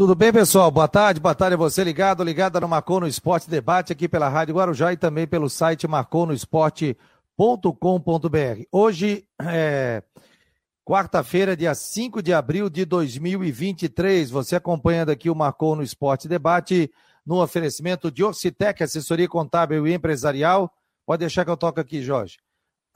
Tudo 0.00 0.14
bem, 0.14 0.32
pessoal? 0.32 0.70
Boa 0.70 0.88
tarde, 0.88 1.20
boa 1.20 1.34
tarde 1.34 1.52
a 1.52 1.58
você 1.58 1.84
ligado, 1.84 2.24
ligada 2.24 2.58
no 2.58 2.66
Marcou 2.66 3.00
no 3.00 3.06
Esporte 3.06 3.50
Debate 3.50 3.92
aqui 3.92 4.08
pela 4.08 4.30
Rádio 4.30 4.54
Guarujá 4.54 4.94
e 4.94 4.96
também 4.96 5.26
pelo 5.26 5.50
site 5.50 5.86
marconosport.com.br. 5.86 8.62
Hoje 8.72 9.28
é 9.42 10.02
quarta-feira, 10.86 11.54
dia 11.54 11.74
5 11.74 12.22
de 12.22 12.32
abril 12.32 12.70
de 12.70 12.86
2023. 12.86 14.30
Você 14.30 14.56
acompanhando 14.56 15.10
aqui 15.10 15.28
o 15.28 15.34
Marcou 15.34 15.76
no 15.76 15.82
Esporte 15.82 16.26
Debate 16.26 16.90
no 17.26 17.42
oferecimento 17.42 18.10
de 18.10 18.24
Orcitec, 18.24 18.82
assessoria 18.82 19.28
contábil 19.28 19.86
e 19.86 19.92
empresarial. 19.92 20.72
Pode 21.04 21.20
deixar 21.20 21.44
que 21.44 21.50
eu 21.50 21.58
toco 21.58 21.78
aqui, 21.78 22.00
Jorge. 22.00 22.38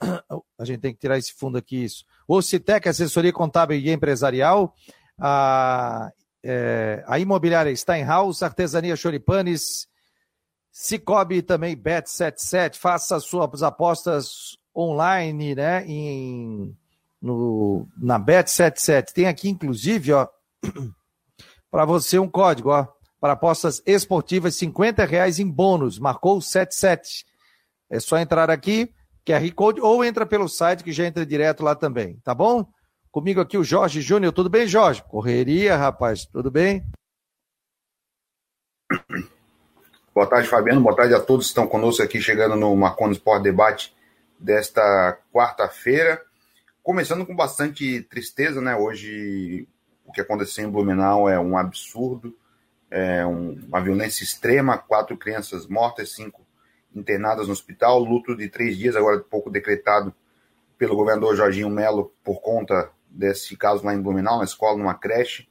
A 0.57 0.65
gente 0.65 0.79
tem 0.79 0.91
que 0.91 1.01
tirar 1.01 1.19
esse 1.19 1.35
fundo 1.35 1.55
aqui, 1.55 1.83
isso. 1.83 2.03
Orcitec, 2.27 2.89
assessoria 2.89 3.31
contábil 3.31 3.77
e 3.77 3.91
empresarial. 3.91 4.73
A 5.19 6.11
é, 6.47 7.03
a 7.07 7.17
imobiliária 7.17 7.75
Steinhaus, 7.75 8.43
Artesania 8.43 8.95
Choripanes, 8.95 9.87
Cicobi 10.71 11.41
também 11.41 11.75
Bet77. 11.75 12.75
Faça 12.75 13.19
suas 13.19 13.63
apostas 13.63 14.55
online, 14.75 15.55
né? 15.55 15.83
Em, 15.87 16.77
no, 17.19 17.87
na 17.97 18.19
Bet77. 18.19 19.11
Tem 19.11 19.25
aqui, 19.25 19.49
inclusive, 19.49 20.13
ó, 20.13 20.27
para 21.71 21.83
você 21.83 22.19
um 22.19 22.29
código, 22.29 22.69
ó, 22.69 22.87
para 23.19 23.33
apostas 23.33 23.81
esportivas, 23.83 24.53
50 24.53 25.03
reais 25.03 25.39
em 25.39 25.49
bônus. 25.49 25.97
Marcou 25.97 26.39
77. 26.39 27.25
É 27.89 27.99
só 27.99 28.19
entrar 28.19 28.51
aqui, 28.51 28.93
QR 29.25 29.51
Code, 29.55 29.81
ou 29.81 30.05
entra 30.05 30.27
pelo 30.27 30.47
site 30.47 30.83
que 30.83 30.91
já 30.91 31.07
entra 31.07 31.25
direto 31.25 31.63
lá 31.63 31.73
também, 31.73 32.19
tá 32.23 32.35
bom? 32.35 32.67
Comigo 33.15 33.39
aqui 33.39 33.57
o 33.57 33.63
Jorge 33.63 34.01
Júnior. 34.01 34.33
Tudo 34.33 34.49
bem, 34.49 34.67
Jorge? 34.67 35.01
Correria, 35.01 35.77
rapaz. 35.77 36.25
Tudo 36.25 36.51
bem? 36.51 36.83
Boa 40.13 40.27
tarde, 40.27 40.49
Fabiano. 40.49 40.81
Boa 40.81 40.93
tarde 40.93 41.13
a 41.13 41.21
todos 41.21 41.45
que 41.45 41.51
estão 41.51 41.65
conosco 41.65 42.03
aqui, 42.03 42.19
chegando 42.19 42.57
no 42.57 42.75
Marconi 42.75 43.13
Sport 43.13 43.41
Debate 43.41 43.95
desta 44.37 45.17
quarta-feira. 45.31 46.21
Começando 46.83 47.25
com 47.25 47.33
bastante 47.33 48.01
tristeza, 48.01 48.59
né? 48.59 48.75
Hoje, 48.75 49.65
o 50.05 50.11
que 50.11 50.19
aconteceu 50.19 50.67
em 50.67 50.69
Blumenau 50.69 51.29
é 51.29 51.39
um 51.39 51.57
absurdo, 51.57 52.37
é 52.91 53.25
um, 53.25 53.53
uma 53.65 53.79
violência 53.79 54.25
extrema. 54.25 54.77
Quatro 54.77 55.15
crianças 55.15 55.67
mortas, 55.67 56.11
cinco 56.11 56.45
internadas 56.93 57.47
no 57.47 57.53
hospital. 57.53 57.97
Luto 57.97 58.35
de 58.35 58.49
três 58.49 58.77
dias, 58.77 58.93
agora 58.93 59.21
pouco 59.21 59.49
decretado 59.49 60.13
pelo 60.77 60.97
governador 60.97 61.33
Jorginho 61.33 61.69
Melo 61.69 62.13
por 62.21 62.41
conta 62.41 62.91
desse 63.15 63.55
caso 63.55 63.83
lá 63.83 63.93
em 63.93 64.01
Blumenau, 64.01 64.39
na 64.39 64.43
escola, 64.43 64.77
numa 64.77 64.93
creche. 64.93 65.47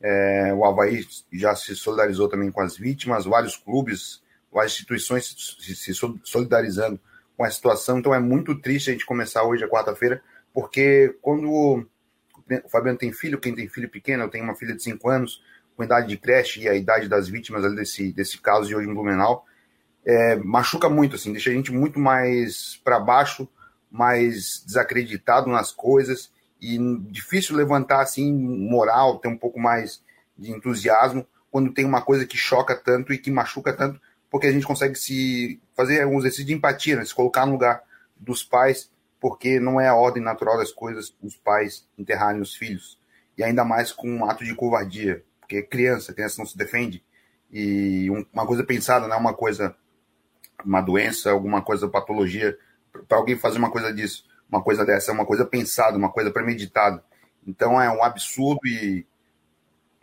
É, 0.00 0.54
o 0.54 0.64
Havaí 0.64 1.04
já 1.32 1.54
se 1.54 1.74
solidarizou 1.76 2.28
também 2.28 2.50
com 2.50 2.60
as 2.60 2.76
vítimas, 2.76 3.26
vários 3.26 3.56
clubes, 3.56 4.22
várias 4.50 4.72
instituições 4.72 5.34
se, 5.60 5.74
se 5.74 5.92
solidarizando 6.24 6.98
com 7.36 7.44
a 7.44 7.50
situação. 7.50 7.98
Então 7.98 8.14
é 8.14 8.20
muito 8.20 8.58
triste 8.60 8.90
a 8.90 8.92
gente 8.92 9.04
começar 9.04 9.42
hoje, 9.42 9.64
a 9.64 9.68
quarta-feira, 9.68 10.22
porque 10.54 11.16
quando 11.20 11.50
o 11.50 12.68
Fabiano 12.70 12.98
tem 12.98 13.12
filho, 13.12 13.38
quem 13.38 13.54
tem 13.54 13.68
filho 13.68 13.88
pequeno, 13.88 14.24
eu 14.24 14.30
tenho 14.30 14.44
uma 14.44 14.56
filha 14.56 14.74
de 14.74 14.82
5 14.82 15.08
anos, 15.08 15.42
com 15.76 15.84
idade 15.84 16.08
de 16.08 16.16
creche 16.16 16.60
e 16.60 16.68
a 16.68 16.74
idade 16.74 17.08
das 17.08 17.28
vítimas 17.28 17.62
desse, 17.74 18.12
desse 18.12 18.38
caso 18.38 18.68
de 18.68 18.74
hoje 18.74 18.88
em 18.88 18.94
Blumenau, 18.94 19.44
é, 20.04 20.36
machuca 20.36 20.88
muito, 20.88 21.16
assim, 21.16 21.32
deixa 21.32 21.50
a 21.50 21.52
gente 21.52 21.72
muito 21.72 21.98
mais 21.98 22.80
para 22.82 22.98
baixo, 22.98 23.48
mais 23.90 24.62
desacreditado 24.66 25.48
nas 25.50 25.72
coisas 25.72 26.32
e 26.60 26.78
difícil 27.10 27.56
levantar 27.56 28.02
assim 28.02 28.32
moral, 28.32 29.18
ter 29.18 29.28
um 29.28 29.36
pouco 29.36 29.58
mais 29.58 30.02
de 30.36 30.50
entusiasmo 30.50 31.26
quando 31.50 31.72
tem 31.72 31.84
uma 31.84 32.02
coisa 32.02 32.26
que 32.26 32.36
choca 32.36 32.76
tanto 32.76 33.12
e 33.12 33.18
que 33.18 33.30
machuca 33.30 33.72
tanto, 33.72 34.00
porque 34.30 34.46
a 34.46 34.52
gente 34.52 34.66
consegue 34.66 34.94
se 34.94 35.60
fazer 35.74 36.06
um 36.06 36.18
exercício 36.18 36.44
de 36.44 36.52
empatia, 36.52 36.96
né? 36.96 37.04
se 37.04 37.14
colocar 37.14 37.46
no 37.46 37.52
lugar 37.52 37.82
dos 38.16 38.44
pais, 38.44 38.90
porque 39.18 39.58
não 39.58 39.80
é 39.80 39.88
a 39.88 39.94
ordem 39.94 40.22
natural 40.22 40.58
das 40.58 40.70
coisas 40.70 41.14
os 41.22 41.36
pais 41.36 41.86
enterrarem 41.98 42.40
os 42.40 42.54
filhos, 42.54 42.98
e 43.36 43.42
ainda 43.42 43.64
mais 43.64 43.90
com 43.90 44.08
um 44.08 44.24
ato 44.24 44.44
de 44.44 44.54
covardia, 44.54 45.24
porque 45.40 45.56
é 45.56 45.62
criança, 45.62 46.12
criança 46.12 46.36
não 46.38 46.46
se 46.46 46.56
defende, 46.56 47.02
e 47.50 48.08
uma 48.32 48.46
coisa 48.46 48.62
pensada, 48.62 49.08
não 49.08 49.16
é 49.16 49.18
uma 49.18 49.34
coisa, 49.34 49.74
uma 50.64 50.80
doença, 50.80 51.32
alguma 51.32 51.62
coisa, 51.62 51.88
patologia, 51.88 52.56
para 53.08 53.18
alguém 53.18 53.36
fazer 53.36 53.58
uma 53.58 53.70
coisa 53.70 53.92
disso 53.92 54.24
uma 54.50 54.62
coisa 54.62 54.84
dessa, 54.84 55.10
é 55.10 55.14
uma 55.14 55.26
coisa 55.26 55.44
pensada, 55.44 55.96
uma 55.96 56.10
coisa 56.10 56.30
premeditada. 56.30 57.02
Então 57.46 57.80
é 57.80 57.90
um 57.90 58.02
absurdo 58.02 58.60
e 58.66 59.06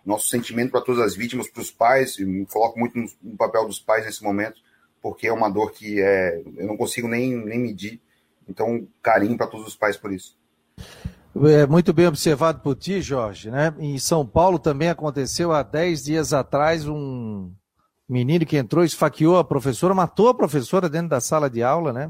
nosso 0.05 0.29
sentimento 0.29 0.71
para 0.71 0.81
todas 0.81 1.01
as 1.01 1.15
vítimas, 1.15 1.49
para 1.49 1.61
os 1.61 1.69
pais, 1.69 2.17
me 2.17 2.45
coloco 2.45 2.79
muito 2.79 2.97
no, 2.97 3.37
papel 3.37 3.67
dos 3.67 3.79
pais 3.79 4.05
nesse 4.05 4.23
momento, 4.23 4.61
porque 5.01 5.27
é 5.27 5.33
uma 5.33 5.49
dor 5.49 5.71
que 5.71 6.01
é, 6.01 6.41
eu 6.55 6.65
não 6.65 6.77
consigo 6.77 7.07
nem, 7.09 7.35
nem 7.35 7.59
medir. 7.59 7.99
Então, 8.47 8.87
carinho 9.01 9.37
para 9.37 9.47
todos 9.47 9.67
os 9.67 9.75
pais 9.75 9.97
por 9.97 10.13
isso. 10.13 10.37
É 11.45 11.67
muito 11.67 11.91
bem 11.91 12.07
observado 12.07 12.61
por 12.61 12.75
ti, 12.75 13.01
Jorge. 13.01 13.51
Né? 13.51 13.73
Em 13.77 13.99
São 13.99 14.25
Paulo 14.25 14.57
também 14.57 14.89
aconteceu 14.89 15.51
há 15.51 15.61
10 15.61 16.05
dias 16.05 16.33
atrás 16.33 16.87
um 16.87 17.51
menino 18.07 18.45
que 18.45 18.55
entrou, 18.55 18.85
esfaqueou 18.85 19.37
a 19.37 19.43
professora, 19.43 19.93
matou 19.93 20.29
a 20.29 20.33
professora 20.33 20.89
dentro 20.89 21.09
da 21.09 21.19
sala 21.19 21.49
de 21.49 21.61
aula, 21.61 21.91
né? 21.91 22.09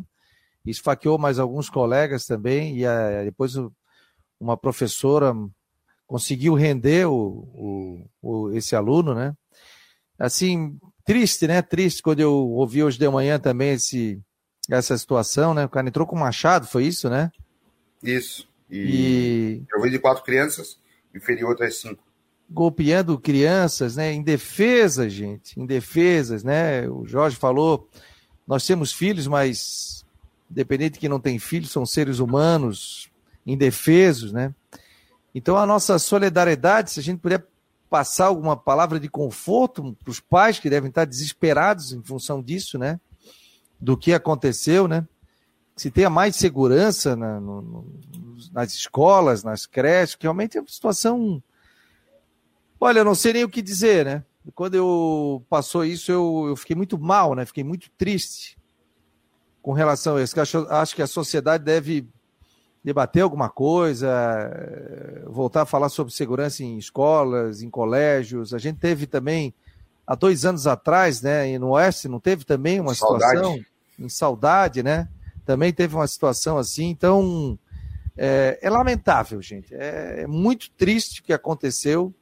Esfaqueou 0.71 1.17
mais 1.17 1.39
alguns 1.39 1.69
colegas 1.69 2.25
também, 2.25 2.77
e 2.77 2.85
a, 2.85 3.23
depois 3.23 3.53
uma 4.39 4.57
professora 4.57 5.33
conseguiu 6.05 6.53
render 6.53 7.05
o, 7.05 7.13
o, 7.53 8.09
o, 8.21 8.51
esse 8.53 8.75
aluno, 8.75 9.13
né? 9.13 9.33
Assim, 10.17 10.79
triste, 11.05 11.47
né? 11.47 11.61
Triste 11.61 12.01
quando 12.01 12.21
eu 12.21 12.33
ouvi 12.33 12.83
hoje 12.83 12.97
de 12.97 13.09
manhã 13.09 13.37
também 13.39 13.71
esse, 13.71 14.19
essa 14.69 14.97
situação, 14.97 15.53
né? 15.53 15.65
O 15.65 15.69
cara 15.69 15.87
entrou 15.87 16.07
com 16.07 16.15
machado, 16.15 16.65
foi 16.65 16.85
isso, 16.85 17.09
né? 17.09 17.31
Isso. 18.01 18.47
E, 18.69 18.79
e... 18.79 19.65
eu 19.73 19.81
vi 19.81 19.89
de 19.89 19.99
quatro 19.99 20.23
crianças 20.23 20.79
e 21.13 21.19
feriu 21.19 21.47
outras 21.47 21.77
cinco. 21.77 22.03
Golpeando 22.49 23.19
crianças, 23.19 23.97
né? 23.97 24.13
Em 24.13 24.23
defesa, 24.23 25.09
gente, 25.09 25.59
em 25.59 25.65
defesas, 25.65 26.43
né? 26.43 26.87
O 26.89 27.05
Jorge 27.05 27.35
falou, 27.35 27.89
nós 28.47 28.65
temos 28.65 28.93
filhos, 28.93 29.27
mas 29.27 29.96
independente 30.49 30.99
que 30.99 31.09
não 31.09 31.19
tem 31.19 31.37
filhos, 31.39 31.71
são 31.71 31.85
seres 31.85 32.19
humanos, 32.19 33.09
indefesos, 33.45 34.31
né? 34.31 34.53
Então 35.33 35.57
a 35.57 35.65
nossa 35.65 35.99
solidariedade, 35.99 36.91
se 36.91 36.99
a 36.99 37.03
gente 37.03 37.19
puder 37.19 37.45
passar 37.89 38.25
alguma 38.25 38.57
palavra 38.57 38.99
de 38.99 39.09
conforto 39.09 39.95
para 40.03 40.11
os 40.11 40.19
pais 40.19 40.59
que 40.59 40.69
devem 40.69 40.89
estar 40.89 41.05
desesperados 41.05 41.93
em 41.93 42.01
função 42.01 42.41
disso, 42.41 42.77
né? 42.77 42.99
Do 43.79 43.95
que 43.95 44.13
aconteceu, 44.13 44.87
né? 44.87 45.07
Se 45.75 45.91
tenha 45.91 46.09
mais 46.09 46.35
segurança 46.35 47.15
na, 47.15 47.39
no, 47.39 47.85
nas 48.51 48.73
escolas, 48.73 49.43
nas 49.43 49.65
creches, 49.65 50.15
que 50.15 50.23
realmente 50.23 50.57
é 50.57 50.61
uma 50.61 50.67
situação. 50.67 51.41
Olha, 52.79 52.99
eu 52.99 53.05
não 53.05 53.15
sei 53.15 53.33
nem 53.33 53.43
o 53.43 53.49
que 53.49 53.61
dizer, 53.61 54.05
né? 54.05 54.23
Quando 54.55 54.75
eu 54.75 55.45
passou 55.49 55.85
isso, 55.85 56.11
eu, 56.11 56.45
eu 56.49 56.55
fiquei 56.55 56.75
muito 56.75 56.97
mal, 56.97 57.35
né? 57.35 57.45
Fiquei 57.45 57.63
muito 57.63 57.91
triste 57.91 58.57
com 59.67 59.73
relação 59.73 60.15
a 60.15 60.23
isso? 60.23 60.39
Acho, 60.39 60.65
acho 60.69 60.95
que 60.95 61.01
a 61.01 61.07
sociedade 61.07 61.61
deve 61.61 62.07
debater 62.81 63.21
alguma 63.21 63.49
coisa, 63.49 64.07
eh, 64.07 65.23
voltar 65.25 65.63
a 65.63 65.65
falar 65.65 65.89
sobre 65.89 66.13
segurança 66.13 66.63
em 66.63 66.77
escolas, 66.77 67.61
em 67.61 67.69
colégios. 67.69 68.53
A 68.53 68.59
gente 68.59 68.79
teve 68.79 69.05
também, 69.05 69.53
há 70.07 70.15
dois 70.15 70.45
anos 70.45 70.67
atrás, 70.67 71.21
né, 71.21 71.59
no 71.59 71.71
Oeste, 71.71 72.07
não 72.07 72.17
teve 72.17 72.45
também 72.45 72.79
uma 72.79 72.95
saudade. 72.95 73.35
situação 73.35 73.65
em 73.99 74.07
saudade, 74.07 74.81
né? 74.81 75.09
Também 75.45 75.73
teve 75.73 75.95
uma 75.95 76.07
situação 76.07 76.57
assim. 76.57 76.85
Então, 76.85 77.59
é, 78.15 78.57
é 78.61 78.69
lamentável, 78.69 79.41
gente. 79.41 79.75
É, 79.75 80.21
é, 80.21 80.27
muito 80.27 80.71
triste 80.77 81.19
o 81.19 81.23
que 81.25 81.33
aconteceu. 81.33 82.13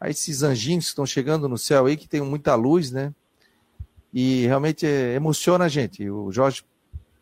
Aí 0.00 0.12
esses 0.12 0.42
anjinhos 0.42 0.86
que 0.86 0.92
estão 0.92 1.04
chegando 1.04 1.46
no 1.46 1.58
céu 1.58 1.84
aí, 1.84 1.94
que 1.94 2.08
tem 2.08 2.22
muita 2.22 2.54
luz, 2.54 2.90
né? 2.90 3.12
E 4.12 4.46
realmente 4.46 4.86
emociona 4.86 5.64
a 5.64 5.68
gente. 5.68 6.08
O 6.10 6.30
Jorge 6.30 6.62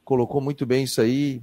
colocou 0.04 0.40
muito 0.40 0.66
bem 0.66 0.84
isso 0.84 1.00
aí. 1.00 1.40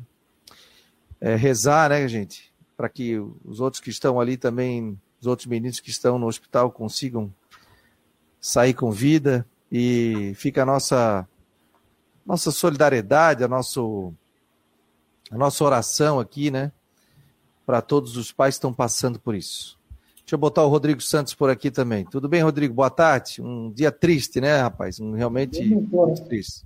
É, 1.22 1.36
rezar, 1.36 1.90
né, 1.90 2.08
gente? 2.08 2.54
Para 2.76 2.90
que 2.90 3.18
os 3.46 3.60
outros 3.60 3.82
que 3.82 3.90
estão 3.90 4.20
ali 4.20 4.36
também, 4.36 5.00
os 5.22 5.28
outros 5.28 5.48
meninos 5.48 5.80
que 5.80 5.90
estão 5.90 6.20
no 6.20 6.28
hospital 6.28 6.70
consigam 6.72 7.34
sair 8.42 8.74
com 8.74 8.92
vida. 8.92 9.48
E 9.72 10.34
fica 10.36 10.64
a 10.64 10.66
nossa, 10.66 11.28
nossa 12.26 12.52
solidariedade, 12.52 13.44
a, 13.44 13.48
nosso, 13.48 14.14
a 15.32 15.38
nossa 15.38 15.64
oração 15.64 16.20
aqui, 16.20 16.52
né? 16.52 16.72
Para 17.66 17.82
todos 17.82 18.18
os 18.18 18.32
pais 18.32 18.56
que 18.56 18.60
estão 18.60 18.74
passando 18.74 19.20
por 19.20 19.34
isso. 19.34 19.77
Deixa 20.28 20.36
eu 20.36 20.40
botar 20.40 20.66
o 20.66 20.68
Rodrigo 20.68 21.00
Santos 21.00 21.34
por 21.34 21.50
aqui 21.50 21.72
também. 21.72 22.04
Tudo 22.04 22.28
bem, 22.28 22.42
Rodrigo? 22.42 22.74
Boa 22.74 22.90
tarde. 22.90 23.42
Um 23.42 23.72
dia 23.72 23.94
triste, 23.94 24.42
né, 24.42 24.58
rapaz? 24.58 25.00
Um 25.00 25.14
realmente 25.14 25.58
triste. 26.28 26.66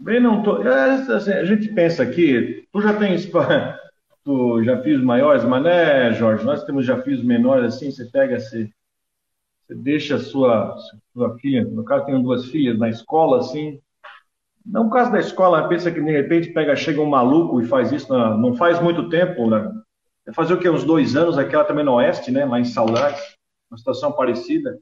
Bem, 0.00 0.18
não 0.20 0.42
tô. 0.42 0.60
É, 0.64 0.94
assim, 0.94 1.30
a 1.30 1.44
gente 1.44 1.68
pensa 1.68 2.02
aqui, 2.02 2.66
tu 2.72 2.80
já 2.80 2.92
tens, 2.94 3.30
tu 4.24 4.64
já 4.64 4.82
fiz 4.82 5.00
maiores, 5.00 5.44
mas 5.44 5.62
né, 5.62 6.12
Jorge? 6.14 6.44
Nós 6.44 6.64
temos 6.64 6.84
já 6.84 7.00
fiz 7.00 7.22
menores 7.22 7.72
assim, 7.72 7.92
você 7.92 8.04
pega 8.04 8.34
esse, 8.34 8.68
você 9.64 9.76
deixa 9.76 10.16
a 10.16 10.18
sua, 10.18 10.76
sua 11.12 11.38
filha, 11.38 11.62
no 11.62 11.84
caso 11.84 12.04
tenho 12.04 12.20
duas 12.20 12.46
filhas, 12.46 12.76
na 12.80 12.88
escola, 12.88 13.38
assim, 13.38 13.78
não 14.66 14.84
no 14.86 14.90
caso 14.90 15.12
da 15.12 15.20
escola, 15.20 15.68
pensa 15.68 15.92
que 15.92 16.00
de 16.00 16.10
repente 16.10 16.52
pega, 16.52 16.74
chega 16.74 17.00
um 17.00 17.08
maluco 17.08 17.60
e 17.60 17.64
faz 17.64 17.92
isso, 17.92 18.12
não, 18.12 18.36
não 18.36 18.54
faz 18.56 18.82
muito 18.82 19.08
tempo, 19.08 19.48
né? 19.48 19.72
É 20.28 20.32
fazer 20.32 20.52
o 20.52 20.58
que, 20.58 20.68
uns 20.68 20.84
dois 20.84 21.16
anos, 21.16 21.38
aquela 21.38 21.64
também 21.64 21.84
no 21.84 21.94
Oeste, 21.94 22.30
né, 22.30 22.44
lá 22.44 22.60
em 22.60 22.64
Saudades, 22.64 23.20
uma 23.70 23.78
situação 23.78 24.12
parecida. 24.12 24.78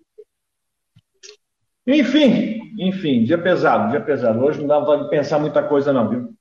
Enfim, 1.86 2.58
enfim, 2.78 3.24
dia 3.24 3.40
pesado, 3.40 3.90
dia 3.90 4.00
pesado. 4.00 4.40
Hoje 4.40 4.60
não 4.60 4.66
dá 4.66 4.96
de 4.96 5.08
pensar 5.08 5.38
muita 5.38 5.62
coisa 5.62 5.92
não, 5.92 6.08
viu? 6.08 6.34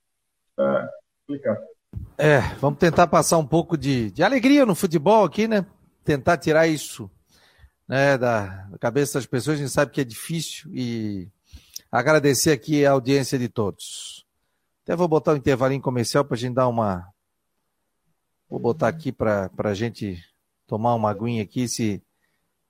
É. 0.58 0.88
É, 2.18 2.40
vamos 2.60 2.78
tentar 2.78 3.06
passar 3.06 3.38
um 3.38 3.46
pouco 3.46 3.76
de, 3.76 4.10
de 4.10 4.22
alegria 4.22 4.66
no 4.66 4.74
futebol 4.74 5.24
aqui, 5.24 5.46
né? 5.46 5.64
Tentar 6.04 6.36
tirar 6.38 6.66
isso 6.66 7.10
né, 7.86 8.18
da, 8.18 8.46
da 8.70 8.78
cabeça 8.78 9.18
das 9.18 9.26
pessoas. 9.26 9.56
A 9.58 9.62
gente 9.62 9.72
sabe 9.72 9.92
que 9.92 10.00
é 10.00 10.04
difícil 10.04 10.70
e 10.74 11.28
agradecer 11.90 12.50
aqui 12.50 12.84
a 12.84 12.92
audiência 12.92 13.38
de 13.38 13.48
todos. 13.48 14.24
Até 14.82 14.96
vou 14.96 15.08
botar 15.08 15.32
um 15.32 15.36
intervalinho 15.36 15.82
comercial 15.82 16.24
para 16.24 16.34
a 16.34 16.38
gente 16.38 16.54
dar 16.54 16.68
uma. 16.68 17.06
Vou 18.48 18.60
botar 18.60 18.88
aqui 18.88 19.10
para 19.10 19.50
a 19.58 19.74
gente 19.74 20.22
tomar 20.66 20.94
uma 20.94 21.10
aguinha 21.10 21.42
aqui 21.42 21.66
se, 21.66 22.02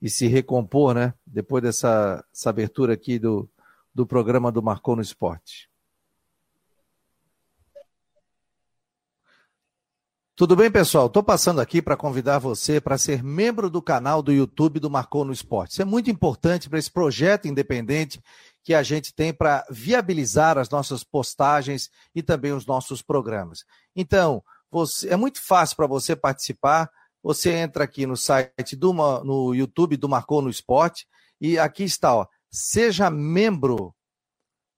e 0.00 0.08
se 0.08 0.26
recompor, 0.26 0.94
né? 0.94 1.12
Depois 1.26 1.62
dessa 1.62 2.24
abertura 2.44 2.94
aqui 2.94 3.18
do, 3.18 3.48
do 3.94 4.06
programa 4.06 4.50
do 4.50 4.62
Marcou 4.62 4.96
no 4.96 5.02
Esporte. 5.02 5.70
Tudo 10.34 10.54
bem, 10.54 10.70
pessoal? 10.70 11.06
Estou 11.06 11.22
passando 11.22 11.62
aqui 11.62 11.80
para 11.80 11.96
convidar 11.96 12.38
você 12.38 12.78
para 12.78 12.98
ser 12.98 13.22
membro 13.22 13.70
do 13.70 13.80
canal 13.80 14.22
do 14.22 14.30
YouTube 14.30 14.78
do 14.78 14.90
Marcou 14.90 15.24
no 15.24 15.32
Esporte. 15.32 15.72
Isso 15.72 15.80
é 15.80 15.84
muito 15.86 16.10
importante 16.10 16.68
para 16.68 16.78
esse 16.78 16.90
projeto 16.90 17.48
independente 17.48 18.20
que 18.62 18.74
a 18.74 18.82
gente 18.82 19.14
tem 19.14 19.32
para 19.32 19.64
viabilizar 19.70 20.58
as 20.58 20.68
nossas 20.68 21.02
postagens 21.02 21.90
e 22.14 22.22
também 22.22 22.52
os 22.52 22.66
nossos 22.66 23.00
programas. 23.00 23.64
Então, 23.94 24.42
você, 24.76 25.08
é 25.08 25.16
muito 25.16 25.40
fácil 25.40 25.74
para 25.74 25.86
você 25.86 26.14
participar. 26.14 26.90
Você 27.22 27.50
entra 27.50 27.84
aqui 27.84 28.06
no 28.06 28.16
site 28.16 28.76
do 28.76 28.92
no 28.92 29.54
YouTube 29.54 29.96
do 29.96 30.08
Marcou 30.08 30.42
no 30.42 30.50
Esporte 30.50 31.08
e 31.40 31.58
aqui 31.58 31.84
está, 31.84 32.14
ó, 32.14 32.26
seja 32.50 33.08
membro. 33.08 33.94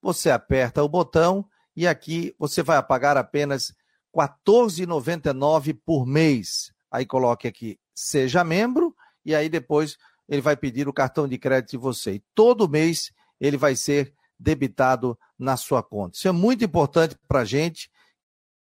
Você 0.01 0.31
aperta 0.31 0.81
o 0.81 0.87
botão 0.87 1.45
e 1.75 1.85
aqui 1.85 2.33
você 2.39 2.63
vai 2.63 2.81
pagar 2.81 3.17
apenas 3.17 3.73
14,99 4.15 5.77
por 5.85 6.05
mês. 6.05 6.71
Aí 6.89 7.05
coloque 7.05 7.45
aqui, 7.45 7.77
seja 7.93 8.43
membro, 8.43 8.95
e 9.25 9.35
aí 9.35 9.49
depois 9.49 9.97
ele 10.29 10.41
vai 10.41 10.55
pedir 10.55 10.87
o 10.87 10.93
cartão 10.93 11.27
de 11.27 11.37
crédito 11.37 11.71
de 11.71 11.77
você. 11.77 12.13
E 12.13 12.23
todo 12.33 12.69
mês 12.69 13.11
ele 13.39 13.57
vai 13.57 13.75
ser 13.75 14.13
debitado 14.39 15.19
na 15.37 15.57
sua 15.57 15.83
conta. 15.83 16.15
Isso 16.15 16.27
é 16.29 16.31
muito 16.31 16.63
importante 16.63 17.17
para 17.27 17.41
a 17.41 17.45
gente 17.45 17.91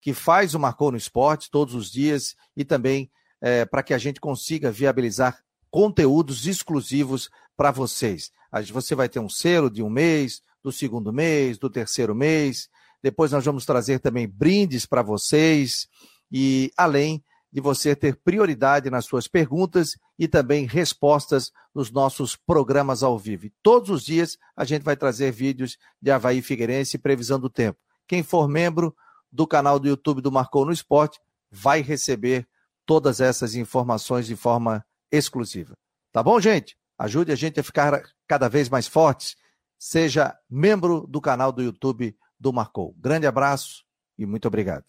que 0.04 0.14
faz 0.14 0.54
o 0.54 0.60
Marcou 0.60 0.92
no 0.92 0.98
Esporte 0.98 1.50
todos 1.50 1.74
os 1.74 1.90
dias 1.90 2.36
e 2.58 2.66
também 2.66 3.10
é, 3.40 3.64
para 3.64 3.82
que 3.82 3.94
a 3.94 3.98
gente 3.98 4.20
consiga 4.20 4.70
viabilizar 4.70 5.42
conteúdos 5.72 6.46
exclusivos 6.46 7.30
para 7.56 7.72
vocês. 7.72 8.30
Você 8.74 8.96
vai 8.96 9.08
ter 9.08 9.20
um 9.20 9.30
selo 9.30 9.70
de 9.70 9.82
um 9.82 9.90
mês, 9.90 10.44
do 10.62 10.74
segundo 10.74 11.14
mês, 11.14 11.58
do 11.58 11.70
terceiro 11.70 12.14
mês, 12.14 12.70
depois 13.02 13.32
nós 13.32 13.46
vamos 13.46 13.66
trazer 13.66 14.00
também 14.00 14.28
brindes 14.28 14.86
para 14.86 15.02
vocês 15.02 15.88
e 16.30 16.70
além 16.78 17.24
de 17.50 17.62
você 17.62 17.96
ter 17.96 18.18
prioridade 18.18 18.90
nas 18.90 19.06
suas 19.06 19.26
perguntas 19.26 19.98
e 20.20 20.28
também 20.28 20.66
respostas 20.66 21.50
nos 21.74 21.92
nossos 21.92 22.36
programas 22.36 23.04
ao 23.04 23.18
vivo. 23.18 23.48
Todos 23.62 23.90
os 23.90 24.04
dias 24.04 24.38
a 24.54 24.66
gente 24.66 24.84
vai 24.84 24.98
trazer 24.98 25.32
vídeos 25.32 25.78
de 26.02 26.12
Havaí 26.12 26.42
Figueirense 26.42 26.98
e 26.98 27.00
previsão 27.00 27.40
do 27.40 27.50
tempo. 27.50 27.80
Quem 28.06 28.22
for 28.22 28.50
membro 28.50 28.94
do 29.34 29.48
canal 29.48 29.80
do 29.80 29.88
YouTube 29.88 30.22
do 30.22 30.32
Marcou 30.32 30.64
no 30.64 30.72
Esporte 30.72 31.20
vai 31.52 31.82
receber 31.82 32.48
todas 32.86 33.20
essas 33.20 33.56
informações 33.56 34.28
de 34.28 34.36
forma 34.36 34.86
exclusiva. 35.12 35.74
Tá 36.12 36.22
bom, 36.22 36.40
gente? 36.40 36.78
Ajude 36.98 37.32
a 37.32 37.36
gente 37.36 37.60
a 37.60 37.64
ficar 37.64 38.04
cada 38.28 38.48
vez 38.48 38.70
mais 38.70 38.88
fortes. 38.88 39.36
Seja 39.80 40.38
membro 40.48 41.08
do 41.08 41.20
canal 41.20 41.52
do 41.52 41.64
YouTube 41.64 42.16
do 42.40 42.54
Marcou. 42.54 42.94
Grande 43.00 43.26
abraço 43.26 43.84
e 44.18 44.26
muito 44.26 44.48
obrigado. 44.48 44.86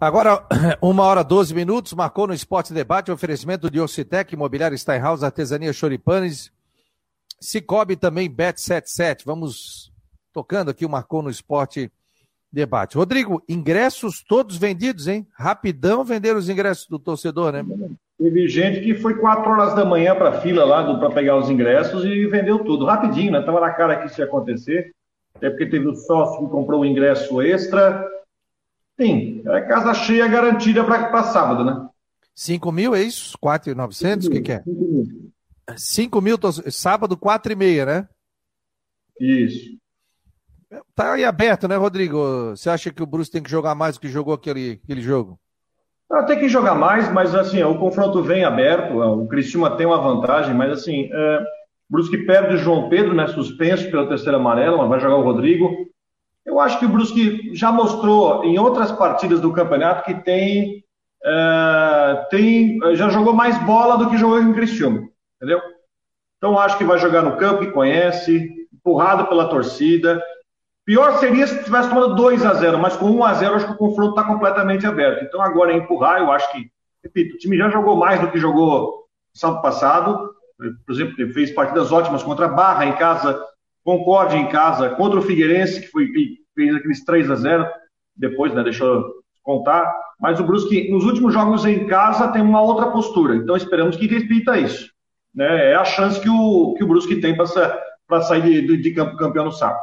Agora, 0.00 0.46
uma 0.82 1.04
hora 1.04 1.22
12 1.22 1.54
minutos, 1.54 1.92
marcou 1.92 2.26
no 2.26 2.34
Esporte 2.34 2.72
Debate, 2.72 3.12
oferecimento 3.12 3.70
de 3.70 3.80
Ocitec, 3.80 4.32
Imobiliário 4.32 4.76
Steinhaus, 4.76 5.22
Artesania 5.22 5.72
Choripanes, 5.72 6.52
Cicobi 7.40 7.96
também, 7.96 8.28
Bet77. 8.28 9.22
Vamos 9.24 9.92
tocando 10.32 10.70
aqui 10.70 10.84
o 10.84 10.88
Marcou 10.88 11.22
no 11.22 11.30
Esporte 11.30 11.80
Debate. 11.80 11.98
Rodrigo, 12.94 13.42
ingressos 13.48 14.22
todos 14.22 14.56
vendidos, 14.56 15.06
hein? 15.06 15.26
Rapidão 15.34 16.04
venderam 16.04 16.38
os 16.38 16.48
ingressos 16.48 16.86
do 16.86 16.98
torcedor, 16.98 17.52
né? 17.52 17.64
Teve 18.18 18.48
gente 18.48 18.80
que 18.80 18.94
foi 18.94 19.14
quatro 19.14 19.50
horas 19.50 19.74
da 19.74 19.84
manhã 19.84 20.14
para 20.14 20.30
a 20.30 20.40
fila 20.40 20.64
lá 20.64 20.98
para 20.98 21.10
pegar 21.10 21.36
os 21.36 21.50
ingressos 21.50 22.04
e 22.04 22.26
vendeu 22.26 22.64
tudo, 22.64 22.84
rapidinho, 22.84 23.32
né? 23.32 23.42
Tava 23.42 23.60
na 23.60 23.72
cara 23.72 23.96
que 24.00 24.06
isso 24.06 24.20
ia 24.20 24.24
acontecer 24.24 24.92
até 25.38 25.50
porque 25.50 25.66
teve 25.66 25.86
o 25.86 25.94
sócio 25.94 26.44
que 26.44 26.50
comprou 26.50 26.82
o 26.82 26.84
ingresso 26.84 27.40
extra. 27.40 28.06
Sim, 29.00 29.42
é 29.46 29.60
casa 29.62 29.94
cheia 29.94 30.26
garantida 30.26 30.84
para 30.84 31.22
sábado, 31.22 31.64
né? 31.64 31.88
5 32.34 32.70
mil, 32.72 32.94
é 32.94 33.02
isso? 33.02 33.38
4,900? 33.38 34.26
O 34.26 34.30
que, 34.30 34.40
que 34.40 34.52
é? 34.52 34.62
5 34.62 34.70
mil. 34.70 35.32
5 35.76 36.20
mil, 36.20 36.38
sábado, 36.70 37.16
4 37.16 37.52
e 37.52 37.56
meia, 37.56 37.86
né? 37.86 38.08
Isso. 39.20 39.76
Tá 40.94 41.14
aí 41.14 41.24
aberto, 41.24 41.66
né, 41.66 41.76
Rodrigo? 41.76 42.50
Você 42.50 42.68
acha 42.68 42.92
que 42.92 43.02
o 43.02 43.06
Bruce 43.06 43.30
tem 43.30 43.42
que 43.42 43.50
jogar 43.50 43.74
mais 43.74 43.94
do 43.94 44.00
que 44.00 44.08
jogou 44.08 44.34
aquele, 44.34 44.80
aquele 44.84 45.00
jogo? 45.00 45.38
Ah, 46.10 46.22
tem 46.22 46.38
que 46.38 46.48
jogar 46.48 46.74
mais, 46.74 47.12
mas 47.12 47.34
assim, 47.34 47.62
o 47.62 47.78
confronto 47.78 48.22
vem 48.22 48.44
aberto, 48.44 48.98
o 48.98 49.28
Cristiúma 49.28 49.76
tem 49.76 49.86
uma 49.86 50.00
vantagem, 50.00 50.54
mas 50.54 50.72
assim, 50.72 51.10
é, 51.12 51.44
Brusque 51.88 52.18
perde 52.18 52.54
o 52.54 52.58
João 52.58 52.88
Pedro, 52.88 53.14
né, 53.14 53.26
suspenso 53.28 53.90
pela 53.90 54.08
terceira 54.08 54.38
amarela, 54.38 54.78
mas 54.78 54.88
vai 54.88 55.00
jogar 55.00 55.16
o 55.16 55.22
Rodrigo. 55.22 55.70
Eu 56.46 56.58
acho 56.60 56.78
que 56.78 56.86
o 56.86 56.88
Brusque 56.88 57.54
já 57.54 57.70
mostrou 57.70 58.42
em 58.44 58.58
outras 58.58 58.90
partidas 58.90 59.40
do 59.40 59.52
campeonato 59.52 60.04
que 60.04 60.14
tem, 60.14 60.82
é, 61.22 62.26
tem 62.30 62.78
já 62.94 63.10
jogou 63.10 63.34
mais 63.34 63.58
bola 63.64 63.98
do 63.98 64.08
que 64.08 64.16
jogou 64.16 64.40
em 64.40 64.54
Criciúma, 64.54 65.06
entendeu? 65.36 65.60
Então 66.38 66.58
acho 66.58 66.78
que 66.78 66.84
vai 66.84 66.98
jogar 66.98 67.20
no 67.20 67.36
campo 67.36 67.60
que 67.60 67.72
conhece, 67.72 68.48
empurrado 68.72 69.26
pela 69.26 69.48
torcida. 69.48 70.22
Pior 70.88 71.18
seria 71.18 71.46
se 71.46 71.62
tivesse 71.62 71.90
tomado 71.90 72.14
2 72.14 72.46
a 72.46 72.54
0 72.54 72.78
mas 72.78 72.96
com 72.96 73.10
1 73.10 73.24
a 73.24 73.34
0 73.34 73.54
acho 73.54 73.66
que 73.66 73.72
o 73.72 73.76
confronto 73.76 74.10
está 74.10 74.24
completamente 74.24 74.86
aberto. 74.86 75.22
Então 75.22 75.42
agora 75.42 75.70
é 75.70 75.76
empurrar, 75.76 76.18
eu 76.18 76.32
acho 76.32 76.50
que, 76.50 76.70
repito, 77.04 77.34
o 77.34 77.38
time 77.38 77.58
já 77.58 77.68
jogou 77.68 77.94
mais 77.94 78.18
do 78.18 78.30
que 78.30 78.38
jogou 78.38 79.04
sábado 79.34 79.60
passado 79.60 80.30
por 80.58 80.92
exemplo, 80.92 81.32
fez 81.32 81.52
partidas 81.52 81.92
ótimas 81.92 82.22
contra 82.22 82.46
a 82.46 82.48
Barra 82.48 82.86
em 82.86 82.92
casa, 82.94 83.40
Concorde 83.84 84.36
em 84.36 84.48
casa, 84.48 84.90
contra 84.90 85.18
o 85.18 85.22
Figueirense, 85.22 85.80
que 85.80 85.88
foi 85.88 86.08
fez 86.54 86.74
aqueles 86.74 87.04
3 87.04 87.30
a 87.30 87.36
0 87.36 87.66
depois, 88.16 88.52
né, 88.52 88.62
deixou 88.62 89.04
contar. 89.42 89.94
Mas 90.20 90.40
o 90.40 90.44
Brusque, 90.44 90.90
nos 90.90 91.04
últimos 91.04 91.32
jogos 91.32 91.64
em 91.64 91.86
casa, 91.86 92.28
tem 92.32 92.42
uma 92.42 92.60
outra 92.60 92.90
postura. 92.90 93.36
Então 93.36 93.56
esperamos 93.56 93.96
que 93.96 94.06
repita 94.06 94.58
isso. 94.58 94.90
Né? 95.32 95.70
É 95.70 95.74
a 95.76 95.84
chance 95.84 96.20
que 96.20 96.28
o, 96.28 96.74
que 96.76 96.82
o 96.82 96.88
Brusque 96.88 97.20
tem 97.20 97.36
para 97.36 98.22
sair 98.22 98.66
de, 98.66 98.76
de 98.76 98.90
campo 98.90 99.16
campeão 99.16 99.44
no 99.44 99.52
sábado. 99.52 99.80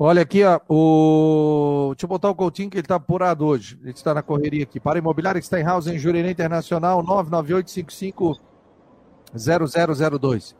Olha 0.00 0.22
aqui, 0.22 0.44
ó, 0.44 0.60
o... 0.68 1.92
deixa 1.92 2.04
eu 2.04 2.08
botar 2.08 2.30
o 2.30 2.34
Coutinho 2.34 2.70
que 2.70 2.76
ele 2.76 2.84
está 2.84 2.94
apurado 2.94 3.44
hoje. 3.44 3.76
Ele 3.82 3.90
está 3.90 4.14
na 4.14 4.22
correria 4.22 4.62
aqui. 4.62 4.78
Para 4.78 5.00
Imobiliário 5.00 5.42
Steinhaus 5.42 5.88
em 5.88 5.98
Jurerê 5.98 6.30
Internacional, 6.30 7.02
99855 7.02 8.38
0002. 9.34 10.54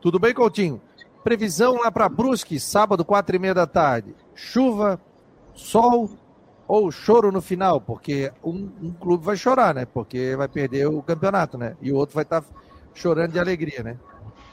Tudo 0.00 0.20
bem, 0.20 0.32
Coutinho? 0.32 0.80
Previsão 1.24 1.80
lá 1.80 1.90
para 1.90 2.08
Brusque, 2.08 2.60
sábado, 2.60 3.04
quatro 3.04 3.34
e 3.34 3.38
meia 3.40 3.52
da 3.52 3.66
tarde. 3.66 4.14
Chuva, 4.32 5.00
sol 5.54 6.10
ou 6.68 6.88
choro 6.92 7.32
no 7.32 7.42
final? 7.42 7.80
Porque 7.80 8.32
um, 8.44 8.70
um, 8.80 8.92
clube 8.92 9.24
vai 9.24 9.36
chorar, 9.36 9.74
né? 9.74 9.86
Porque 9.86 10.36
vai 10.36 10.46
perder 10.46 10.86
o 10.86 11.02
campeonato, 11.02 11.58
né? 11.58 11.76
E 11.82 11.90
o 11.90 11.96
outro 11.96 12.14
vai 12.14 12.22
estar 12.22 12.42
tá 12.42 12.46
chorando 12.94 13.32
de 13.32 13.40
alegria, 13.40 13.82
né? 13.82 13.98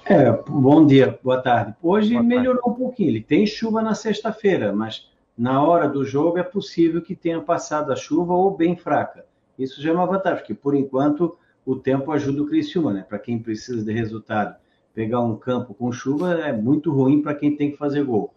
É, 0.10 0.32
bom 0.50 0.88
dia, 0.88 1.20
boa 1.24 1.40
tarde. 1.40 1.76
Hoje 1.84 2.14
boa 2.14 2.24
melhorou 2.24 2.64
tarde. 2.64 2.76
um 2.76 2.84
pouquinho. 2.84 3.10
Ele 3.10 3.22
tem 3.22 3.46
chuva 3.46 3.80
na 3.80 3.94
sexta-feira, 3.94 4.74
mas 4.74 5.08
na 5.38 5.64
hora 5.64 5.88
do 5.88 6.04
jogo 6.04 6.40
é 6.40 6.44
possível 6.44 7.00
que 7.00 7.16
tenha 7.16 7.40
passado 7.40 7.94
a 7.94 7.96
chuva 7.96 8.34
ou 8.34 8.58
bem 8.58 8.76
fraca. 8.76 9.24
Isso 9.58 9.80
já 9.80 9.92
é 9.92 9.94
uma 9.94 10.08
vantagem, 10.08 10.40
porque 10.40 10.56
por 10.56 10.74
enquanto 10.74 11.38
o 11.64 11.76
tempo 11.76 12.12
ajuda 12.12 12.42
o 12.42 12.48
Criciúma, 12.48 12.92
né? 12.92 13.06
Para 13.08 13.20
quem 13.20 13.38
precisa 13.38 13.86
de 13.86 13.94
resultado, 13.94 14.56
pegar 14.96 15.20
um 15.20 15.36
campo 15.36 15.76
com 15.76 15.92
chuva 15.92 16.40
é 16.40 16.52
muito 16.52 16.92
ruim 16.92 17.22
para 17.22 17.36
quem 17.36 17.56
tem 17.56 17.70
que 17.70 17.78
fazer 17.78 18.04
gol. 18.04 18.34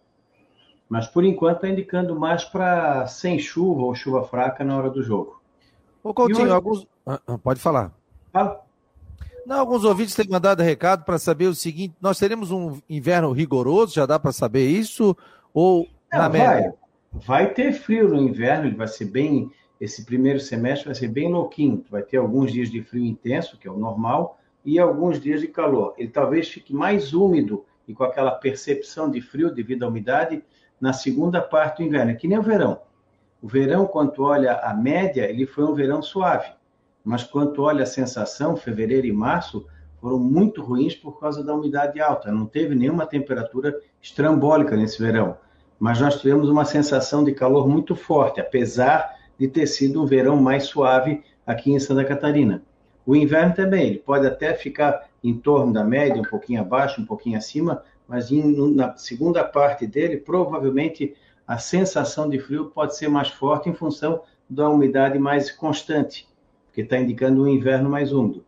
Mas 0.87 1.07
por 1.07 1.25
enquanto 1.25 1.55
está 1.55 1.69
indicando 1.69 2.15
mais 2.15 2.43
para 2.43 3.07
sem 3.07 3.39
chuva 3.39 3.81
ou 3.81 3.95
chuva 3.95 4.23
fraca 4.23 4.63
na 4.63 4.77
hora 4.77 4.91
do 4.91 5.01
jogo. 5.01 5.41
Ô 6.03 6.13
Coutinho, 6.13 6.43
hoje... 6.43 6.51
alguns. 6.51 6.87
Ah, 7.03 7.19
ah, 7.25 7.37
pode 7.39 7.59
falar. 7.59 7.91
Fala. 8.31 8.61
Não, 9.45 9.59
alguns 9.59 9.83
ouvintes 9.83 10.15
têm 10.15 10.27
mandado 10.29 10.63
recado 10.63 11.03
para 11.03 11.19
saber 11.19 11.47
o 11.47 11.55
seguinte: 11.55 11.95
nós 11.99 12.17
teremos 12.17 12.51
um 12.51 12.79
inverno 12.89 13.31
rigoroso, 13.31 13.93
já 13.93 14.05
dá 14.05 14.17
para 14.17 14.31
saber 14.31 14.67
isso? 14.67 15.15
Ou 15.53 15.87
Não, 16.11 16.19
na 16.19 16.29
média? 16.29 16.73
Vai, 17.11 17.45
vai 17.45 17.53
ter 17.53 17.73
frio 17.73 18.09
no 18.09 18.21
inverno, 18.21 18.67
ele 18.67 18.75
vai 18.75 18.87
ser 18.87 19.05
bem. 19.05 19.51
Esse 19.81 20.05
primeiro 20.05 20.39
semestre 20.39 20.85
vai 20.85 20.95
ser 20.95 21.09
bem 21.09 21.29
louquinho. 21.29 21.83
Vai 21.89 22.03
ter 22.03 22.17
alguns 22.17 22.53
dias 22.53 22.69
de 22.69 22.81
frio 22.81 23.03
intenso, 23.03 23.57
que 23.57 23.67
é 23.67 23.71
o 23.71 23.77
normal, 23.77 24.39
e 24.63 24.79
alguns 24.79 25.19
dias 25.19 25.41
de 25.41 25.47
calor. 25.47 25.93
Ele 25.97 26.09
talvez 26.09 26.47
fique 26.47 26.73
mais 26.73 27.13
úmido 27.13 27.65
e 27.85 27.93
com 27.93 28.05
aquela 28.05 28.31
percepção 28.31 29.11
de 29.11 29.19
frio 29.19 29.53
devido 29.53 29.83
à 29.83 29.89
umidade 29.89 30.41
na 30.79 30.93
segunda 30.93 31.41
parte 31.41 31.77
do 31.77 31.87
inverno. 31.87 32.11
É 32.11 32.15
que 32.15 32.29
nem 32.29 32.37
o 32.37 32.43
verão. 32.43 32.79
O 33.41 33.47
verão, 33.47 33.85
quando 33.85 34.23
olha 34.23 34.53
a 34.53 34.73
média, 34.73 35.29
ele 35.29 35.45
foi 35.45 35.65
um 35.65 35.73
verão 35.73 36.01
suave 36.01 36.49
mas 37.03 37.23
quando 37.23 37.61
olha 37.61 37.83
a 37.83 37.87
sensação, 37.87 38.55
fevereiro 38.55 39.05
e 39.05 39.11
março 39.11 39.65
foram 39.99 40.17
muito 40.17 40.61
ruins 40.61 40.95
por 40.95 41.19
causa 41.19 41.43
da 41.43 41.53
umidade 41.53 41.99
alta. 41.99 42.31
Não 42.31 42.45
teve 42.45 42.73
nenhuma 42.75 43.05
temperatura 43.05 43.77
estrambólica 44.01 44.75
nesse 44.77 45.01
verão, 45.01 45.37
mas 45.77 45.99
nós 45.99 46.19
tivemos 46.19 46.49
uma 46.49 46.63
sensação 46.63 47.23
de 47.23 47.33
calor 47.33 47.67
muito 47.67 47.95
forte, 47.95 48.39
apesar 48.39 49.17
de 49.37 49.47
ter 49.47 49.67
sido 49.67 50.01
um 50.01 50.05
verão 50.05 50.37
mais 50.37 50.65
suave 50.65 51.23
aqui 51.45 51.71
em 51.71 51.79
Santa 51.79 52.05
Catarina. 52.05 52.63
O 53.05 53.15
inverno 53.15 53.53
também, 53.53 53.87
ele 53.87 53.99
pode 53.99 54.25
até 54.25 54.53
ficar 54.53 55.09
em 55.21 55.33
torno 55.33 55.73
da 55.73 55.83
média, 55.83 56.21
um 56.21 56.25
pouquinho 56.25 56.61
abaixo, 56.61 57.01
um 57.01 57.05
pouquinho 57.05 57.37
acima, 57.37 57.83
mas 58.07 58.31
em, 58.31 58.73
na 58.73 58.95
segunda 58.95 59.43
parte 59.43 59.85
dele, 59.85 60.17
provavelmente 60.17 61.13
a 61.45 61.57
sensação 61.57 62.29
de 62.29 62.39
frio 62.39 62.71
pode 62.73 62.95
ser 62.95 63.09
mais 63.09 63.27
forte 63.27 63.69
em 63.69 63.73
função 63.73 64.21
da 64.49 64.69
umidade 64.69 65.19
mais 65.19 65.51
constante 65.51 66.27
porque 66.73 66.81
está 66.81 66.97
indicando 66.97 67.43
um 67.43 67.47
inverno 67.47 67.87
mais 67.87 68.11
úmido. 68.11 68.43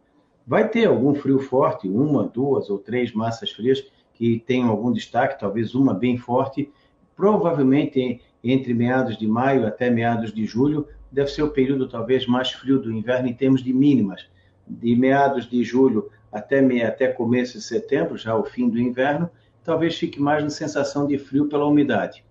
Vai 0.47 0.67
ter 0.67 0.87
algum 0.87 1.13
frio 1.13 1.37
forte, 1.37 1.87
uma, 1.87 2.23
duas 2.23 2.71
ou 2.71 2.79
três 2.79 3.13
massas 3.13 3.51
frias 3.51 3.85
que 4.15 4.39
tenham 4.39 4.67
algum 4.67 4.91
destaque, 4.91 5.39
talvez 5.39 5.75
uma 5.75 5.93
bem 5.93 6.17
forte, 6.17 6.71
provavelmente 7.15 8.19
entre 8.43 8.73
meados 8.73 9.15
de 9.15 9.27
maio 9.27 9.67
até 9.67 9.91
meados 9.91 10.33
de 10.33 10.43
julho, 10.43 10.87
deve 11.11 11.29
ser 11.29 11.43
o 11.43 11.51
período 11.51 11.87
talvez 11.87 12.25
mais 12.25 12.49
frio 12.51 12.79
do 12.79 12.91
inverno 12.91 13.27
em 13.27 13.33
termos 13.33 13.63
de 13.63 13.71
mínimas. 13.71 14.27
De 14.67 14.95
meados 14.95 15.47
de 15.47 15.63
julho 15.63 16.09
até, 16.31 16.59
até 16.83 17.07
começo 17.09 17.59
de 17.59 17.63
setembro, 17.63 18.17
já 18.17 18.35
o 18.35 18.43
fim 18.43 18.67
do 18.67 18.79
inverno, 18.79 19.29
talvez 19.63 19.99
fique 19.99 20.19
mais 20.19 20.43
na 20.43 20.49
sensação 20.49 21.05
de 21.05 21.19
frio 21.19 21.47
pela 21.47 21.67
umidade. 21.67 22.25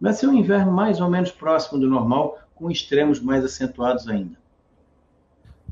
Vai 0.00 0.12
ser 0.12 0.28
um 0.28 0.34
inverno 0.34 0.70
mais 0.70 1.00
ou 1.00 1.10
menos 1.10 1.32
próximo 1.32 1.80
do 1.80 1.88
normal, 1.88 2.38
com 2.54 2.70
extremos 2.70 3.18
mais 3.18 3.44
acentuados 3.44 4.06
ainda. 4.06 4.43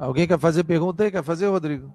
Alguém 0.02 0.26
quer 0.26 0.38
fazer 0.38 0.64
pergunta 0.64 1.04
aí? 1.04 1.12
Quer 1.12 1.23
fazer, 1.23 1.47
Rodrigo? 1.47 1.88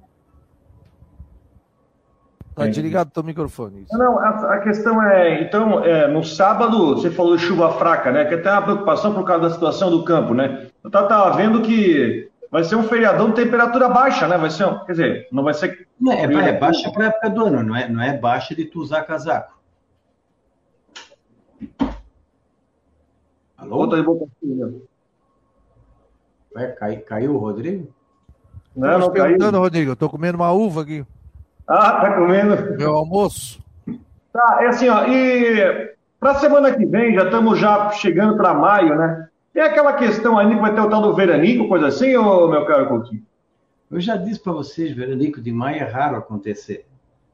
Tá 2.55 2.65
desligado 2.65 3.11
teu 3.11 3.21
microfone. 3.21 3.81
Isso. 3.81 3.97
Não, 3.97 4.17
a, 4.17 4.29
a, 4.53 4.59
questão 4.61 5.03
é, 5.03 5.41
então, 5.41 5.83
é, 5.83 6.07
no 6.07 6.23
sábado, 6.23 6.95
você 6.95 7.11
falou 7.11 7.35
de 7.35 7.43
chuva 7.43 7.73
fraca, 7.73 8.09
né? 8.09 8.23
Que 8.23 8.35
até 8.35 8.49
uma 8.49 8.61
preocupação 8.61 9.13
por 9.13 9.25
causa 9.25 9.49
da 9.49 9.53
situação 9.53 9.91
do 9.91 10.05
campo, 10.05 10.33
né? 10.33 10.69
Eu 10.81 10.89
tava 10.89 11.35
vendo 11.35 11.61
que 11.61 12.31
vai 12.49 12.63
ser 12.63 12.77
um 12.77 12.83
feriadão 12.83 13.29
de 13.29 13.43
temperatura 13.43 13.89
baixa, 13.89 14.25
né? 14.25 14.37
Vai 14.37 14.51
ser, 14.51 14.65
um, 14.65 14.85
quer 14.85 14.93
dizer, 14.93 15.27
não 15.29 15.43
vai 15.43 15.53
ser. 15.53 15.85
Não, 15.99 16.13
é, 16.13 16.23
é 16.23 16.57
baixa 16.57 16.89
para 16.89 17.07
época 17.07 17.29
do 17.29 17.43
ano, 17.43 17.61
não 17.61 17.75
é, 17.75 17.89
não 17.89 18.01
é 18.01 18.17
baixa 18.17 18.55
de 18.55 18.63
tu 18.63 18.79
usar 18.79 19.03
casaco. 19.03 19.59
Alô? 23.57 23.79
Outra 23.79 24.01
de 24.01 24.81
Ué, 26.55 26.67
cai, 26.71 26.95
caiu 26.97 27.35
o 27.35 27.37
Rodrigo? 27.37 27.96
Não, 28.77 28.99
não 28.99 29.11
perguntando, 29.11 29.57
Rodrigo. 29.57 29.91
Eu 29.91 29.95
tô 29.95 30.07
comendo 30.07 30.37
uma 30.37 30.51
uva 30.51 30.83
aqui. 30.83 31.03
Ah, 31.67 31.99
tá 31.99 32.13
comendo? 32.13 32.77
Meu 32.77 32.93
almoço. 32.93 33.59
Tá, 34.31 34.59
é 34.61 34.67
assim, 34.67 34.87
ó. 34.87 35.05
E 35.07 35.95
para 36.19 36.35
semana 36.35 36.71
que 36.71 36.85
vem, 36.85 37.15
já 37.15 37.23
estamos 37.23 37.59
já 37.59 37.89
chegando 37.89 38.37
para 38.37 38.53
maio, 38.53 38.95
né? 38.95 39.27
Tem 39.51 39.63
aquela 39.63 39.93
questão 39.93 40.37
ali 40.37 40.53
que 40.53 40.61
vai 40.61 40.73
ter 40.75 40.81
o 40.81 40.89
tal 40.89 41.01
do 41.01 41.15
veranico, 41.15 41.67
coisa 41.67 41.87
assim, 41.87 42.15
ô 42.15 42.47
meu 42.47 42.65
caro 42.65 42.87
Coutinho? 42.87 43.23
Eu 43.89 43.99
já 43.99 44.15
disse 44.15 44.39
para 44.39 44.53
vocês, 44.53 44.95
veranico 44.95 45.41
de 45.41 45.51
maio 45.51 45.77
é 45.77 45.83
raro 45.83 46.15
acontecer. 46.15 46.85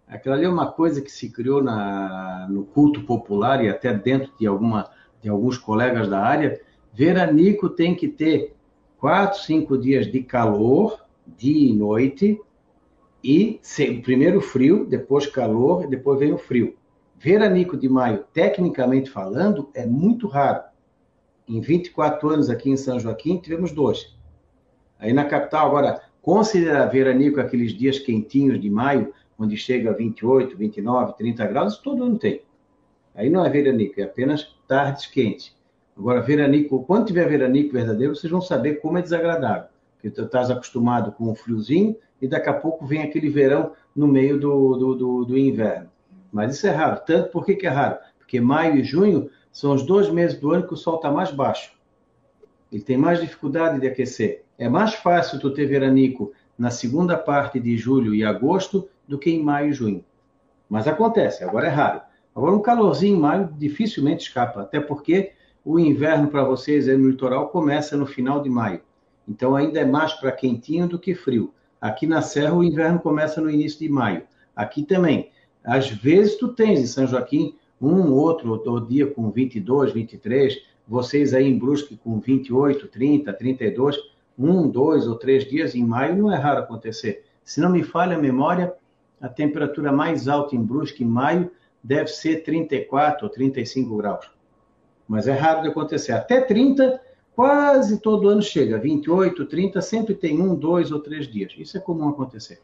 Aquela 0.07 0.35
ali 0.35 0.45
é 0.45 0.50
uma 0.50 0.71
coisa 0.71 1.01
que 1.01 1.12
se 1.12 1.29
criou 1.29 1.62
na, 1.62 2.47
no 2.50 2.63
culto 2.63 3.01
popular 3.01 3.63
e 3.63 3.69
até 3.69 3.93
dentro 3.93 4.31
de, 4.39 4.47
alguma, 4.47 4.89
de 5.21 5.27
alguns 5.27 5.57
colegas 5.57 6.07
da 6.07 6.19
área. 6.21 6.62
Veranico 6.93 7.69
tem 7.69 7.93
que 7.93 8.07
ter 8.07 8.55
quatro, 8.97 9.39
cinco 9.41 9.77
dias 9.77 10.09
de 10.09 10.23
calor, 10.23 11.02
dia 11.25 11.69
e 11.69 11.73
noite, 11.73 12.39
e 13.23 13.59
primeiro 14.03 14.41
frio, 14.41 14.85
depois 14.85 15.25
calor, 15.25 15.87
depois 15.87 16.19
vem 16.19 16.33
o 16.33 16.37
frio. 16.37 16.75
Veranico 17.17 17.77
de 17.77 17.87
maio, 17.87 18.25
tecnicamente 18.33 19.09
falando, 19.09 19.69
é 19.73 19.85
muito 19.85 20.27
raro. 20.27 20.63
Em 21.47 21.61
24 21.61 22.29
anos 22.29 22.49
aqui 22.49 22.69
em 22.69 22.75
São 22.75 22.99
Joaquim, 22.99 23.37
tivemos 23.37 23.71
dois. 23.71 24.13
Aí 24.99 25.13
na 25.13 25.25
capital, 25.25 25.67
agora, 25.67 26.01
considerar 26.21 26.85
veranico 26.87 27.39
aqueles 27.39 27.71
dias 27.71 27.97
quentinhos 27.99 28.59
de 28.59 28.69
maio, 28.69 29.13
onde 29.39 29.55
chega 29.55 29.89
a 29.89 29.93
28, 29.93 30.57
29, 30.57 31.17
30 31.17 31.47
graus, 31.47 31.77
todo 31.77 32.03
ano 32.03 32.17
tem. 32.17 32.41
Aí 33.15 33.29
não 33.29 33.45
é 33.45 33.49
veranico, 33.49 34.01
é 34.01 34.03
apenas 34.03 34.55
tardes 34.67 35.05
quentes. 35.05 35.55
Agora, 35.95 36.21
veranico, 36.21 36.83
quando 36.83 37.07
tiver 37.07 37.27
veranico 37.27 37.73
verdadeiro, 37.73 38.15
vocês 38.15 38.31
vão 38.31 38.41
saber 38.41 38.81
como 38.81 38.97
é 38.97 39.01
desagradável. 39.01 39.69
Porque 40.03 40.17
tu 40.17 40.24
estás 40.24 40.51
acostumado 40.51 41.13
com 41.13 41.31
o 41.31 41.36
friozinho 41.36 41.95
e 42.22 42.27
daqui 42.27 42.50
a 42.50 42.53
pouco 42.53 42.86
vem 42.86 43.03
aquele 43.03 43.29
verão 43.29 43.72
no 43.95 44.05
meio 44.05 44.38
do, 44.38 44.75
do, 44.75 44.95
do, 44.95 45.25
do 45.25 45.38
inverno. 45.38 45.89
Mas 46.29 46.57
isso 46.57 46.67
é 46.67 46.72
raro. 46.72 47.00
Tanto 47.05 47.29
por 47.29 47.45
que, 47.45 47.55
que 47.55 47.65
é 47.65 47.69
raro? 47.69 48.00
Porque 48.19 48.41
maio 48.41 48.75
e 48.75 48.83
junho 48.83 49.29
são 49.50 49.74
os 49.74 49.86
dois 49.86 50.10
meses 50.10 50.38
do 50.38 50.51
ano 50.51 50.67
que 50.67 50.74
o 50.74 50.77
sol 50.77 50.98
está 50.98 51.10
mais 51.10 51.31
baixo. 51.31 51.72
Ele 52.69 52.83
tem 52.83 52.98
mais 52.98 53.22
dificuldade 53.22 53.79
de 53.79 53.88
aquecer. 53.88 54.43
É 54.57 54.67
mais 54.67 54.93
fácil 54.93 55.39
tu 55.39 55.53
ter 55.53 55.67
veranico 55.67 56.33
na 56.57 56.69
segunda 56.69 57.15
parte 57.15 57.57
de 57.57 57.77
julho 57.77 58.13
e 58.13 58.25
agosto 58.25 58.89
do 59.07 59.17
que 59.17 59.31
em 59.31 59.41
maio 59.41 59.69
e 59.69 59.74
junho. 59.74 60.03
Mas 60.67 60.86
acontece, 60.86 61.45
agora 61.45 61.67
é 61.67 61.72
raro. 61.72 62.01
Agora 62.36 62.53
um 62.53 62.62
calorzinho 62.62 63.15
em 63.15 63.22
maio 63.22 63.50
dificilmente 63.57 64.27
escapa, 64.27 64.63
até 64.63 64.81
porque 64.81 65.31
o 65.63 65.79
inverno 65.79 66.27
para 66.27 66.43
vocês 66.43 66.89
aí 66.89 66.98
no 66.98 67.10
litoral 67.10 67.48
começa 67.48 67.95
no 67.95 68.05
final 68.05 68.41
de 68.41 68.50
maio. 68.50 68.81
Então 69.27 69.55
ainda 69.55 69.79
é 69.79 69.85
mais 69.85 70.13
para 70.13 70.31
quentinho 70.31 70.87
do 70.87 70.99
que 70.99 71.15
frio. 71.15 71.53
Aqui 71.79 72.05
na 72.07 72.21
Serra 72.21 72.55
o 72.55 72.63
inverno 72.63 72.99
começa 72.99 73.41
no 73.41 73.49
início 73.49 73.79
de 73.79 73.89
maio. 73.89 74.23
Aqui 74.55 74.83
também. 74.83 75.31
Às 75.63 75.89
vezes 75.89 76.37
tu 76.37 76.49
tens 76.49 76.79
em 76.79 76.85
São 76.85 77.07
Joaquim 77.07 77.55
um 77.81 78.11
outro, 78.13 78.51
outro 78.51 78.79
dia 78.81 79.07
com 79.07 79.29
22, 79.29 79.91
23, 79.91 80.61
vocês 80.87 81.33
aí 81.33 81.47
em 81.47 81.57
Brusque 81.57 81.97
com 81.97 82.19
28, 82.19 82.87
30, 82.87 83.33
32, 83.33 83.97
um, 84.37 84.69
dois 84.69 85.07
ou 85.07 85.15
três 85.15 85.45
dias 85.45 85.75
em 85.75 85.83
maio 85.83 86.15
não 86.15 86.31
é 86.31 86.37
raro 86.37 86.59
acontecer. 86.59 87.25
Se 87.43 87.59
não 87.59 87.69
me 87.69 87.83
falha 87.83 88.15
a 88.15 88.19
memória, 88.19 88.73
a 89.21 89.27
temperatura 89.27 89.91
mais 89.91 90.27
alta 90.27 90.55
em 90.55 90.63
Brusque 90.63 91.03
em 91.03 91.07
maio 91.07 91.51
deve 91.83 92.07
ser 92.07 92.43
34 92.43 93.25
ou 93.25 93.31
35 93.31 93.97
graus 93.97 94.33
mas 95.07 95.27
é 95.27 95.33
raro 95.33 95.61
de 95.61 95.67
acontecer. 95.67 96.11
Até 96.11 96.41
30, 96.41 96.99
quase 97.35 97.99
todo 97.99 98.29
ano 98.29 98.41
chega. 98.41 98.77
28, 98.77 99.45
30, 99.45 99.81
sempre 99.81 100.13
tem 100.13 100.41
um, 100.41 100.55
dois 100.55 100.91
ou 100.91 100.99
três 100.99 101.27
dias. 101.27 101.53
Isso 101.57 101.77
é 101.77 101.79
comum 101.79 102.09
acontecer. 102.09 102.59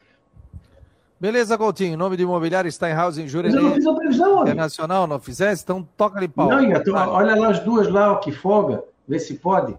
Beleza, 1.19 1.57
Coutinho. 1.57 1.97
Nome 1.97 2.15
do 2.15 2.23
imobiliário 2.23 2.71
Steinhaus 2.71 3.17
em 3.17 3.27
Jurerê. 3.27 3.57
Eu 3.57 3.61
não 3.61 3.73
fiz 3.73 3.85
a 3.85 3.93
previsão, 3.93 4.41
Internacional, 4.41 5.05
não 5.05 5.19
fizesse? 5.19 5.63
Então 5.63 5.85
toca 5.97 6.17
ali 6.17 6.29
pau. 6.29 6.47
Não, 6.47 6.61
Iato, 6.61 6.93
olha 6.93 7.35
lá 7.35 7.49
as 7.49 7.59
duas 7.59 7.89
lá, 7.89 8.13
ó, 8.13 8.15
que 8.15 8.31
folga. 8.31 8.83
Vê 9.05 9.19
se 9.19 9.33
pode. 9.33 9.77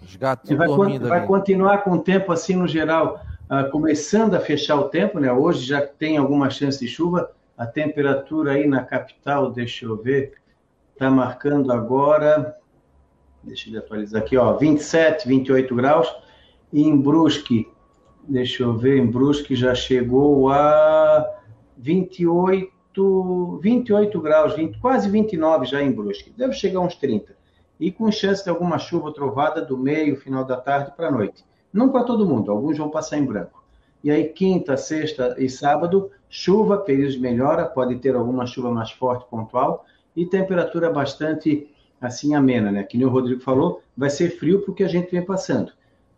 Os 0.00 0.14
gatos 0.14 0.48
vai, 0.56 0.68
dormindo 0.68 1.08
vai 1.08 1.26
continuar 1.26 1.78
com 1.78 1.92
o 1.92 1.98
tempo 1.98 2.30
assim 2.30 2.54
no 2.54 2.68
geral, 2.68 3.20
uh, 3.50 3.68
começando 3.70 4.34
a 4.34 4.40
fechar 4.40 4.76
o 4.76 4.84
tempo, 4.84 5.18
né? 5.18 5.32
Hoje 5.32 5.66
já 5.66 5.80
tem 5.80 6.16
alguma 6.16 6.50
chance 6.50 6.78
de 6.78 6.86
chuva. 6.86 7.32
A 7.58 7.66
temperatura 7.66 8.52
aí 8.52 8.66
na 8.66 8.84
capital, 8.84 9.50
deixa 9.50 9.86
eu 9.86 9.96
ver, 9.96 10.34
está 10.92 11.10
marcando 11.10 11.72
agora, 11.72 12.56
deixa 13.42 13.70
eu 13.70 13.78
atualizar 13.78 14.22
aqui, 14.22 14.36
ó, 14.36 14.56
27, 14.56 15.26
28 15.26 15.74
graus. 15.74 16.12
E 16.72 16.82
em 16.82 16.96
Brusque, 16.96 17.68
deixa 18.28 18.62
eu 18.62 18.76
ver, 18.76 18.98
em 18.98 19.06
Brusque 19.06 19.54
já 19.54 19.74
chegou 19.74 20.50
a 20.50 21.26
28, 21.76 23.58
28 23.62 24.20
graus, 24.20 24.54
20, 24.54 24.78
quase 24.78 25.08
29 25.08 25.66
já 25.66 25.82
em 25.82 25.90
Brusque. 25.90 26.30
Deve 26.30 26.52
chegar 26.52 26.80
uns 26.80 26.94
30. 26.94 27.34
E 27.78 27.90
com 27.90 28.10
chance 28.12 28.44
de 28.44 28.50
alguma 28.50 28.78
chuva 28.78 29.12
trovada 29.12 29.62
do 29.62 29.76
meio, 29.76 30.16
final 30.16 30.44
da 30.44 30.56
tarde 30.56 30.92
para 30.96 31.08
a 31.08 31.10
noite. 31.10 31.44
Não 31.72 31.88
para 31.88 32.04
todo 32.04 32.26
mundo, 32.26 32.50
alguns 32.50 32.76
vão 32.76 32.90
passar 32.90 33.18
em 33.18 33.24
branco. 33.24 33.64
E 34.02 34.10
aí, 34.10 34.28
quinta, 34.28 34.76
sexta 34.76 35.34
e 35.38 35.48
sábado, 35.48 36.10
chuva, 36.28 36.78
períodos 36.78 37.14
de 37.14 37.20
melhora, 37.20 37.66
pode 37.66 37.96
ter 37.96 38.14
alguma 38.14 38.46
chuva 38.46 38.70
mais 38.70 38.90
forte, 38.90 39.26
pontual, 39.28 39.84
e 40.16 40.26
temperatura 40.26 40.90
bastante 40.90 41.68
assim 42.00 42.34
amena, 42.34 42.72
né? 42.72 42.82
Que 42.82 42.96
nem 42.96 43.06
o 43.06 43.10
Rodrigo 43.10 43.40
falou, 43.40 43.82
vai 43.96 44.10
ser 44.10 44.30
frio 44.38 44.62
porque 44.62 44.82
a 44.82 44.88
gente 44.88 45.10
vem 45.10 45.24
passando. 45.24 45.72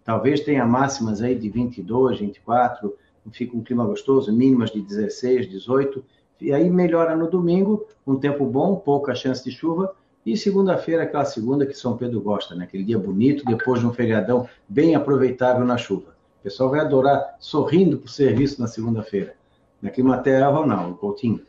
Talvez 0.05 0.41
tenha 0.41 0.65
máximas 0.67 1.21
aí 1.23 1.35
de 1.35 1.49
22, 1.49 2.21
24, 2.21 2.95
fica 3.31 3.57
um 3.57 3.63
clima 3.63 3.85
gostoso, 3.85 4.33
mínimas 4.33 4.71
de 4.71 4.81
16, 4.81 5.49
18, 5.49 6.05
e 6.41 6.53
aí 6.53 6.69
melhora 6.69 7.17
no 7.17 7.31
domingo, 7.31 7.87
um 8.07 8.17
tempo 8.17 8.45
bom, 8.45 8.77
pouca 8.77 9.15
chance 9.15 9.45
de 9.45 9.51
chuva, 9.51 9.95
e 10.25 10.37
segunda-feira, 10.37 11.03
aquela 11.03 11.25
segunda 11.25 11.67
que 11.67 11.75
São 11.75 11.97
Pedro 11.97 12.21
gosta, 12.21 12.55
né? 12.55 12.65
Aquele 12.65 12.85
dia 12.85 12.99
bonito, 12.99 13.45
depois 13.45 13.81
de 13.81 13.87
um 13.87 13.93
feriadão 13.93 14.49
bem 14.69 14.95
aproveitável 14.95 15.65
na 15.65 15.77
chuva. 15.77 16.15
O 16.41 16.43
pessoal 16.43 16.71
vai 16.71 16.81
adorar 16.81 17.37
sorrindo 17.41 17.99
para 17.99 18.07
o 18.07 18.11
serviço 18.11 18.61
na 18.61 18.69
segunda-feira. 18.69 19.35
Na 19.81 19.91
Climaterra, 19.91 20.49
Ronaldo, 20.49 20.97
Coutinho. 20.97 21.41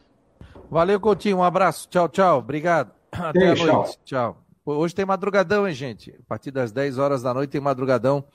Valeu, 0.70 1.00
Coutinho. 1.00 1.38
Um 1.38 1.44
abraço. 1.44 1.88
Tchau, 1.88 2.10
tchau. 2.10 2.40
Obrigado. 2.40 3.03
Até 3.14 3.52
a 3.52 3.56
noite. 3.56 4.00
Tchau. 4.04 4.44
Hoje 4.66 4.96
tem 4.96 5.06
madrugadão, 5.06 5.68
hein, 5.68 5.74
gente? 5.74 6.12
A 6.12 6.24
partir 6.28 6.52
das 6.52 6.72
10 6.72 6.98
horas 6.98 7.22
da 7.22 7.34
noite 7.34 7.50
tem 7.50 7.62
madrugadão 7.62 8.26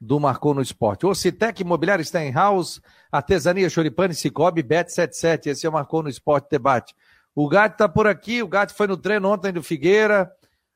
do 0.00 0.20
Marcou 0.20 0.54
no 0.54 0.62
Esporte. 0.62 1.06
O 1.06 1.14
Citec 1.14 1.60
Imobiliário 1.62 2.02
está 2.02 2.22
em 2.22 2.32
House, 2.32 2.80
Artesania 3.10 3.68
Choripane, 3.68 4.14
Cicobi, 4.14 4.62
Bet77. 4.62 5.46
Esse 5.46 5.66
é 5.66 5.68
o 5.68 5.72
Marcou 5.72 6.02
no 6.02 6.08
Esporte 6.08 6.48
Debate. 6.50 6.94
O 7.34 7.48
Gato 7.48 7.76
tá 7.76 7.88
por 7.88 8.06
aqui, 8.06 8.42
o 8.42 8.48
Gato 8.48 8.74
foi 8.74 8.86
no 8.86 8.96
treino 8.96 9.28
ontem 9.30 9.52
do 9.52 9.62
Figueira, 9.62 10.30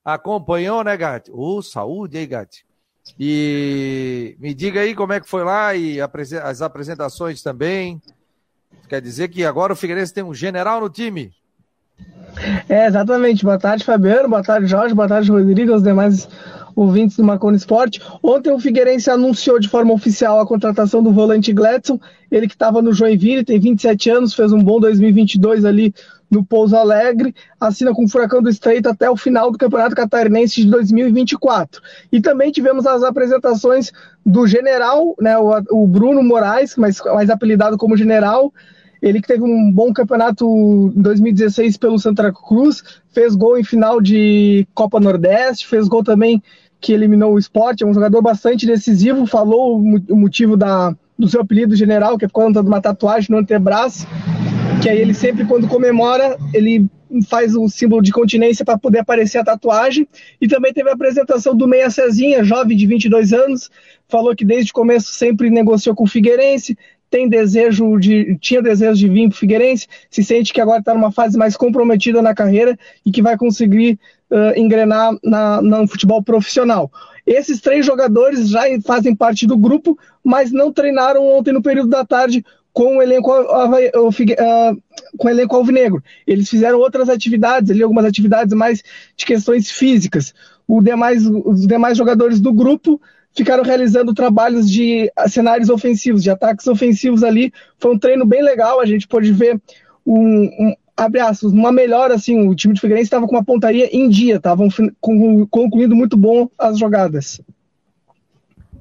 acompanhou, 0.04 0.84
né, 0.84 0.96
Gato? 0.96 1.32
Ô, 1.32 1.56
oh, 1.56 1.62
saúde 1.62 2.18
aí, 2.18 2.26
Gato. 2.26 2.58
E 3.18 4.37
me 4.38 4.54
diga 4.54 4.80
aí 4.80 4.94
como 4.94 5.12
é 5.12 5.20
que 5.20 5.28
foi 5.28 5.44
lá 5.44 5.75
e 5.75 5.99
as 6.42 6.62
apresentações 6.62 7.42
também. 7.42 8.00
Quer 8.88 9.00
dizer 9.00 9.28
que 9.28 9.44
agora 9.44 9.73
o 9.73 9.76
Figueirense 9.76 10.14
tem 10.14 10.25
um 10.25 10.34
general 10.34 10.80
no 10.80 10.88
time. 10.88 11.32
É, 12.68 12.87
exatamente. 12.87 13.44
Boa 13.44 13.58
tarde, 13.58 13.84
Fabiano. 13.84 14.28
Boa 14.28 14.42
tarde, 14.42 14.66
Jorge. 14.66 14.94
Boa 14.94 15.08
tarde, 15.08 15.30
Rodrigo. 15.30 15.75
Os 15.75 15.82
demais 15.82 16.28
ouvintes 16.75 17.16
do 17.16 17.25
Macone 17.25 17.56
Esporte. 17.56 18.00
Ontem 18.23 18.52
o 18.52 18.58
Figueirense 18.58 19.11
anunciou 19.11 19.58
de 19.58 19.68
forma 19.68 19.92
oficial 19.92 20.40
a 20.40 20.46
contratação 20.46 21.02
do 21.02 21.12
volante 21.12 21.52
Gladson. 21.52 21.99
Ele 22.30 22.49
que 22.49 22.54
estava 22.54 22.82
no 22.82 22.92
Joinville, 22.92 23.44
tem 23.44 23.61
27 23.61 24.11
anos, 24.11 24.34
fez 24.34 24.52
um 24.52 24.62
bom 24.62 24.80
2022 24.80 25.64
ali 25.64 25.94
no 26.30 26.44
Pouso 26.44 26.75
Alegre, 26.75 27.32
assina 27.61 27.94
com 27.94 28.04
o 28.04 28.08
Furacão 28.08 28.42
do 28.42 28.49
Estreito 28.49 28.88
até 28.88 29.08
o 29.08 29.16
final 29.16 29.52
do 29.52 29.58
Campeonato 29.58 29.94
Catarinense 29.94 30.62
de 30.62 30.70
2024. 30.70 31.80
E 32.11 32.20
também 32.20 32.50
tivemos 32.50 32.87
as 32.87 33.04
apresentações 33.04 33.92
do 34.26 34.44
general, 34.46 35.14
né, 35.20 35.38
o, 35.38 35.52
o 35.70 35.87
Bruno 35.87 36.25
Moraes, 36.25 36.75
mais, 36.76 37.00
mais 37.00 37.30
apelidado 37.30 37.78
como 37.78 37.96
general, 37.96 38.52
ele 39.04 39.20
que 39.20 39.28
teve 39.28 39.44
um 39.44 39.70
bom 39.70 39.92
campeonato 39.92 40.46
em 40.96 41.02
2016 41.02 41.76
pelo 41.76 41.99
Santa 41.99 42.32
Cruz, 42.32 42.82
fez 43.12 43.34
gol 43.34 43.58
em 43.58 43.62
final 43.62 44.00
de 44.00 44.66
Copa 44.73 44.99
Nordeste, 44.99 45.66
fez 45.66 45.87
gol 45.87 46.02
também 46.02 46.42
que 46.80 46.90
eliminou 46.90 47.34
o 47.34 47.38
esporte, 47.38 47.84
é 47.84 47.87
um 47.87 47.92
jogador 47.92 48.23
bastante 48.23 48.66
decisivo, 48.66 49.26
falou 49.26 49.78
o 49.78 50.16
motivo 50.16 50.56
da, 50.56 50.96
do 51.18 51.28
seu 51.28 51.42
apelido 51.42 51.76
general, 51.76 52.16
que 52.16 52.25
é 52.25 52.28
por 52.28 52.34
conta 52.34 52.62
de 52.62 52.68
uma 52.68 52.80
tatuagem 52.80 53.28
no 53.30 53.37
antebraço, 53.37 54.06
que 54.82 54.88
aí 54.88 54.99
ele 54.99 55.12
sempre, 55.12 55.44
quando 55.44 55.68
comemora, 55.68 56.38
ele 56.54 56.87
faz 57.28 57.54
o 57.54 57.68
símbolo 57.68 58.00
de 58.00 58.11
continência 58.11 58.64
para 58.64 58.78
poder 58.78 59.00
aparecer 59.00 59.38
a 59.38 59.44
tatuagem. 59.44 60.08
E 60.40 60.49
também 60.49 60.73
teve 60.73 60.88
a 60.88 60.94
apresentação 60.94 61.54
do 61.54 61.68
Meia 61.68 61.90
Cezinha, 61.90 62.42
jovem 62.42 62.76
de 62.76 62.87
22 62.87 63.32
anos, 63.34 63.70
falou 64.08 64.34
que 64.34 64.44
desde 64.44 64.70
o 64.70 64.75
começo 64.75 65.12
sempre 65.12 65.50
negociou 65.50 65.94
com 65.94 66.04
o 66.04 66.08
Figueirense, 66.08 66.76
tem 67.14 67.28
desejo 67.28 67.97
de, 67.97 68.37
tinha 68.40 68.61
desejo 68.61 68.97
de 68.97 69.09
vir 69.09 69.28
para 69.28 69.37
o 69.37 69.38
Figueirense, 69.38 69.87
se 70.11 70.25
sente 70.25 70.52
que 70.52 70.61
agora 70.61 70.80
está 70.80 70.92
numa 70.92 71.12
fase 71.12 71.38
mais 71.38 71.56
comprometida 71.56 72.21
na 72.21 72.35
carreira 72.35 72.76
e 73.06 73.12
que 73.12 73.23
vai 73.23 73.38
conseguir 73.38 74.00
uh, 74.33 74.59
engrenar 74.59 75.16
na, 75.23 75.62
no 75.62 75.87
futebol 75.87 76.21
profissional. 76.21 76.90
Esses 77.25 77.61
três 77.61 77.87
jogadores 77.87 78.49
já 78.49 78.62
fazem 78.85 79.14
parte 79.14 79.47
do 79.47 79.56
grupo, 79.56 79.97
mas 80.25 80.50
não 80.50 80.73
treinaram 80.73 81.25
ontem 81.25 81.52
no 81.52 81.62
período 81.62 81.88
da 81.88 82.04
tarde 82.04 82.44
com 82.73 82.97
o 82.97 83.02
elenco, 83.02 83.30
com 85.16 85.28
o 85.28 85.30
elenco 85.30 85.54
alvinegro. 85.54 86.02
Eles 86.26 86.50
fizeram 86.50 86.80
outras 86.80 87.09
atividades, 87.09 87.71
ali, 87.71 87.84
algumas 87.84 88.06
atividades 88.06 88.52
mais 88.52 88.82
de 89.17 89.25
questões 89.25 89.71
físicas. 89.71 90.34
Demais, 90.82 91.25
os 91.25 91.65
demais 91.65 91.97
jogadores 91.97 92.41
do 92.41 92.52
grupo 92.52 93.00
ficaram 93.34 93.64
realizando 93.64 94.14
trabalhos 94.14 94.70
de 94.70 95.10
cenários 95.28 95.68
ofensivos, 95.68 96.23
de 96.23 96.30
ataques 96.30 96.66
ofensivos 96.66 97.23
ali. 97.23 97.52
Foi 97.78 97.94
um 97.94 97.99
treino 97.99 98.25
bem 98.25 98.42
legal, 98.42 98.80
a 98.80 98.86
gente 98.86 99.08
pôde 99.08 99.32
ver 99.32 99.60
um, 100.06 100.44
um 100.58 100.75
abre 100.97 101.20
aspas, 101.20 101.52
uma 101.52 101.73
melhora, 101.73 102.14
assim, 102.14 102.47
o 102.47 102.54
time 102.54 102.75
de 102.75 102.80
Figueirense 102.80 103.06
estava 103.06 103.26
com 103.26 103.34
uma 103.34 103.44
pontaria 103.44 103.88
em 103.94 104.08
dia, 104.08 104.36
estavam 104.36 104.68
concluindo 105.50 105.97
muito 105.97 106.16
bom 106.16 106.49
as 106.58 106.78
jogadas. 106.78 107.40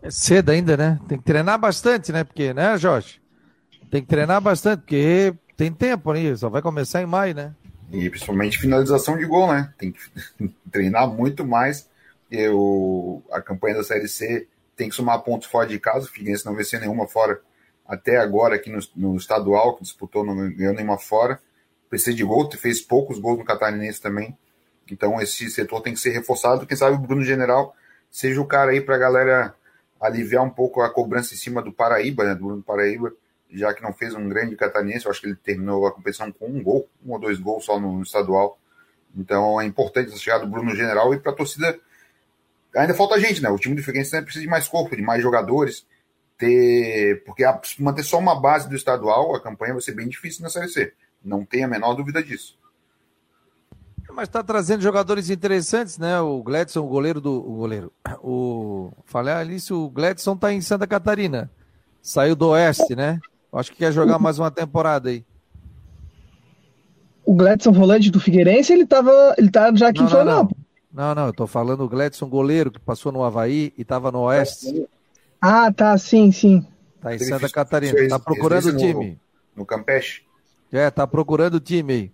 É 0.01 0.11
cedo 0.11 0.51
ainda, 0.51 0.77
né? 0.77 0.99
Tem 1.07 1.17
que 1.17 1.23
treinar 1.23 1.57
bastante, 1.57 2.11
né? 2.11 2.23
Porque, 2.23 2.53
né, 2.53 2.77
Jorge? 2.77 3.21
Tem 3.89 4.01
que 4.01 4.07
treinar 4.07 4.41
bastante, 4.41 4.81
porque 4.81 5.33
tem 5.55 5.71
tempo 5.71 6.11
aí, 6.11 6.35
só 6.35 6.49
vai 6.49 6.61
começar 6.61 7.01
em 7.01 7.05
maio, 7.05 7.33
né? 7.33 7.53
E 7.91 8.09
principalmente 8.09 8.57
finalização 8.57 9.17
de 9.17 9.25
gol, 9.25 9.47
né? 9.51 9.71
Tem 9.77 9.91
que 9.91 9.99
treinar 10.71 11.07
muito 11.07 11.45
mais 11.45 11.87
porque 12.33 12.49
o, 12.49 13.21
a 13.31 13.39
campanha 13.39 13.75
da 13.75 13.83
Série 13.83 14.07
C 14.07 14.47
tem 14.75 14.89
que 14.89 14.95
somar 14.95 15.21
pontos 15.21 15.47
fora 15.47 15.67
de 15.67 15.79
casa, 15.79 16.07
o 16.07 16.09
Figueirense 16.09 16.43
não 16.47 16.55
venceu 16.55 16.79
nenhuma 16.79 17.07
fora 17.07 17.39
até 17.85 18.17
agora 18.17 18.55
aqui 18.55 18.71
no, 18.71 18.79
no 18.95 19.15
estadual, 19.17 19.75
que 19.75 19.83
disputou, 19.83 20.25
não 20.25 20.35
ganhou 20.51 20.73
nenhuma 20.73 20.97
fora. 20.97 21.39
Precisa 21.91 22.15
de 22.15 22.23
gol, 22.23 22.49
fez 22.51 22.81
poucos 22.81 23.19
gols 23.19 23.37
no 23.37 23.45
Catarinense 23.45 24.01
também. 24.01 24.35
Então 24.89 25.21
esse 25.21 25.47
setor 25.51 25.81
tem 25.81 25.93
que 25.93 25.99
ser 25.99 26.09
reforçado. 26.09 26.65
Quem 26.65 26.75
sabe 26.75 26.95
o 26.95 26.99
Bruno 26.99 27.21
General 27.21 27.75
seja 28.09 28.41
o 28.41 28.47
cara 28.47 28.71
aí 28.71 28.81
para 28.81 28.95
a 28.95 28.97
galera 28.99 29.55
aliviar 30.01 30.43
um 30.43 30.49
pouco 30.49 30.81
a 30.81 30.89
cobrança 30.89 31.35
em 31.35 31.37
cima 31.37 31.61
do 31.61 31.71
Paraíba, 31.71 32.23
né, 32.23 32.33
do 32.33 32.45
Bruno 32.45 32.63
Paraíba, 32.63 33.13
já 33.51 33.75
que 33.75 33.83
não 33.83 33.93
fez 33.93 34.15
um 34.15 34.27
grande 34.27 34.55
catarinense. 34.55 35.05
Eu 35.05 35.11
acho 35.11 35.21
que 35.21 35.27
ele 35.27 35.35
terminou 35.35 35.85
a 35.85 35.91
competição 35.91 36.31
com 36.31 36.47
um 36.47 36.63
gol, 36.63 36.89
um 37.05 37.11
ou 37.11 37.19
dois 37.19 37.37
gols 37.37 37.65
só 37.65 37.79
no, 37.79 37.97
no 37.97 38.01
estadual. 38.01 38.57
Então 39.15 39.61
é 39.61 39.65
importante 39.65 40.09
essa 40.09 40.17
chegada 40.17 40.45
do 40.45 40.51
Bruno 40.51 40.75
General 40.75 41.13
e 41.13 41.19
para 41.19 41.31
a 41.31 41.35
torcida 41.35 41.79
ainda 42.75 42.93
falta 42.93 43.19
gente, 43.19 43.41
né? 43.41 43.49
O 43.49 43.57
time 43.57 43.75
do 43.75 43.83
Figueirense 43.83 44.21
precisa 44.21 44.43
de 44.43 44.49
mais 44.49 44.67
corpo, 44.67 44.95
de 44.95 45.01
mais 45.01 45.21
jogadores, 45.21 45.85
ter 46.37 47.23
porque 47.25 47.43
a, 47.43 47.59
manter 47.79 48.03
só 48.03 48.19
uma 48.19 48.39
base 48.39 48.67
do 48.67 48.75
estadual, 48.75 49.35
a 49.35 49.41
campanha 49.41 49.73
vai 49.73 49.81
ser 49.81 49.93
bem 49.93 50.07
difícil 50.07 50.43
na 50.43 50.49
Série 50.49 50.69
C. 50.69 50.93
Não 51.23 51.45
tem 51.45 51.63
a 51.63 51.67
menor 51.67 51.93
dúvida 51.93 52.21
disso. 52.23 52.57
Mas 54.11 54.27
está 54.27 54.43
trazendo 54.43 54.81
jogadores 54.81 55.29
interessantes, 55.29 55.97
né? 55.97 56.19
O 56.19 56.43
Gladson, 56.43 56.81
o 56.81 56.87
goleiro 56.87 57.19
do. 57.19 57.31
O 57.31 57.55
goleiro. 57.55 57.91
O. 58.21 58.91
Falei 59.05 59.33
ali, 59.33 59.57
o 59.71 59.89
Gladson 59.89 60.33
está 60.33 60.53
em 60.53 60.61
Santa 60.61 60.85
Catarina. 60.85 61.49
Saiu 62.01 62.35
do 62.35 62.49
Oeste, 62.49 62.95
né? 62.95 63.19
Acho 63.51 63.71
que 63.71 63.77
quer 63.77 63.91
jogar 63.91 64.19
mais 64.19 64.37
uma 64.37 64.51
temporada 64.51 65.09
aí. 65.09 65.25
O 67.25 67.33
Gladson 67.33 67.71
volante 67.71 68.11
do 68.11 68.19
Figueirense, 68.19 68.73
ele 68.73 68.85
tava. 68.85 69.33
Ele 69.37 69.49
tá 69.49 69.73
já 69.73 69.87
aqui 69.87 69.99
não, 69.99 70.07
em 70.07 70.09
Florianópolis. 70.09 70.62
Não, 70.93 71.15
não, 71.15 71.25
eu 71.25 71.33
tô 71.33 71.47
falando 71.47 71.83
o 71.83 71.89
Gledson, 71.89 72.29
goleiro, 72.29 72.69
que 72.69 72.79
passou 72.79 73.11
no 73.11 73.23
Havaí 73.23 73.73
e 73.75 73.81
estava 73.81 74.11
no 74.11 74.19
Oeste. 74.21 74.87
Ah, 75.41 75.73
tá, 75.73 75.97
sim, 75.97 76.31
sim. 76.31 76.65
Tá 77.01 77.15
em 77.15 77.19
Santa 77.19 77.49
Catarina. 77.49 78.07
Tá 78.07 78.19
procurando 78.19 78.67
o 78.67 78.77
time. 78.77 79.19
No, 79.55 79.61
no 79.61 79.65
Campeche? 79.65 80.21
É, 80.71 80.89
tá 80.91 81.07
procurando 81.07 81.55
o 81.55 81.59
time 81.59 81.93
aí. 81.93 82.11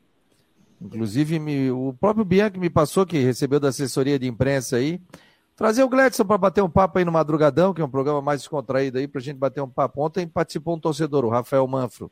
Inclusive, 0.81 1.39
me, 1.39 1.69
o 1.69 1.93
próprio 1.99 2.23
Bianchi 2.23 2.57
me 2.57 2.69
passou, 2.69 3.05
que 3.05 3.19
recebeu 3.19 3.59
da 3.59 3.67
assessoria 3.67 4.17
de 4.17 4.27
imprensa 4.27 4.77
aí, 4.77 5.01
trazer 5.57 5.83
o 5.83 5.89
Gledson 5.89 6.23
para 6.23 6.37
bater 6.37 6.63
um 6.63 6.69
papo 6.69 6.99
aí 6.99 7.05
no 7.05 7.11
Madrugadão, 7.11 7.73
que 7.73 7.81
é 7.81 7.85
um 7.85 7.89
programa 7.89 8.21
mais 8.21 8.39
descontraído 8.39 8.97
aí, 8.97 9.07
pra 9.07 9.19
gente 9.19 9.37
bater 9.37 9.61
um 9.61 9.69
papo. 9.69 10.01
Ontem 10.01 10.25
participou 10.25 10.77
um 10.77 10.79
torcedor, 10.79 11.25
o 11.25 11.29
Rafael 11.29 11.67
Manfro. 11.67 12.09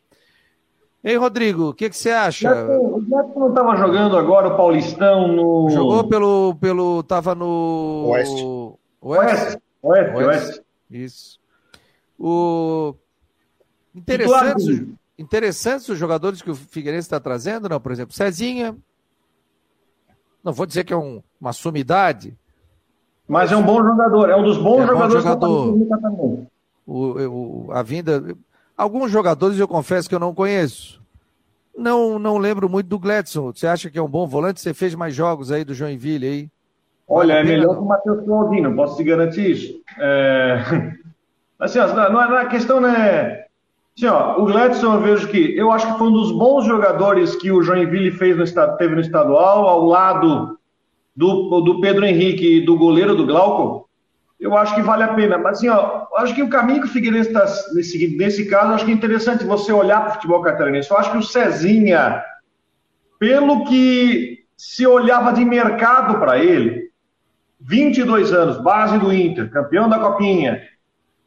Ei, 1.03 1.15
Rodrigo, 1.15 1.69
o 1.69 1.73
que, 1.73 1.89
que 1.89 1.95
você 1.95 2.10
acha? 2.10 2.53
O 2.53 3.01
Neto 3.01 3.39
não 3.39 3.49
estava 3.49 3.75
jogando 3.77 4.17
agora 4.17 4.49
o 4.49 4.57
Paulistão 4.57 5.27
no. 5.27 5.69
Jogou 5.69 6.07
pelo. 6.07 6.55
pelo 6.55 7.03
tava 7.03 7.36
no. 7.36 8.07
Oeste. 8.07 8.43
Oeste. 9.01 9.57
Oeste. 9.81 10.15
Oeste. 10.15 10.15
Oeste. 10.15 10.62
Isso. 10.89 11.39
O... 12.19 12.95
Interessantes, 13.93 14.88
interessantes 15.17 15.89
os 15.89 15.97
jogadores 15.97 16.41
que 16.41 16.49
o 16.49 16.55
Figueirense 16.55 17.05
está 17.05 17.19
trazendo, 17.19 17.69
não? 17.69 17.79
Por 17.79 17.91
exemplo, 17.91 18.15
Cezinha. 18.15 18.75
Não 20.43 20.53
vou 20.53 20.65
dizer 20.65 20.83
que 20.83 20.93
é 20.93 20.97
um, 20.97 21.21
uma 21.39 21.53
sumidade. 21.53 22.38
Mas 23.27 23.51
é 23.51 23.57
um 23.57 23.63
bom 23.63 23.83
jogador, 23.83 24.29
é 24.29 24.36
um 24.36 24.43
dos 24.43 24.57
bons 24.57 24.83
é 24.83 24.88
jogadores 24.88 25.23
bom 25.23 25.77
jogador. 25.79 26.47
O, 26.86 27.65
o, 27.65 27.71
a 27.71 27.83
vinda. 27.83 28.23
Alguns 28.77 29.11
jogadores 29.11 29.59
eu 29.59 29.67
confesso 29.67 30.07
que 30.07 30.13
eu 30.13 30.19
não 30.19 30.35
conheço. 30.35 31.01
Não, 31.75 32.19
não 32.19 32.37
lembro 32.37 32.69
muito 32.69 32.87
do 32.87 32.99
Gladson. 32.99 33.51
Você 33.51 33.65
acha 33.65 33.89
que 33.89 33.97
é 33.97 34.01
um 34.01 34.07
bom 34.07 34.27
volante? 34.27 34.61
Você 34.61 34.73
fez 34.73 34.93
mais 34.93 35.15
jogos 35.15 35.51
aí 35.51 35.63
do 35.63 35.73
Joinville 35.73 36.27
aí? 36.27 36.49
Olha, 37.07 37.33
é 37.33 37.43
melhor 37.43 37.75
que 37.75 37.81
o 37.81 37.85
Matheus 37.85 38.23
Claudino, 38.25 38.75
posso 38.75 38.97
te 38.97 39.03
garantir 39.03 39.51
isso. 39.51 39.81
É... 39.99 40.93
Assim, 41.59 41.79
ó, 41.79 41.87
não, 41.87 42.21
é, 42.21 42.29
não, 42.29 42.37
a 42.37 42.45
questão 42.45 42.79
não 42.79 42.89
é. 42.89 43.47
Assim, 43.97 44.05
ó, 44.05 44.39
o 44.39 44.45
Gladson 44.45 44.93
eu 44.93 45.01
vejo 45.01 45.27
que 45.27 45.57
eu 45.57 45.71
acho 45.71 45.91
que 45.91 45.97
foi 45.97 46.07
um 46.07 46.13
dos 46.13 46.31
bons 46.31 46.65
jogadores 46.65 47.35
que 47.35 47.51
o 47.51 47.63
Joinville 47.63 48.11
fez 48.11 48.37
no, 48.37 48.77
teve 48.77 48.93
no 48.93 49.01
estadual, 49.01 49.67
ao 49.67 49.85
lado 49.85 50.59
do, 51.15 51.61
do 51.61 51.81
Pedro 51.81 52.05
Henrique 52.05 52.57
e 52.57 52.61
do 52.61 52.77
goleiro 52.77 53.15
do 53.15 53.25
Glauco. 53.25 53.87
Eu 54.39 54.56
acho 54.56 54.76
que 54.76 54.82
vale 54.82 55.04
a 55.04 55.13
pena. 55.13 55.38
Mas 55.38 55.58
assim, 55.58 55.69
ó, 55.69 56.08
acho 56.17 56.36
que 56.36 56.43
o 56.43 56.50
caminho 56.50 56.82
que 56.82 56.88
o 56.88 56.91
Figueirense 56.91 57.30
está 57.30 57.45
nesse, 57.73 58.15
nesse 58.17 58.45
caso, 58.45 58.73
acho 58.73 58.86
que 58.86 58.91
é 58.91 58.93
interessante 58.93 59.43
você 59.43 59.71
olhar 59.71 60.02
para 60.02 60.10
o 60.12 60.13
futebol 60.15 60.41
catarinense. 60.41 60.91
Eu 60.91 60.97
acho 60.97 61.12
que 61.12 61.17
o 61.17 61.23
Cezinha, 61.23 62.23
pelo 63.19 63.65
que 63.65 64.45
se 64.56 64.86
olhava 64.86 65.34
de 65.34 65.43
mercado 65.43 66.19
para 66.19 66.38
ele, 66.38 66.88
22 67.60 68.32
anos, 68.32 68.62
base 68.62 68.97
do 69.00 69.12
Inter, 69.12 69.50
campeão 69.50 69.89
da 69.89 70.00
Copinha, 70.00 70.62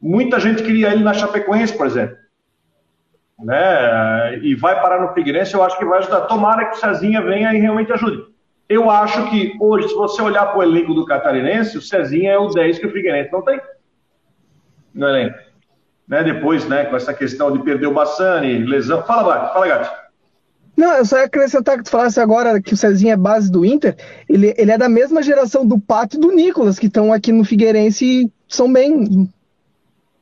muita 0.01 0.39
gente 0.39 0.63
queria 0.63 0.91
ele 0.91 1.03
na 1.03 1.13
Chapecoense, 1.13 1.77
por 1.77 1.85
exemplo. 1.85 2.15
Né? 3.39 4.39
E 4.39 4.55
vai 4.55 4.79
parar 4.81 5.01
no 5.01 5.13
Figueirense, 5.13 5.53
eu 5.53 5.63
acho 5.63 5.77
que 5.77 5.85
vai 5.85 5.99
ajudar. 5.99 6.21
Tomara 6.21 6.65
que 6.65 6.77
o 6.77 6.79
Cezinha 6.79 7.21
venha 7.21 7.53
e 7.53 7.59
realmente 7.59 7.91
ajude. 7.91 8.30
Eu 8.71 8.89
acho 8.89 9.29
que 9.29 9.53
hoje, 9.59 9.89
se 9.89 9.95
você 9.95 10.21
olhar 10.21 10.45
para 10.45 10.59
o 10.59 10.63
elenco 10.63 10.93
do 10.93 11.05
Catarinense, 11.05 11.77
o 11.77 11.81
Cezinha 11.81 12.31
é 12.31 12.37
o 12.37 12.47
10 12.47 12.79
que 12.79 12.87
o 12.87 12.91
Figueirense 12.91 13.29
não 13.29 13.41
tem 13.41 13.59
no 14.93 15.09
elenco. 15.09 15.37
Né? 16.07 16.23
Depois, 16.23 16.65
né, 16.69 16.85
com 16.85 16.95
essa 16.95 17.13
questão 17.13 17.51
de 17.51 17.59
perder 17.59 17.87
o 17.87 17.93
Bassani, 17.93 18.59
lesão. 18.59 19.03
Fala, 19.03 19.23
Bate, 19.23 19.53
fala, 19.53 19.67
Gatti. 19.67 20.01
Não, 20.77 20.93
eu 20.93 21.05
só 21.05 21.17
ia 21.17 21.25
acrescentar 21.25 21.77
que 21.77 21.83
tu 21.83 21.89
falasse 21.89 22.17
agora 22.21 22.61
que 22.61 22.73
o 22.73 22.77
Cezinha 22.77 23.13
é 23.13 23.17
base 23.17 23.51
do 23.51 23.65
Inter. 23.65 23.93
Ele, 24.29 24.53
ele 24.57 24.71
é 24.71 24.77
da 24.77 24.87
mesma 24.87 25.21
geração 25.21 25.67
do 25.67 25.77
Pato 25.77 26.15
e 26.15 26.19
do 26.19 26.31
Nicolas, 26.31 26.79
que 26.79 26.87
estão 26.87 27.11
aqui 27.11 27.33
no 27.33 27.43
Figueirense 27.43 28.05
e 28.05 28.31
são 28.47 28.71
bem. 28.71 29.29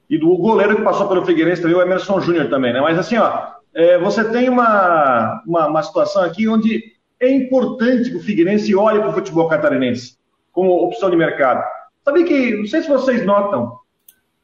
E 0.10 0.18
do 0.18 0.36
goleiro 0.38 0.76
que 0.76 0.82
passou 0.82 1.08
pelo 1.08 1.24
Figueirense 1.24 1.62
também, 1.62 1.78
o 1.78 1.82
Emerson 1.84 2.20
Júnior 2.20 2.50
também, 2.50 2.74
né? 2.74 2.82
Mas 2.82 2.98
assim, 2.98 3.18
ó, 3.18 3.52
é, 3.76 4.00
você 4.00 4.24
tem 4.24 4.50
uma, 4.50 5.44
uma, 5.46 5.68
uma 5.68 5.84
situação 5.84 6.24
aqui 6.24 6.48
onde 6.48 6.98
é 7.20 7.30
importante 7.30 8.10
que 8.10 8.18
o 8.18 8.22
Figueirense 8.22 8.76
olhe 8.76 9.00
para 9.00 9.10
o 9.10 9.14
futebol 9.14 9.48
catarinense 9.48 10.18
como 10.52 10.86
opção 10.86 11.10
de 11.10 11.18
mercado. 11.18 11.64
Sabe 12.04 12.24
que, 12.24 12.58
não 12.58 12.66
sei 12.66 12.82
se 12.82 12.90
vocês 12.90 13.26
notam, 13.26 13.78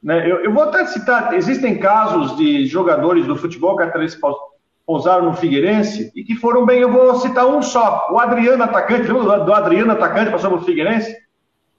né, 0.04 0.30
eu, 0.30 0.44
eu, 0.44 0.54
vou 0.54 0.64
até 0.64 0.86
citar, 0.86 1.34
existem 1.34 1.80
casos 1.80 2.36
de 2.38 2.66
jogadores 2.68 3.26
do 3.26 3.36
futebol 3.36 3.76
catarinense 3.76 4.20
pousaram 4.86 5.26
no 5.26 5.34
Figueirense 5.34 6.12
e 6.16 6.24
que 6.24 6.36
foram 6.36 6.66
bem, 6.66 6.82
eu 6.82 6.92
vou 6.92 7.16
citar 7.16 7.48
um 7.48 7.62
só, 7.62 8.08
o 8.12 8.20
Adriano 8.20 8.64
Atacante, 8.64 9.12
lembra 9.12 9.40
do 9.40 9.54
Adriano 9.54 9.94
Atacante 9.94 10.32
passou 10.32 10.52
pelo 10.52 10.64
Figueirense? 10.64 11.16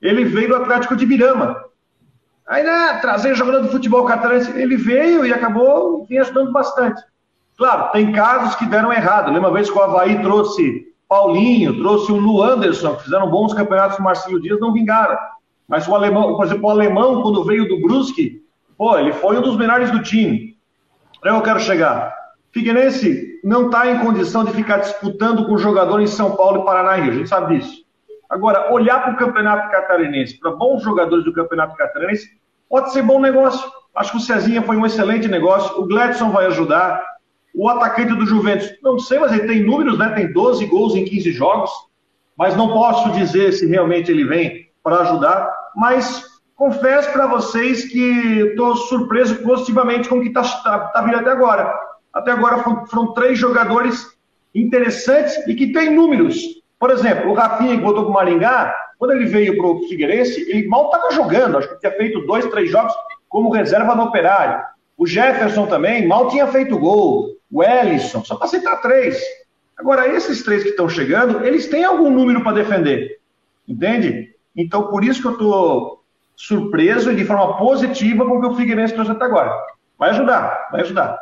Ele 0.03 0.25
veio 0.25 0.49
do 0.49 0.57
Atlético 0.57 0.97
de 0.97 1.07
Birama. 1.07 1.65
Aí, 2.47 2.63
né, 2.63 2.99
trazer 3.01 3.35
jogador 3.35 3.61
do 3.61 3.71
futebol 3.71 4.05
catarinense, 4.05 4.59
ele 4.59 4.77
veio 4.77 5.25
e 5.25 5.33
acabou 5.33 6.05
vinha 6.07 6.23
ajudando 6.23 6.53
bastante. 6.53 7.01
Claro, 7.57 7.91
tem 7.93 8.13
casos 8.13 8.55
que 8.55 8.67
deram 8.67 8.93
errado. 8.93 9.33
Lembra 9.33 9.49
uma 9.49 9.55
vez 9.55 9.71
que 9.71 9.77
o 9.77 9.83
Havaí 9.83 10.21
trouxe 10.21 10.86
Paulinho, 11.09 11.79
trouxe 11.79 12.11
o 12.11 12.17
Lu 12.17 12.43
Anderson, 12.43 12.97
que 12.97 13.05
fizeram 13.05 13.31
bons 13.31 13.55
campeonatos 13.55 13.97
com 13.97 14.03
o 14.03 14.05
Marcelo 14.05 14.41
Dias, 14.41 14.59
não 14.61 14.73
vingaram. 14.73 15.17
Mas 15.69 15.87
o 15.87 15.95
alemão, 15.95 16.37
por 16.37 16.45
exemplo, 16.45 16.67
o 16.67 16.71
alemão, 16.71 17.23
quando 17.23 17.45
veio 17.45 17.69
do 17.69 17.81
Brusque, 17.81 18.43
pô, 18.77 18.97
ele 18.99 19.13
foi 19.13 19.39
um 19.39 19.43
dos 19.43 19.57
melhores 19.57 19.91
do 19.91 20.03
time. 20.03 20.57
Aí 21.25 21.31
eu 21.31 21.43
quero 21.43 21.61
chegar. 21.61 22.15
Figueirense 22.53 23.41
não 23.45 23.67
está 23.67 23.87
em 23.91 23.99
condição 23.99 24.45
de 24.45 24.53
ficar 24.53 24.79
disputando 24.79 25.47
com 25.47 25.59
jogadores 25.59 26.11
em 26.11 26.17
São 26.17 26.35
Paulo 26.35 26.63
e 26.63 26.65
Paraná 26.65 26.95
Rio, 26.95 27.13
a 27.13 27.15
gente 27.17 27.29
sabe 27.29 27.57
disso. 27.57 27.85
Agora, 28.29 28.73
olhar 28.73 29.03
para 29.03 29.13
o 29.13 29.17
Campeonato 29.17 29.71
Catarinense, 29.71 30.39
para 30.39 30.51
bons 30.51 30.83
jogadores 30.83 31.25
do 31.25 31.33
Campeonato 31.33 31.77
Catarinense, 31.77 32.29
pode 32.69 32.93
ser 32.93 33.03
bom 33.03 33.21
negócio. 33.21 33.71
Acho 33.95 34.13
que 34.13 34.17
o 34.17 34.21
Cezinha 34.21 34.63
foi 34.63 34.77
um 34.77 34.85
excelente 34.85 35.29
negócio, 35.29 35.81
o 35.81 35.87
Gladson 35.87 36.31
vai 36.31 36.47
ajudar, 36.47 37.03
o 37.57 37.71
atacante 37.71 38.15
do 38.15 38.27
Juventus, 38.27 38.71
não 38.83 38.99
sei, 38.99 39.19
mas 39.19 39.33
ele 39.33 39.47
tem 39.47 39.63
números, 39.63 39.99
né? 39.99 40.11
Tem 40.11 40.31
12 40.31 40.67
gols 40.67 40.95
em 40.95 41.07
15 41.07 41.33
jogos, 41.33 41.71
mas 42.37 42.55
não 42.55 42.69
posso 42.69 43.11
dizer 43.13 43.53
se 43.53 43.67
realmente 43.67 44.11
ele 44.11 44.25
vem 44.25 44.69
para 44.85 45.01
ajudar. 45.01 45.51
Mas 45.75 46.23
confesso 46.55 47.11
para 47.13 47.27
vocês 47.27 47.87
que 47.87 48.41
estou 48.51 48.77
surpreso 48.77 49.37
positivamente 49.37 50.07
com 50.07 50.19
o 50.19 50.21
que 50.21 50.29
está 50.29 50.43
tá, 50.43 50.79
tá 50.81 51.01
vindo 51.01 51.17
até 51.17 51.31
agora. 51.31 51.73
Até 52.13 52.33
agora 52.33 52.59
foram, 52.59 52.87
foram, 52.87 53.15
três 53.15 53.39
jogadores 53.39 54.07
interessantes 54.55 55.35
e 55.49 55.55
que 55.55 55.73
têm 55.73 55.95
números. 55.95 56.37
Por 56.79 56.91
exemplo, 56.91 57.31
o 57.31 57.35
Rafinha 57.35 57.77
que 57.77 57.83
botou 57.83 58.03
para 58.03 58.11
o 58.11 58.15
Maringá, 58.15 58.75
quando 58.99 59.13
ele 59.13 59.25
veio 59.25 59.57
para 59.57 59.67
o 59.67 59.89
Figueirense, 59.89 60.43
ele 60.51 60.69
mal 60.69 60.87
estava 60.87 61.11
jogando, 61.11 61.57
acho 61.57 61.69
que 61.71 61.81
tinha 61.81 61.93
feito 61.93 62.21
dois, 62.27 62.45
três 62.47 62.71
jogos 62.71 62.93
como 63.31 63.51
reserva 63.51 63.95
no 63.95 64.05
Operário. 64.05 64.63
O 64.97 65.07
Jefferson 65.07 65.67
também 65.67 66.07
mal 66.07 66.29
tinha 66.29 66.47
feito 66.47 66.79
gol 66.79 67.37
o 67.51 67.63
Ellison, 67.63 68.25
só 68.25 68.37
para 68.37 68.49
citar 68.49 68.81
três. 68.81 69.21
Agora, 69.77 70.09
esses 70.09 70.43
três 70.43 70.63
que 70.63 70.71
estão 70.71 70.89
chegando, 70.89 71.45
eles 71.45 71.67
têm 71.67 71.85
algum 71.85 72.11
número 72.11 72.43
para 72.43 72.63
defender. 72.63 73.21
Entende? 73.69 74.35
Então, 74.57 74.89
por 74.89 75.05
isso 75.05 75.21
que 75.21 75.29
eu 75.29 75.33
estou 75.33 76.03
surpreso 76.35 77.13
e 77.13 77.17
de 77.17 77.25
forma 77.25 77.57
positiva 77.59 78.25
com 78.25 78.39
o 78.39 78.41
que 78.41 78.47
o 78.47 78.55
Figueirense 78.55 78.95
trouxe 78.95 79.11
até 79.11 79.25
agora. 79.25 79.53
Vai 79.99 80.11
ajudar, 80.11 80.69
vai 80.71 80.81
ajudar. 80.81 81.19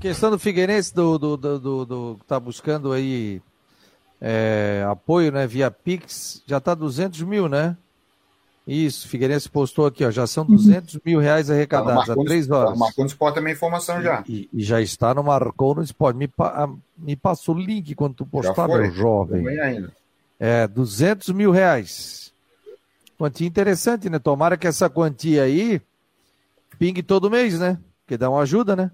Questão 0.00 0.30
do 0.30 0.38
Figueirense, 0.38 0.94
do, 0.94 1.18
do, 1.18 1.36
do, 1.36 1.58
do, 1.58 1.84
do 1.84 2.20
tá 2.26 2.38
buscando 2.38 2.92
aí 2.92 3.42
é, 4.20 4.84
apoio, 4.88 5.32
né, 5.32 5.46
via 5.46 5.70
Pix, 5.70 6.42
já 6.46 6.58
está 6.58 6.74
200 6.74 7.22
mil, 7.22 7.48
né? 7.48 7.76
Isso, 8.68 9.08
Figueirense 9.08 9.48
postou 9.48 9.86
aqui, 9.86 10.04
ó, 10.04 10.10
já 10.10 10.26
são 10.26 10.44
200 10.44 10.96
uhum. 10.96 11.00
mil 11.02 11.18
reais 11.18 11.48
arrecadados 11.50 12.10
há 12.10 12.14
três 12.14 12.50
horas. 12.50 12.76
O 12.76 12.78
Marcou 12.78 13.02
no 13.02 13.08
Sport 13.08 13.34
também 13.34 13.54
informação 13.54 14.02
já. 14.02 14.22
E, 14.28 14.46
e, 14.52 14.62
já 14.62 14.78
está 14.78 15.14
no 15.14 15.24
Marcou 15.24 15.74
no 15.74 15.82
Sport. 15.82 16.14
Me, 16.14 16.28
pa, 16.28 16.68
me 16.94 17.16
passa 17.16 17.50
o 17.50 17.54
link 17.54 17.94
quando 17.94 18.16
tu 18.16 18.26
postar, 18.26 18.68
meu 18.68 18.90
jovem. 18.90 19.48
ainda. 19.58 19.90
É, 20.38 20.68
200 20.68 21.30
mil 21.30 21.50
reais. 21.50 22.30
Quantia 23.16 23.46
interessante, 23.46 24.10
né? 24.10 24.18
Tomara 24.18 24.58
que 24.58 24.66
essa 24.66 24.90
quantia 24.90 25.44
aí 25.44 25.80
pingue 26.78 27.02
todo 27.02 27.30
mês, 27.30 27.58
né? 27.58 27.78
Porque 28.04 28.18
dá 28.18 28.28
uma 28.28 28.42
ajuda, 28.42 28.76
né? 28.76 28.90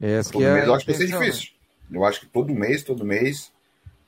Essa 0.00 0.32
todo 0.32 0.42
é 0.42 0.54
mês 0.54 0.66
eu 0.66 0.74
acho 0.74 0.86
que 0.86 0.92
vai 0.92 1.00
ser 1.02 1.06
difícil. 1.06 1.50
Eu 1.92 2.04
acho 2.06 2.20
que 2.20 2.26
todo 2.26 2.54
mês, 2.54 2.82
todo 2.82 3.04
mês 3.04 3.52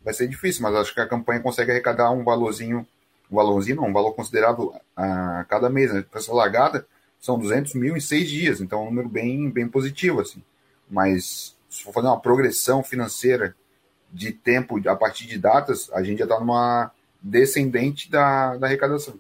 vai 0.03 0.15
ser 0.15 0.29
difícil, 0.29 0.63
mas 0.63 0.75
acho 0.77 0.95
que 0.95 1.01
a 1.01 1.07
campanha 1.07 1.41
consegue 1.41 1.71
arrecadar 1.73 2.11
um 2.11 2.25
valorzinho 2.25 2.87
um 3.35 3.37
valorzinho, 3.37 3.77
não, 3.77 3.89
um 3.89 3.93
valor 3.93 4.13
considerável 4.13 4.73
a 4.97 5.45
cada 5.49 5.69
mês. 5.69 5.93
Né? 5.93 6.05
Essa 6.15 6.33
largada 6.33 6.87
são 7.21 7.39
200 7.39 7.75
mil 7.75 7.97
em 7.97 8.01
seis 8.01 8.29
dias, 8.29 8.61
então 8.61 8.81
é 8.81 8.83
um 8.83 8.87
número 8.87 9.09
bem, 9.09 9.51
bem 9.51 9.69
positivo. 9.69 10.21
assim. 10.21 10.43
Mas 10.89 11.57
se 11.69 11.83
for 11.83 11.93
fazer 11.93 12.07
uma 12.07 12.21
progressão 12.21 12.83
financeira 12.83 13.57
de 14.13 14.31
tempo 14.31 14.81
a 14.89 14.95
partir 14.95 15.27
de 15.27 15.39
datas, 15.39 15.91
a 15.93 16.03
gente 16.03 16.19
já 16.19 16.25
está 16.25 16.39
numa 16.39 16.93
descendente 17.21 18.09
da, 18.09 18.57
da 18.57 18.67
arrecadação. 18.69 19.15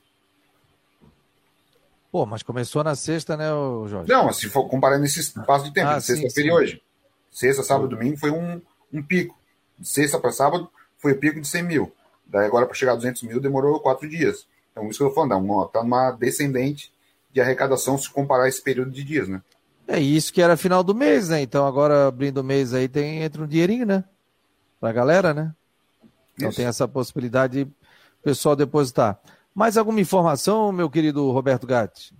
Pô, 2.12 2.24
mas 2.24 2.44
começou 2.44 2.84
na 2.84 2.94
sexta, 2.94 3.36
né, 3.36 3.48
Jorge? 3.88 4.08
Não, 4.08 4.32
se 4.32 4.48
for 4.48 4.68
comparando 4.68 5.04
esse 5.04 5.18
espaço 5.18 5.64
de 5.64 5.72
tempo, 5.72 5.88
ah, 5.88 6.00
sexta-feira 6.00 6.48
e 6.48 6.52
hoje. 6.52 6.82
Sexta, 7.32 7.64
sábado, 7.64 7.88
domingo 7.88 8.16
foi 8.16 8.30
um, 8.30 8.62
um 8.92 9.02
pico. 9.02 9.36
De 9.76 9.88
sexta 9.88 10.20
para 10.20 10.30
sábado 10.30 10.70
foi 10.98 11.12
o 11.12 11.18
pico 11.18 11.40
de 11.40 11.48
100 11.48 11.62
mil. 11.64 11.92
Daí 12.34 12.46
agora 12.46 12.66
para 12.66 12.74
chegar 12.74 12.94
a 12.94 12.96
200 12.96 13.22
mil 13.22 13.40
demorou 13.40 13.78
quatro 13.78 14.08
dias. 14.08 14.44
Então 14.72 14.88
isso 14.88 14.98
que 14.98 15.04
eu 15.04 15.08
tô 15.08 15.14
falando, 15.14 15.66
está 15.66 15.84
numa 15.84 16.10
descendente 16.10 16.92
de 17.32 17.40
arrecadação 17.40 17.96
se 17.96 18.10
comparar 18.10 18.48
esse 18.48 18.60
período 18.60 18.90
de 18.90 19.04
dias, 19.04 19.28
né? 19.28 19.40
É 19.86 20.00
isso 20.00 20.32
que 20.32 20.42
era 20.42 20.56
final 20.56 20.82
do 20.82 20.96
mês, 20.96 21.28
né? 21.28 21.40
Então 21.42 21.64
agora 21.64 22.08
abrindo 22.08 22.38
o 22.38 22.44
mês 22.44 22.74
aí 22.74 22.88
tem 22.88 23.22
entra 23.22 23.40
um 23.40 23.46
dinheirinho, 23.46 23.86
né? 23.86 24.02
Pra 24.80 24.90
galera, 24.90 25.32
né? 25.32 25.54
Então 26.34 26.48
isso. 26.48 26.56
tem 26.56 26.66
essa 26.66 26.88
possibilidade 26.88 27.64
de 27.64 27.70
o 27.70 28.24
pessoal 28.24 28.56
depositar. 28.56 29.20
Mais 29.54 29.76
alguma 29.76 30.00
informação, 30.00 30.72
meu 30.72 30.90
querido 30.90 31.30
Roberto 31.30 31.68
Gatti? 31.68 32.12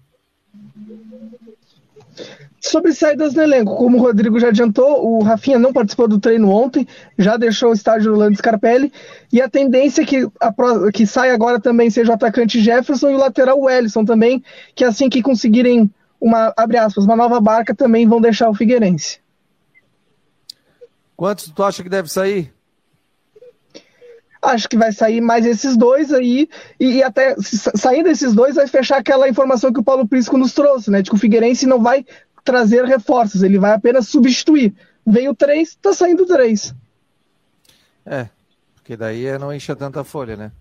Sobre 2.61 2.95
saídas 2.95 3.35
no 3.35 3.43
elenco, 3.43 3.77
como 3.77 3.99
o 3.99 4.01
Rodrigo 4.01 4.41
já 4.41 4.49
adiantou, 4.49 5.07
o 5.07 5.23
Rafinha 5.23 5.59
não 5.59 5.73
participou 5.73 6.09
do 6.09 6.19
treino 6.19 6.49
ontem, 6.49 6.89
já 7.19 7.37
deixou 7.37 7.71
o 7.71 7.75
estádio 7.75 8.13
do 8.13 8.19
Lando 8.19 8.39
Scarpelli, 8.39 8.91
e 9.31 9.43
a 9.43 9.51
tendência 9.51 10.01
é 10.01 10.07
que, 10.07 10.27
a, 10.41 10.55
que 10.91 11.07
sai 11.07 11.31
agora 11.31 11.61
também 11.61 11.91
seja 11.91 12.13
o 12.13 12.15
atacante 12.15 12.63
Jefferson 12.63 13.11
e 13.11 13.15
o 13.15 13.19
lateral 13.19 13.61
Wellison 13.61 14.05
também, 14.05 14.43
que 14.75 14.83
assim 14.83 15.11
que 15.11 15.21
conseguirem 15.21 15.91
uma, 16.19 16.55
abre 16.57 16.79
aspas, 16.79 17.05
uma 17.05 17.17
nova 17.17 17.39
barca, 17.39 17.75
também 17.75 18.07
vão 18.07 18.19
deixar 18.19 18.49
o 18.49 18.55
Figueirense. 18.55 19.19
Quantos 21.15 21.51
tu 21.51 21.63
acha 21.63 21.83
que 21.83 21.91
deve 21.91 22.09
sair? 22.09 22.54
Acho 24.55 24.69
que 24.69 24.77
vai 24.77 24.93
sair 24.93 25.21
mais 25.21 25.45
esses 25.45 25.77
dois 25.77 26.13
aí, 26.13 26.49
e, 26.79 26.97
e 26.97 27.03
até 27.03 27.35
saindo 27.39 28.09
esses 28.09 28.33
dois 28.35 28.55
vai 28.55 28.67
fechar 28.67 28.99
aquela 28.99 29.29
informação 29.29 29.73
que 29.73 29.81
o 29.81 29.85
Paulo 29.85 30.07
Prisco 30.07 30.39
nos 30.39 30.53
trouxe, 30.53 30.91
né? 30.91 31.03
De 31.03 31.11
que 31.11 31.17
o 31.17 31.19
Figueirense 31.19 31.67
não 31.67 31.83
vai 31.83 32.07
trazer 32.45 32.85
reforços, 32.85 33.43
ele 33.43 33.59
vai 33.59 33.73
apenas 33.73 34.09
substituir. 34.09 34.75
Veio 35.07 35.35
três, 35.35 35.75
tá 35.75 35.93
saindo 35.93 36.25
três. 36.27 36.75
É, 38.07 38.29
porque 38.75 38.97
daí 38.97 39.27
é 39.27 39.39
não 39.39 39.53
enche 39.53 39.75
tanta 39.75 40.05
folha, 40.05 40.37
né? 40.37 40.53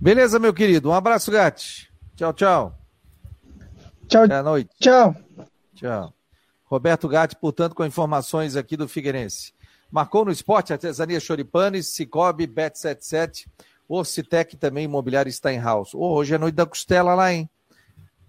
Beleza, 0.00 0.38
meu 0.38 0.52
querido. 0.52 0.90
Um 0.90 0.94
abraço, 0.94 1.30
Gatti. 1.30 1.90
Tchau, 2.14 2.32
tchau. 2.32 2.78
Tchau. 4.08 4.24
Até 4.24 4.42
noite. 4.42 4.70
Tchau. 4.78 5.14
Tchau. 5.74 6.12
Roberto 6.64 7.08
Gatti, 7.08 7.36
portanto, 7.36 7.74
com 7.74 7.84
informações 7.84 8.56
aqui 8.56 8.76
do 8.76 8.88
Figueirense. 8.88 9.52
Marcou 9.90 10.24
no 10.24 10.30
esporte 10.30 10.72
Artesania 10.72 11.20
Choripanes, 11.20 11.88
Cicobi, 11.88 12.46
Bet77, 12.46 13.46
O 13.88 14.04
Citec 14.04 14.56
também, 14.56 14.84
Imobiliário 14.84 15.32
Steinhaus. 15.32 15.94
Oh, 15.94 16.14
hoje 16.14 16.34
é 16.34 16.38
noite 16.38 16.56
da 16.56 16.66
costela 16.66 17.14
lá, 17.14 17.32
hein? 17.32 17.48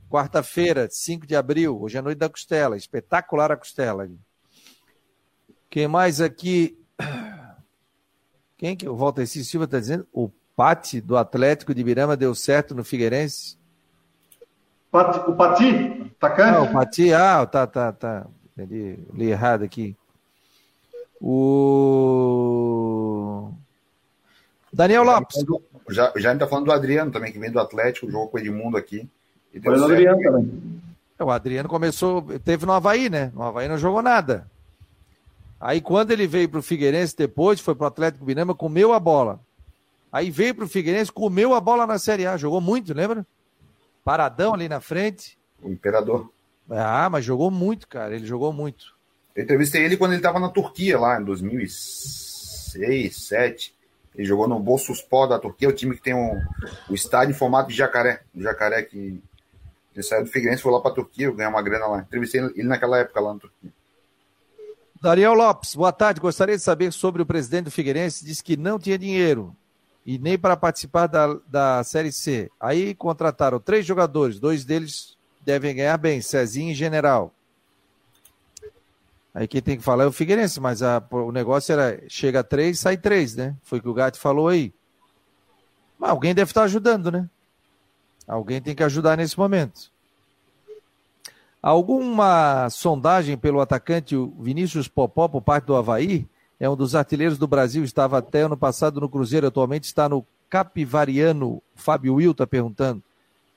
Quarta-feira, 0.09 0.87
5 0.89 1.25
de 1.25 1.35
abril, 1.35 1.81
hoje 1.81 1.97
é 1.97 2.01
noite 2.01 2.19
da 2.19 2.29
costela. 2.29 2.77
Espetacular 2.77 3.51
a 3.51 3.57
costela. 3.57 4.07
Quem 5.69 5.87
mais 5.87 6.21
aqui? 6.21 6.77
Quem 8.57 8.75
que 8.75 8.87
o 8.87 8.95
Walter 8.95 9.27
Silva 9.27 9.65
está 9.65 9.79
dizendo? 9.79 10.07
O 10.13 10.29
Pati 10.55 11.01
do 11.01 11.17
Atlético 11.17 11.73
de 11.73 11.83
Birama 11.83 12.17
deu 12.17 12.33
certo 12.33 12.73
no 12.73 12.83
Figueirense? 12.83 13.57
Pati, 14.89 15.29
o 15.29 15.35
Pati? 15.35 16.11
Atacante? 16.17 16.57
Ah, 16.57 16.61
o 16.61 16.73
Pati, 16.73 17.13
ah, 17.13 17.45
tá, 17.45 17.67
tá, 17.67 17.91
tá. 17.91 18.27
Li, 18.57 18.97
li 19.13 19.29
errado 19.29 19.63
aqui. 19.63 19.95
O. 21.21 22.67
Daniel 24.71 25.03
Lopes. 25.03 25.43
Já, 25.89 26.13
já 26.15 26.31
gente 26.31 26.39
tá 26.39 26.47
falando 26.47 26.65
do 26.65 26.71
Adriano 26.71 27.11
também, 27.11 27.31
que 27.31 27.39
vem 27.39 27.51
do 27.51 27.59
Atlético, 27.59 28.11
jogou 28.11 28.27
com 28.27 28.37
o 28.37 28.39
Edmundo 28.39 28.77
aqui. 28.77 29.09
E 29.53 29.59
Foi 29.59 29.79
o 29.79 29.83
Adriano 29.83 30.21
também. 30.21 30.81
É, 31.17 31.23
o 31.23 31.31
Adriano 31.31 31.67
começou, 31.67 32.21
teve 32.43 32.65
no 32.65 32.73
Havaí, 32.73 33.09
né? 33.09 33.31
No 33.33 33.41
Havaí 33.41 33.67
não 33.67 33.77
jogou 33.77 34.01
nada. 34.01 34.45
Aí 35.59 35.81
quando 35.81 36.11
ele 36.11 36.27
veio 36.27 36.47
para 36.47 36.59
o 36.59 36.63
Figueirense 36.63 37.17
depois, 37.17 37.59
foi 37.59 37.73
para 37.73 37.85
o 37.85 37.87
Atlético 37.87 38.23
Binama, 38.25 38.53
comeu 38.53 38.93
a 38.93 38.99
bola. 38.99 39.39
Aí 40.11 40.29
veio 40.29 40.53
para 40.53 40.65
o 40.65 40.69
Figueirense, 40.69 41.11
comeu 41.11 41.55
a 41.55 41.59
bola 41.59 41.87
na 41.87 41.97
Série 41.97 42.27
A, 42.27 42.37
jogou 42.37 42.61
muito, 42.61 42.93
lembra? 42.93 43.25
Paradão 44.03 44.53
ali 44.53 44.69
na 44.69 44.79
frente. 44.79 45.37
O 45.61 45.69
Imperador. 45.69 46.31
Ah, 46.69 47.09
mas 47.09 47.25
jogou 47.25 47.49
muito, 47.49 47.87
cara, 47.87 48.15
ele 48.15 48.25
jogou 48.25 48.53
muito. 48.53 48.96
Eu 49.37 49.43
entrevistei 49.43 49.85
ele 49.85 49.95
quando 49.95 50.13
ele 50.13 50.19
estava 50.19 50.39
na 50.39 50.49
Turquia, 50.49 50.99
lá 50.99 51.21
em 51.21 51.23
2006, 51.23 52.73
2007. 52.73 53.75
Ele 54.15 54.25
jogou 54.25 54.47
no 54.47 54.59
Bolsuspor 54.59 55.27
da 55.27 55.37
Turquia, 55.37 55.69
o 55.69 55.73
time 55.73 55.95
que 55.95 56.01
tem 56.01 56.15
um, 56.15 56.41
o 56.89 56.95
estádio 56.95 57.35
em 57.35 57.37
formato 57.37 57.69
de 57.69 57.75
jacaré. 57.75 58.21
O 58.33 58.41
jacaré 58.41 58.81
que 58.81 59.21
ele 59.93 60.03
saiu 60.03 60.23
do 60.23 60.31
Figueirense, 60.31 60.63
foi 60.63 60.71
lá 60.71 60.81
para 60.81 60.89
a 60.89 60.95
Turquia, 60.95 61.29
ganhar 61.29 61.49
uma 61.49 61.61
grana 61.61 61.85
lá. 61.85 61.99
Entrevistei 61.99 62.41
ele 62.41 62.63
naquela 62.63 62.97
época 62.97 63.19
lá 63.21 63.35
na 63.35 63.39
Turquia. 63.39 63.71
Dariel 64.99 65.35
Lopes, 65.35 65.75
boa 65.75 65.91
tarde. 65.91 66.19
Gostaria 66.19 66.57
de 66.57 66.63
saber 66.63 66.91
sobre 66.91 67.21
o 67.21 67.25
presidente 67.25 67.65
do 67.65 67.71
Figueirense. 67.71 68.25
Disse 68.25 68.43
que 68.43 68.57
não 68.57 68.79
tinha 68.79 68.97
dinheiro 68.97 69.55
e 70.03 70.17
nem 70.17 70.35
para 70.35 70.57
participar 70.57 71.05
da, 71.05 71.37
da 71.47 71.83
Série 71.83 72.11
C. 72.11 72.49
Aí 72.59 72.95
contrataram 72.95 73.59
três 73.59 73.85
jogadores, 73.85 74.39
dois 74.39 74.65
deles 74.65 75.15
devem 75.41 75.75
ganhar 75.75 75.97
bem, 75.97 76.21
Cezinho 76.21 76.71
e 76.71 76.75
General. 76.75 77.31
Aí 79.37 79.47
quem 79.47 79.61
tem 79.61 79.77
que 79.77 79.83
falar 79.83 80.05
é 80.05 80.07
o 80.07 80.11
Figueirense, 80.11 80.59
mas 80.59 80.81
a, 80.81 80.99
o 81.11 81.31
negócio 81.31 81.71
era 81.71 82.01
chega 82.07 82.43
três, 82.43 82.79
sai 82.79 82.97
três, 82.97 83.35
né? 83.35 83.55
Foi 83.61 83.77
o 83.77 83.81
que 83.83 83.87
o 83.87 83.93
Gato 83.93 84.19
falou 84.19 84.47
aí. 84.47 84.73
Mas 85.99 86.09
alguém 86.09 86.33
deve 86.33 86.49
estar 86.49 86.63
ajudando, 86.63 87.11
né? 87.11 87.29
Alguém 88.27 88.59
tem 88.59 88.73
que 88.73 88.81
ajudar 88.81 89.15
nesse 89.15 89.37
momento. 89.37 89.91
Alguma 91.61 92.67
sondagem 92.71 93.37
pelo 93.37 93.61
atacante 93.61 94.15
Vinícius 94.39 94.87
Popó 94.87 95.27
por 95.27 95.43
parte 95.43 95.65
do 95.65 95.75
Havaí? 95.75 96.27
É 96.59 96.67
um 96.67 96.75
dos 96.75 96.95
artilheiros 96.95 97.37
do 97.37 97.45
Brasil, 97.45 97.83
estava 97.83 98.17
até 98.17 98.41
ano 98.41 98.57
passado 98.57 98.99
no 98.99 99.07
Cruzeiro, 99.07 99.45
atualmente 99.45 99.83
está 99.83 100.09
no 100.09 100.25
Capivariano. 100.49 101.61
Fábio 101.75 102.15
Will 102.15 102.31
está 102.31 102.47
perguntando. 102.47 103.03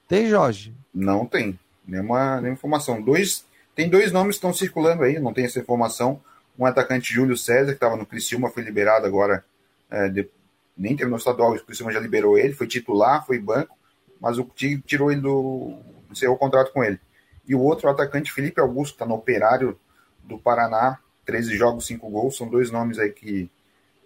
Tem, 0.07 0.29
Jorge? 0.29 0.75
Não 0.93 1.25
tem. 1.25 1.59
Nenhuma, 1.89 2.37
nenhuma 2.37 2.53
informação. 2.53 3.01
Dois, 3.01 3.47
tem 3.75 3.89
dois 3.89 4.13
nomes 4.13 4.37
que 4.37 4.39
estão 4.39 4.53
circulando 4.53 5.03
aí, 5.03 5.19
não 5.19 5.33
tem 5.33 5.45
essa 5.45 5.59
informação. 5.59 6.21
Um 6.59 6.67
atacante 6.67 7.13
Júlio 7.13 7.37
César, 7.37 7.69
que 7.69 7.73
estava 7.73 7.97
no 7.97 8.05
Criciúma, 8.05 8.51
foi 8.51 8.63
liberado 8.63 9.07
agora, 9.07 9.45
é, 9.91 10.09
de, 10.09 10.29
nem 10.77 10.97
teve 10.97 11.11
no 11.11 11.17
estadual, 11.17 11.55
o 11.55 11.65
Criciúma 11.65 11.93
já 11.93 12.01
liberou 12.01 12.39
ele, 12.39 12.53
foi 12.53 12.67
titular, 12.67 13.25
foi 13.27 13.39
banco, 13.39 13.77
mas 14.21 14.39
o 14.39 14.45
Tigre 14.45 14.83
tirou 14.83 15.11
ele 15.11 15.21
do. 15.21 15.79
encerrou 16.11 16.37
o 16.37 16.39
contrato 16.39 16.73
com 16.73 16.85
ele. 16.85 17.01
E 17.47 17.55
o 17.55 17.61
outro, 17.61 17.89
o 17.89 17.91
atacante 17.91 18.33
Felipe 18.33 18.61
Augusto, 18.61 18.95
está 18.95 19.07
no 19.07 19.15
Operário 19.15 19.79
do 20.23 20.39
Paraná, 20.39 20.99
13 21.25 21.57
jogos, 21.57 21.87
5 21.87 22.09
gols. 22.09 22.37
São 22.37 22.49
dois 22.49 22.71
nomes 22.71 22.99
aí 22.99 23.11
que 23.11 23.51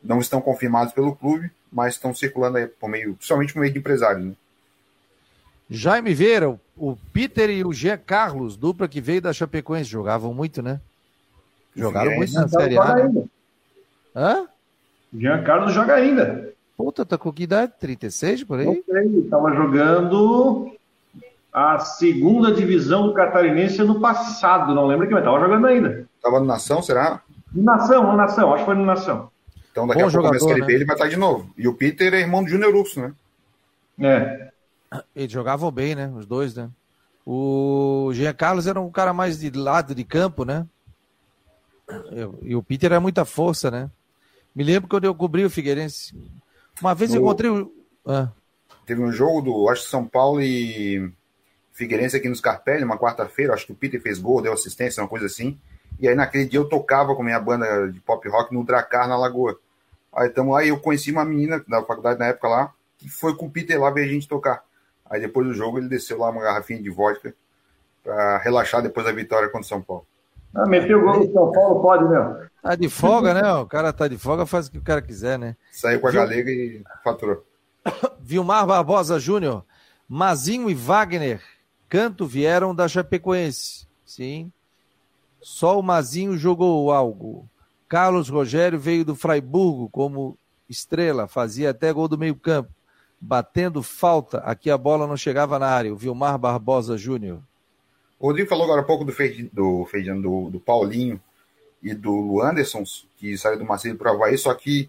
não 0.02 0.20
estão 0.20 0.40
confirmados 0.40 0.92
pelo 0.92 1.16
clube, 1.16 1.50
mas 1.72 1.94
estão 1.94 2.14
circulando 2.14 2.58
aí 2.58 2.66
por 2.66 2.88
meio, 2.88 3.14
principalmente 3.14 3.52
por 3.52 3.60
meio 3.60 3.72
de 3.72 3.78
empresários. 3.78 4.24
Né? 4.24 4.32
Jaime 5.70 6.12
Vieira, 6.12 6.58
o 6.76 6.96
Peter 7.12 7.50
e 7.50 7.64
o 7.64 7.72
Jean 7.72 7.98
Carlos, 7.98 8.56
dupla 8.56 8.88
que 8.88 9.00
veio 9.00 9.22
da 9.22 9.32
Chapecoense, 9.32 9.90
jogavam 9.90 10.34
muito, 10.34 10.62
né? 10.62 10.80
Jogaram 11.74 12.14
muito 12.16 12.32
na 12.34 12.46
Série 12.48 12.78
A. 12.78 12.94
Né? 12.94 13.24
Hã? 14.14 14.46
Jean 15.12 15.42
Carlos 15.42 15.72
joga 15.72 15.94
ainda. 15.94 16.52
Puta, 16.76 17.04
tá 17.04 17.16
com 17.16 17.32
que 17.32 17.44
idade? 17.44 17.72
36 17.78 18.44
por 18.44 18.58
aí? 18.58 18.66
Não 18.66 18.74
sei, 18.74 19.22
tava 19.30 19.54
jogando 19.54 20.72
a 21.52 21.78
segunda 21.78 22.52
divisão 22.52 23.06
do 23.06 23.14
Catarinense 23.14 23.80
ano 23.80 24.00
passado, 24.00 24.74
não 24.74 24.86
lembro 24.86 25.06
que, 25.06 25.14
mas 25.14 25.22
estava 25.22 25.40
jogando 25.40 25.66
ainda. 25.68 26.06
Estava 26.16 26.40
no 26.40 26.46
Nação, 26.46 26.82
será? 26.82 27.22
No 27.52 27.62
Nação, 27.62 28.02
no 28.02 28.16
Nação, 28.16 28.52
acho 28.52 28.64
que 28.64 28.66
foi 28.66 28.74
no 28.74 28.84
Nação. 28.84 29.30
Então 29.70 29.86
daqui 29.86 30.02
Bom 30.02 30.08
a 30.08 30.10
pouco 30.10 30.26
jogador, 30.28 30.38
começa 30.38 30.64
a 30.64 30.66
né? 30.66 30.74
ele 30.74 30.84
vai 30.84 30.96
estar 30.96 31.08
de 31.08 31.16
novo. 31.16 31.48
E 31.56 31.68
o 31.68 31.74
Peter 31.74 32.12
é 32.12 32.20
irmão 32.20 32.42
do 32.42 32.50
Júnior 32.50 32.74
Urso, 32.74 33.00
né? 33.00 33.12
É. 34.00 34.53
Eles 35.14 35.32
jogavam 35.32 35.70
bem, 35.70 35.94
né? 35.94 36.12
Os 36.14 36.26
dois, 36.26 36.54
né? 36.54 36.70
O 37.26 38.10
Jean 38.12 38.34
Carlos 38.34 38.66
era 38.66 38.80
um 38.80 38.90
cara 38.90 39.12
mais 39.12 39.38
de 39.38 39.50
lado 39.50 39.94
de 39.94 40.04
campo, 40.04 40.44
né? 40.44 40.66
E 42.42 42.54
o 42.54 42.62
Peter 42.62 42.92
era 42.92 43.00
muita 43.00 43.24
força, 43.24 43.70
né? 43.70 43.90
Me 44.54 44.62
lembro 44.62 44.88
quando 44.88 45.04
eu 45.04 45.14
cobri 45.14 45.44
o 45.44 45.50
Figueirense. 45.50 46.14
Uma 46.80 46.94
vez 46.94 47.12
eu 47.12 47.20
encontrei 47.20 47.50
o. 47.50 47.72
Ah. 48.06 48.28
Teve 48.86 49.02
um 49.02 49.10
jogo 49.10 49.40
do, 49.40 49.68
acho 49.68 49.84
que 49.84 49.90
São 49.90 50.06
Paulo 50.06 50.40
e 50.40 51.10
Figueirense 51.72 52.16
aqui 52.16 52.28
no 52.28 52.36
Scarpelli, 52.36 52.84
uma 52.84 52.98
quarta-feira, 52.98 53.54
acho 53.54 53.66
que 53.66 53.72
o 53.72 53.76
Peter 53.76 54.00
fez 54.00 54.18
gol, 54.18 54.42
deu 54.42 54.52
assistência, 54.52 55.02
uma 55.02 55.08
coisa 55.08 55.26
assim. 55.26 55.58
E 55.98 56.06
aí 56.06 56.14
naquele 56.14 56.46
dia 56.46 56.60
eu 56.60 56.68
tocava 56.68 57.14
com 57.14 57.22
minha 57.22 57.40
banda 57.40 57.90
de 57.90 58.00
pop 58.00 58.28
rock 58.28 58.52
no 58.52 58.64
Dracar, 58.64 59.08
na 59.08 59.16
Lagoa. 59.16 59.58
Aí 60.12 60.28
tamo 60.28 60.54
aí, 60.54 60.68
eu 60.68 60.78
conheci 60.78 61.10
uma 61.10 61.24
menina 61.24 61.64
da 61.66 61.82
faculdade 61.82 62.18
na 62.18 62.26
época 62.26 62.48
lá, 62.48 62.72
que 62.98 63.08
foi 63.08 63.34
com 63.36 63.46
o 63.46 63.50
Peter 63.50 63.80
lá 63.80 63.90
ver 63.90 64.04
a 64.04 64.08
gente 64.08 64.28
tocar. 64.28 64.62
Aí 65.14 65.20
depois 65.20 65.46
do 65.46 65.54
jogo 65.54 65.78
ele 65.78 65.88
desceu 65.88 66.18
lá 66.18 66.28
uma 66.28 66.42
garrafinha 66.42 66.82
de 66.82 66.90
vodka 66.90 67.32
para 68.02 68.38
relaxar 68.38 68.82
depois 68.82 69.06
da 69.06 69.12
vitória 69.12 69.48
contra 69.48 69.60
o 69.60 69.68
São 69.68 69.80
Paulo. 69.80 70.04
Ah, 70.52 70.66
meteu 70.66 70.98
o 70.98 71.02
gol 71.02 71.24
do 71.24 71.32
São 71.32 71.52
Paulo, 71.52 71.80
pode, 71.80 72.04
né? 72.04 72.48
Tá 72.60 72.74
de 72.74 72.88
folga, 72.88 73.32
né? 73.32 73.52
O 73.52 73.66
cara 73.66 73.92
tá 73.92 74.08
de 74.08 74.18
folga, 74.18 74.44
faz 74.44 74.66
o 74.66 74.72
que 74.72 74.78
o 74.78 74.82
cara 74.82 75.00
quiser, 75.00 75.38
né? 75.38 75.56
Saiu 75.70 76.00
com 76.00 76.08
a 76.08 76.10
Vil... 76.10 76.20
galega 76.20 76.50
e 76.50 76.82
faturou. 77.04 77.44
Vilmar 78.18 78.66
Barbosa 78.66 79.20
Júnior, 79.20 79.64
Mazinho 80.08 80.68
e 80.68 80.74
Wagner 80.74 81.40
Canto 81.88 82.26
vieram 82.26 82.74
da 82.74 82.88
Chapecoense. 82.88 83.86
Sim. 84.04 84.50
Só 85.40 85.78
o 85.78 85.82
Mazinho 85.82 86.36
jogou 86.36 86.90
algo. 86.90 87.48
Carlos 87.88 88.28
Rogério 88.28 88.80
veio 88.80 89.04
do 89.04 89.14
Fraiburgo 89.14 89.88
como 89.90 90.36
estrela, 90.68 91.28
fazia 91.28 91.70
até 91.70 91.92
gol 91.92 92.08
do 92.08 92.18
meio-campo. 92.18 92.68
Batendo 93.20 93.82
falta, 93.82 94.38
aqui 94.38 94.70
a 94.70 94.76
bola 94.76 95.06
não 95.06 95.16
chegava 95.16 95.58
na 95.58 95.66
área. 95.66 95.92
O 95.92 95.96
Vilmar 95.96 96.38
Barbosa 96.38 96.96
Júnior. 96.96 97.40
O 98.18 98.28
Rodrigo 98.28 98.48
falou 98.48 98.64
agora 98.64 98.80
há 98.80 98.84
pouco 98.84 99.04
do, 99.04 99.12
Fe... 99.12 99.50
do, 99.52 99.86
do, 100.22 100.50
do 100.50 100.60
Paulinho 100.60 101.20
e 101.82 101.92
do 101.94 102.40
Anderson, 102.40 102.82
que 103.18 103.36
saiu 103.36 103.58
do 103.58 103.64
Marcelo 103.64 103.98
para 103.98 104.12
o 104.12 104.14
Havaí, 104.14 104.38
só 104.38 104.54
que 104.54 104.88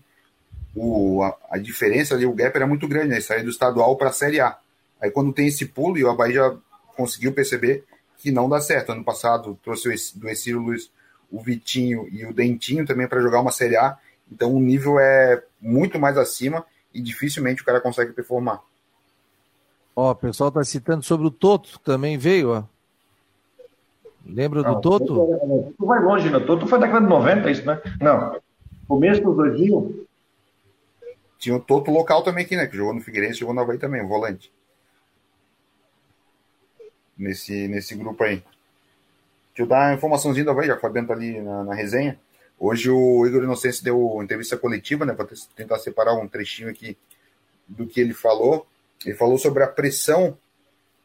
o, 0.73 1.21
a, 1.23 1.37
a, 1.51 1.57
diferença 1.57 2.15
ali, 2.15 2.25
o 2.25 2.33
gap 2.33 2.55
era 2.55 2.67
muito 2.67 2.87
grande, 2.87 3.09
né? 3.09 3.21
Saiu 3.21 3.43
do 3.43 3.49
estadual 3.49 3.95
para 3.97 4.09
a 4.09 4.13
Série 4.13 4.39
A. 4.39 4.57
Aí 5.01 5.11
quando 5.11 5.33
tem 5.33 5.47
esse 5.47 5.65
pulo, 5.65 5.97
e 5.97 6.03
o 6.03 6.09
Havaí 6.09 6.33
já 6.33 6.55
conseguiu 6.95 7.33
perceber 7.33 7.83
que 8.17 8.31
não 8.31 8.47
dá 8.47 8.61
certo. 8.61 8.91
Ano 8.91 9.03
passado 9.03 9.59
trouxe 9.63 10.17
do 10.17 10.29
Exílio 10.29 10.61
Luiz 10.61 10.89
o 11.31 11.41
Vitinho 11.41 12.07
e 12.11 12.25
o 12.25 12.33
Dentinho 12.33 12.85
também 12.85 13.07
para 13.07 13.21
jogar 13.21 13.41
uma 13.41 13.51
Série 13.51 13.75
A. 13.75 13.97
Então 14.31 14.53
o 14.53 14.59
nível 14.59 14.99
é 14.99 15.43
muito 15.61 15.99
mais 15.99 16.17
acima 16.17 16.65
e 16.95 17.01
dificilmente 17.01 17.61
o 17.61 17.65
cara 17.65 17.81
consegue 17.81 18.13
performar. 18.13 18.61
Ó, 19.95 20.11
o 20.11 20.15
pessoal 20.15 20.49
está 20.49 20.63
citando 20.63 21.03
sobre 21.03 21.27
o 21.27 21.31
Toto, 21.31 21.79
que 21.79 21.85
também 21.85 22.17
veio, 22.17 22.51
ó. 22.51 22.63
Lembra 24.25 24.63
não, 24.63 24.73
do 24.73 24.81
Toto? 24.81 25.05
Toto 25.05 25.85
vai 25.85 26.01
longe, 26.01 26.29
né? 26.29 26.39
Toto 26.39 26.65
foi 26.65 26.79
da 26.79 26.87
década 26.87 27.05
de 27.05 27.11
90, 27.11 27.51
isso, 27.51 27.65
né? 27.65 27.79
Não. 28.01 28.41
Começo 28.87 29.21
dos 29.21 29.35
2000. 29.35 30.07
Tinha 31.37 31.55
o 31.55 31.59
Toto 31.59 31.91
local 31.91 32.23
também 32.23 32.43
aqui, 32.43 32.55
né? 32.55 32.65
Que 32.65 32.75
jogou 32.75 32.93
no 32.93 33.01
Figueirense, 33.01 33.39
jogou 33.39 33.53
no 33.53 33.61
Havaí 33.61 33.77
também, 33.77 34.01
o 34.01 34.07
volante 34.07 34.51
nesse, 37.17 37.67
nesse 37.67 37.95
grupo 37.95 38.23
aí. 38.23 38.43
Deixa 39.49 39.63
eu 39.63 39.67
dar 39.67 39.89
uma 39.89 39.95
informaçãozinha 39.95 40.45
da 40.45 40.51
Havaí, 40.51 40.67
já 40.67 40.73
que 40.73 40.79
o 40.79 40.81
Fabiano 40.81 41.07
tá 41.07 41.13
ali 41.13 41.41
na, 41.41 41.63
na, 41.63 41.73
resenha. 41.73 42.19
Hoje 42.59 42.89
o 42.89 43.25
Igor 43.25 43.43
Inocêncio 43.43 43.83
deu 43.83 44.21
entrevista 44.21 44.57
coletiva, 44.57 45.05
né? 45.05 45.13
Vou 45.13 45.27
tentar 45.55 45.77
separar 45.79 46.13
um 46.15 46.27
trechinho 46.27 46.69
aqui 46.69 46.97
do 47.67 47.85
que 47.85 47.99
ele 47.99 48.13
falou. 48.13 48.65
Ele 49.05 49.15
falou 49.15 49.37
sobre 49.37 49.63
a 49.63 49.67
pressão 49.67 50.37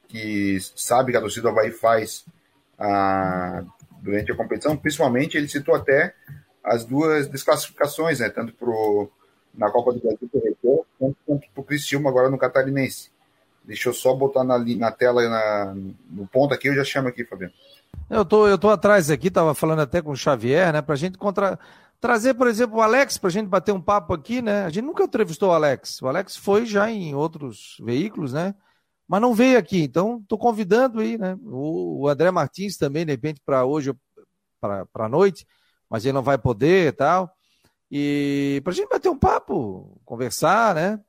que 0.09 0.59
sabe 0.77 1.13
que 1.13 1.19
a 1.19 1.21
torcida 1.21 1.43
do 1.43 1.49
Havaí 1.49 1.71
faz 1.71 2.25
a, 2.79 3.65
durante 4.01 4.31
a 4.31 4.37
competição. 4.37 4.77
Principalmente, 4.77 5.37
ele 5.37 5.49
citou 5.49 5.75
até 5.75 6.15
as 6.63 6.85
duas 6.85 7.29
desclassificações, 7.29 8.21
né? 8.21 8.29
Tanto 8.29 8.53
pro, 8.53 9.11
na 9.55 9.71
Copa 9.71 9.93
do 9.93 10.01
Brasil 10.01 10.31
quanto 10.99 11.17
para 11.27 11.61
o 11.61 11.65
Criciúma 11.65 12.11
agora 12.11 12.31
no 12.31 12.39
Catarinense. 12.39 13.11
Deixa 13.65 13.89
eu 13.89 13.93
só 13.93 14.15
botar 14.15 14.45
na, 14.45 14.59
na 14.59 14.91
tela, 14.91 15.29
na, 15.29 15.75
no 16.11 16.27
ponto 16.27 16.55
aqui, 16.55 16.69
eu 16.69 16.75
já 16.75 16.85
chamo 16.85 17.09
aqui, 17.09 17.25
Fabiano. 17.25 17.53
Eu 18.09 18.25
tô, 18.25 18.47
eu 18.47 18.59
tô 18.59 18.69
atrás 18.71 19.11
aqui, 19.11 19.31
tava 19.31 19.55
falando 19.55 19.81
até 19.81 20.01
com 20.01 20.11
o 20.11 20.17
Xavier, 20.17 20.73
né, 20.73 20.81
pra 20.81 20.97
gente 20.97 21.19
contra... 21.19 21.59
trazer, 22.01 22.35
por 22.35 22.47
exemplo, 22.47 22.79
o 22.79 22.83
Alex, 22.83 23.19
pra 23.19 23.31
gente 23.31 23.49
bater 23.49 23.73
um 23.73 23.81
papo 23.81 24.15
aqui, 24.15 24.41
né, 24.41 24.65
a 24.65 24.71
gente 24.71 24.85
nunca 24.85 25.05
entrevistou 25.05 25.51
o 25.51 25.53
Alex, 25.53 26.01
o 26.01 26.09
Alex 26.09 26.37
foi 26.37 26.67
já 26.67 26.91
em 26.91 27.15
outros 27.15 27.77
veículos, 27.81 28.33
né, 28.33 28.55
mas 29.09 29.21
não 29.21 29.35
veio 29.35 29.59
aqui, 29.59 29.83
então 29.83 30.23
tô 30.27 30.39
convidando 30.39 31.01
aí, 31.01 31.19
né, 31.19 31.37
o, 31.43 32.03
o 32.03 32.09
André 32.09 32.31
Martins 32.31 32.77
também, 32.77 33.05
de 33.05 33.13
repente, 33.13 33.41
para 33.45 33.65
hoje, 33.65 33.93
para 34.61 35.09
noite, 35.09 35.47
mas 35.89 36.05
ele 36.05 36.13
não 36.13 36.23
vai 36.23 36.39
poder 36.39 36.89
e 36.89 36.93
tal, 36.93 37.31
e 37.91 38.61
pra 38.63 38.73
gente 38.73 38.89
bater 38.89 39.09
um 39.09 39.19
papo, 39.19 40.01
conversar, 40.05 40.75
né, 40.75 41.01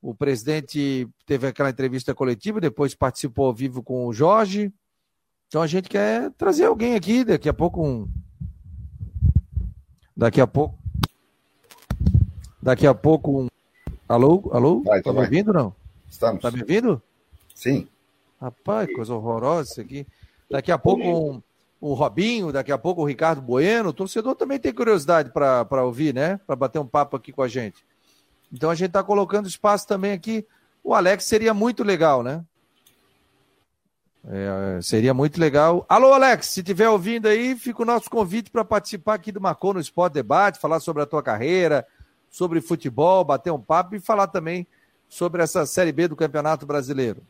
o 0.00 0.14
presidente 0.14 1.08
teve 1.26 1.46
aquela 1.46 1.70
entrevista 1.70 2.14
coletiva, 2.14 2.60
depois 2.60 2.94
participou 2.94 3.46
ao 3.46 3.54
vivo 3.54 3.82
com 3.82 4.06
o 4.06 4.12
Jorge, 4.12 4.72
então 5.48 5.62
a 5.62 5.66
gente 5.66 5.88
quer 5.88 6.30
trazer 6.32 6.66
alguém 6.66 6.94
aqui, 6.94 7.24
daqui 7.24 7.48
a 7.48 7.54
pouco 7.54 7.82
um. 7.82 8.06
Daqui 10.14 10.40
a 10.40 10.46
pouco. 10.46 10.78
Daqui 12.60 12.86
a 12.86 12.94
pouco 12.94 13.42
um. 13.42 13.48
Alô? 14.06 14.50
Alô? 14.52 14.82
Vai, 14.82 15.00
tá, 15.00 15.12
me 15.12 15.20
ouvindo 15.20 15.52
não? 15.52 15.74
Estamos. 16.08 16.42
Tá 16.42 16.50
me 16.50 16.60
ouvindo? 16.60 17.00
Sim. 17.54 17.88
Rapaz, 18.40 18.92
coisa 18.94 19.14
horrorosa 19.14 19.70
isso 19.72 19.80
aqui. 19.80 20.06
Daqui 20.50 20.70
a 20.70 20.78
pouco 20.78 21.02
um, 21.02 21.42
um 21.80 21.94
Robinho, 21.94 22.52
daqui 22.52 22.70
a 22.70 22.78
pouco 22.78 23.00
o 23.00 23.06
Ricardo 23.06 23.40
Bueno. 23.40 23.88
O 23.88 23.92
torcedor 23.92 24.34
também 24.34 24.58
tem 24.58 24.72
curiosidade 24.72 25.30
para 25.30 25.84
ouvir, 25.84 26.12
né? 26.12 26.38
Para 26.46 26.56
bater 26.56 26.78
um 26.78 26.86
papo 26.86 27.16
aqui 27.16 27.32
com 27.32 27.42
a 27.42 27.48
gente. 27.48 27.84
Então 28.52 28.70
a 28.70 28.74
gente 28.74 28.88
está 28.88 29.02
colocando 29.02 29.48
espaço 29.48 29.86
também 29.86 30.12
aqui. 30.12 30.46
O 30.82 30.94
Alex 30.94 31.24
seria 31.24 31.52
muito 31.52 31.84
legal, 31.84 32.22
né? 32.22 32.44
É, 34.30 34.80
seria 34.82 35.14
muito 35.14 35.40
legal. 35.40 35.86
Alô, 35.88 36.12
Alex, 36.12 36.46
se 36.46 36.60
estiver 36.60 36.88
ouvindo 36.88 37.26
aí, 37.26 37.56
fica 37.56 37.82
o 37.82 37.86
nosso 37.86 38.10
convite 38.10 38.50
para 38.50 38.64
participar 38.64 39.14
aqui 39.14 39.32
do 39.32 39.40
Marcou 39.40 39.72
no 39.72 39.80
Esporte 39.80 40.14
Debate, 40.14 40.58
falar 40.58 40.80
sobre 40.80 41.02
a 41.02 41.06
tua 41.06 41.22
carreira, 41.22 41.86
sobre 42.30 42.60
futebol, 42.60 43.24
bater 43.24 43.50
um 43.50 43.60
papo 43.60 43.94
e 43.94 44.00
falar 44.00 44.26
também 44.26 44.66
sobre 45.08 45.42
essa 45.42 45.64
Série 45.64 45.92
B 45.92 46.08
do 46.08 46.16
Campeonato 46.16 46.66
Brasileiro. 46.66 47.22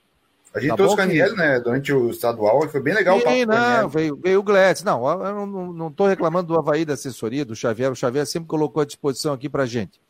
A 0.53 0.61
gente 0.61 0.71
tá 0.71 0.77
trouxe 0.77 0.95
o 0.95 0.97
Caniel, 0.97 1.37
né, 1.37 1.61
durante 1.61 1.93
o 1.93 2.11
estadual, 2.11 2.65
e 2.65 2.69
foi 2.69 2.81
bem 2.81 2.95
legal 2.95 3.17
Sim, 3.21 3.45
o 3.45 3.47
papo. 3.47 3.61
Não, 3.61 3.89
veio, 3.89 4.17
veio 4.17 4.41
o 4.41 4.43
Gletz. 4.43 4.83
Não, 4.83 5.07
eu 5.25 5.47
não 5.47 5.89
estou 5.89 6.07
reclamando 6.07 6.49
do 6.49 6.59
Havaí 6.59 6.85
da 6.85 6.95
assessoria, 6.95 7.45
do 7.45 7.55
Xavier. 7.55 7.93
O 7.93 7.97
Xavier 7.97 8.27
sempre 8.27 8.49
colocou 8.49 8.83
à 8.83 8.87
disposição 8.87 9.35
aqui 9.35 9.49
para 9.49 9.67
gente. 9.67 10.01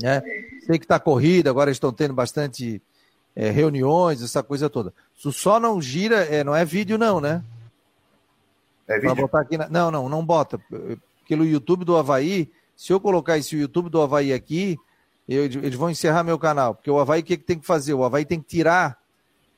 Né? 0.00 0.20
Sei 0.64 0.78
que 0.78 0.84
está 0.84 0.98
corrida, 0.98 1.50
agora 1.50 1.70
estão 1.70 1.92
tendo 1.92 2.14
bastante 2.14 2.82
é, 3.34 3.50
reuniões, 3.50 4.22
essa 4.22 4.42
coisa 4.42 4.68
toda. 4.68 4.92
Isso 5.16 5.32
só 5.32 5.58
não 5.58 5.80
gira, 5.80 6.24
é, 6.24 6.44
não 6.44 6.54
é 6.54 6.64
vídeo 6.64 6.98
não, 6.98 7.20
né? 7.20 7.42
É 8.86 8.98
vídeo? 8.98 9.16
botar 9.16 9.40
aqui 9.40 9.58
na... 9.58 9.68
Não, 9.68 9.90
não, 9.90 10.08
não 10.08 10.24
bota. 10.24 10.60
Pelo 11.28 11.44
YouTube 11.44 11.84
do 11.84 11.96
Havaí, 11.96 12.50
se 12.76 12.92
eu 12.92 13.00
colocar 13.00 13.38
esse 13.38 13.56
YouTube 13.56 13.88
do 13.88 14.00
Havaí 14.00 14.32
aqui, 14.32 14.78
eu, 15.28 15.44
eles 15.44 15.74
vão 15.74 15.90
encerrar 15.90 16.22
meu 16.22 16.38
canal. 16.38 16.74
Porque 16.74 16.90
o 16.90 16.98
Havaí, 16.98 17.20
o 17.20 17.24
que, 17.24 17.36
que 17.36 17.44
tem 17.44 17.58
que 17.58 17.66
fazer? 17.66 17.94
O 17.94 18.04
Havaí 18.04 18.24
tem 18.24 18.40
que 18.40 18.46
tirar 18.46 18.98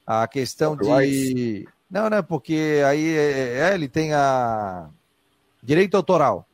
a 0.07 0.27
questão 0.27 0.77
de... 0.77 1.68
Não, 1.90 2.11
né? 2.11 2.22
Porque 2.22 2.83
aí 2.87 3.16
é, 3.16 3.70
é, 3.70 3.74
ele 3.74 3.88
tem 3.88 4.12
a 4.12 4.88
direito 5.62 5.96
autoral. 5.96 6.46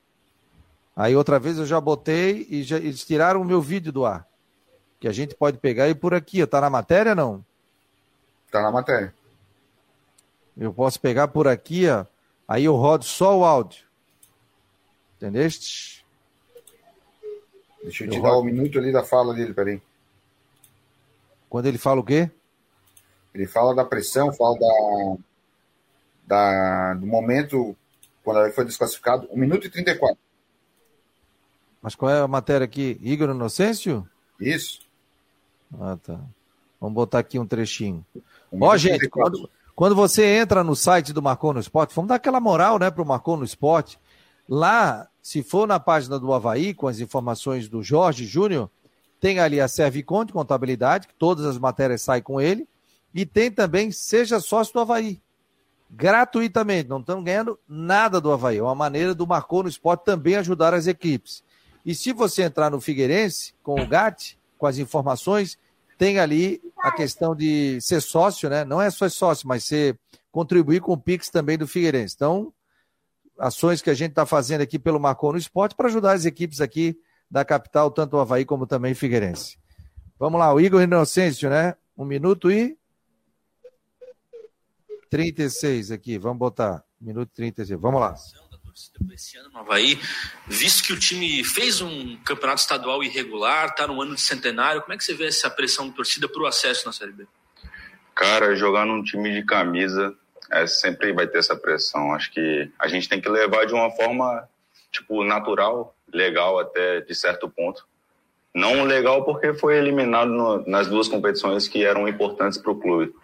Aí 0.96 1.16
outra 1.16 1.38
vez 1.38 1.58
eu 1.58 1.66
já 1.66 1.80
botei 1.80 2.46
e 2.48 2.62
já, 2.62 2.76
eles 2.76 3.04
tiraram 3.04 3.40
o 3.40 3.44
meu 3.44 3.60
vídeo 3.60 3.92
do 3.92 4.04
ar 4.04 4.26
que 5.04 5.08
a 5.08 5.12
gente 5.12 5.34
pode 5.34 5.58
pegar 5.58 5.86
e 5.86 5.94
por 5.94 6.14
aqui. 6.14 6.40
Está 6.40 6.62
na 6.62 6.70
matéria 6.70 7.14
não? 7.14 7.44
Está 8.46 8.62
na 8.62 8.70
matéria. 8.70 9.14
Eu 10.56 10.72
posso 10.72 10.98
pegar 10.98 11.28
por 11.28 11.46
aqui, 11.46 11.86
ó. 11.86 12.06
Aí 12.48 12.64
eu 12.64 12.74
rodo 12.74 13.04
só 13.04 13.36
o 13.36 13.44
áudio. 13.44 13.84
Entendeste? 15.18 16.06
Deixa 17.82 18.04
eu, 18.04 18.06
eu 18.06 18.12
te 18.12 18.16
rodo... 18.16 18.30
dar 18.30 18.36
o 18.38 18.40
um 18.40 18.44
minuto 18.44 18.78
ali 18.78 18.90
da 18.90 19.04
fala 19.04 19.34
dele, 19.34 19.52
peraí. 19.52 19.82
Quando 21.50 21.66
ele 21.66 21.76
fala 21.76 22.00
o 22.00 22.04
quê? 22.04 22.30
Ele 23.34 23.46
fala 23.46 23.74
da 23.74 23.84
pressão, 23.84 24.32
fala 24.32 24.58
da, 24.58 25.16
da 26.26 26.94
do 26.94 27.06
momento 27.06 27.76
quando 28.22 28.40
ele 28.42 28.52
foi 28.52 28.64
desclassificado, 28.64 29.28
1 29.30 29.36
minuto 29.36 29.66
e 29.66 29.70
34. 29.70 30.16
Mas 31.84 31.94
qual 31.94 32.10
é 32.10 32.18
a 32.18 32.26
matéria 32.26 32.64
aqui? 32.64 32.98
Igor 33.02 33.28
Inocêncio? 33.28 34.08
Isso. 34.40 34.80
Ah, 35.78 35.98
tá. 36.02 36.18
Vamos 36.80 36.94
botar 36.94 37.18
aqui 37.18 37.38
um 37.38 37.46
trechinho. 37.46 38.02
Ó, 38.58 38.74
gente, 38.78 39.06
quando, 39.06 39.50
quando 39.76 39.94
você 39.94 40.24
entra 40.24 40.64
no 40.64 40.74
site 40.74 41.12
do 41.12 41.20
Marcou 41.20 41.52
no 41.52 41.60
Esporte, 41.60 41.94
vamos 41.94 42.08
dar 42.08 42.14
aquela 42.14 42.40
moral, 42.40 42.78
né, 42.78 42.90
pro 42.90 43.04
Marcou 43.04 43.36
no 43.36 43.44
Esporte. 43.44 43.98
Lá, 44.48 45.06
se 45.20 45.42
for 45.42 45.68
na 45.68 45.78
página 45.78 46.18
do 46.18 46.32
Havaí, 46.32 46.72
com 46.72 46.88
as 46.88 47.00
informações 47.00 47.68
do 47.68 47.82
Jorge 47.82 48.24
Júnior, 48.24 48.70
tem 49.20 49.38
ali 49.38 49.60
a 49.60 49.68
Serviconte 49.68 50.32
Contabilidade, 50.32 51.06
que 51.06 51.14
todas 51.14 51.44
as 51.44 51.58
matérias 51.58 52.00
saem 52.00 52.22
com 52.22 52.40
ele, 52.40 52.66
e 53.12 53.26
tem 53.26 53.50
também 53.50 53.92
Seja 53.92 54.40
Sócio 54.40 54.72
do 54.72 54.80
Havaí. 54.80 55.20
Gratuitamente, 55.90 56.88
não 56.88 57.00
estamos 57.00 57.22
ganhando 57.22 57.58
nada 57.68 58.22
do 58.22 58.32
Havaí. 58.32 58.56
É 58.56 58.62
uma 58.62 58.74
maneira 58.74 59.14
do 59.14 59.26
Marcou 59.26 59.62
no 59.62 59.68
Esporte 59.68 60.06
também 60.06 60.36
ajudar 60.36 60.72
as 60.72 60.86
equipes. 60.86 61.44
E 61.84 61.94
se 61.94 62.12
você 62.12 62.42
entrar 62.42 62.70
no 62.70 62.80
Figueirense, 62.80 63.54
com 63.62 63.80
o 63.80 63.86
GAT, 63.86 64.38
com 64.56 64.66
as 64.66 64.78
informações, 64.78 65.58
tem 65.98 66.18
ali 66.18 66.60
a 66.78 66.90
questão 66.90 67.34
de 67.34 67.80
ser 67.80 68.00
sócio, 68.00 68.48
né? 68.48 68.64
Não 68.64 68.80
é 68.80 68.90
só 68.90 69.08
sócio, 69.08 69.46
mas 69.46 69.64
ser 69.64 69.98
contribuir 70.32 70.80
com 70.80 70.92
o 70.92 70.98
Pix 70.98 71.28
também 71.28 71.58
do 71.58 71.66
Figueirense. 71.66 72.14
Então, 72.16 72.52
ações 73.38 73.82
que 73.82 73.90
a 73.90 73.94
gente 73.94 74.10
está 74.10 74.24
fazendo 74.24 74.62
aqui 74.62 74.78
pelo 74.78 74.98
Marcou 74.98 75.32
no 75.32 75.38
Esporte 75.38 75.74
para 75.74 75.88
ajudar 75.88 76.12
as 76.12 76.24
equipes 76.24 76.60
aqui 76.60 76.98
da 77.30 77.44
capital, 77.44 77.90
tanto 77.90 78.16
o 78.16 78.20
Havaí 78.20 78.44
como 78.44 78.66
também 78.66 78.92
o 78.92 78.96
Figueirense. 78.96 79.58
Vamos 80.18 80.38
lá, 80.38 80.52
o 80.52 80.60
Igor 80.60 80.82
Inocêncio, 80.82 81.50
né? 81.50 81.74
Um 81.96 82.04
minuto 82.04 82.50
e 82.50 82.78
36 85.10 85.90
aqui, 85.90 86.18
vamos 86.18 86.38
botar. 86.38 86.82
Minuto 87.00 87.30
e 87.32 87.34
36, 87.34 87.78
vamos 87.78 88.00
lá 88.00 88.14
esse 89.12 89.38
ano 89.38 89.50
no 89.52 89.60
Havaí, 89.60 90.00
visto 90.48 90.82
que 90.82 90.92
o 90.92 90.98
time 90.98 91.44
fez 91.44 91.80
um 91.80 92.16
campeonato 92.24 92.60
estadual 92.60 93.04
irregular, 93.04 93.68
está 93.68 93.86
no 93.86 94.02
ano 94.02 94.16
de 94.16 94.20
centenário, 94.20 94.82
como 94.82 94.92
é 94.92 94.96
que 94.96 95.04
você 95.04 95.14
vê 95.14 95.26
essa 95.26 95.48
pressão 95.48 95.88
de 95.88 95.94
torcida 95.94 96.28
para 96.28 96.42
o 96.42 96.46
acesso 96.46 96.84
na 96.84 96.92
Série 96.92 97.12
B? 97.12 97.24
Cara, 98.14 98.56
jogar 98.56 98.84
num 98.84 99.02
time 99.02 99.32
de 99.32 99.44
camisa 99.44 100.12
é, 100.50 100.66
sempre 100.66 101.12
vai 101.12 101.26
ter 101.26 101.38
essa 101.38 101.56
pressão. 101.56 102.12
Acho 102.12 102.32
que 102.32 102.70
a 102.78 102.88
gente 102.88 103.08
tem 103.08 103.20
que 103.20 103.28
levar 103.28 103.64
de 103.64 103.74
uma 103.74 103.90
forma, 103.90 104.48
tipo, 104.90 105.22
natural, 105.24 105.94
legal 106.12 106.58
até 106.58 107.00
de 107.00 107.14
certo 107.14 107.48
ponto. 107.48 107.86
Não 108.52 108.84
legal 108.84 109.24
porque 109.24 109.52
foi 109.54 109.76
eliminado 109.76 110.30
no, 110.30 110.64
nas 110.68 110.86
duas 110.88 111.08
competições 111.08 111.66
que 111.66 111.84
eram 111.84 112.08
importantes 112.08 112.58
para 112.58 112.70
o 112.70 112.78
clube. 112.78 113.14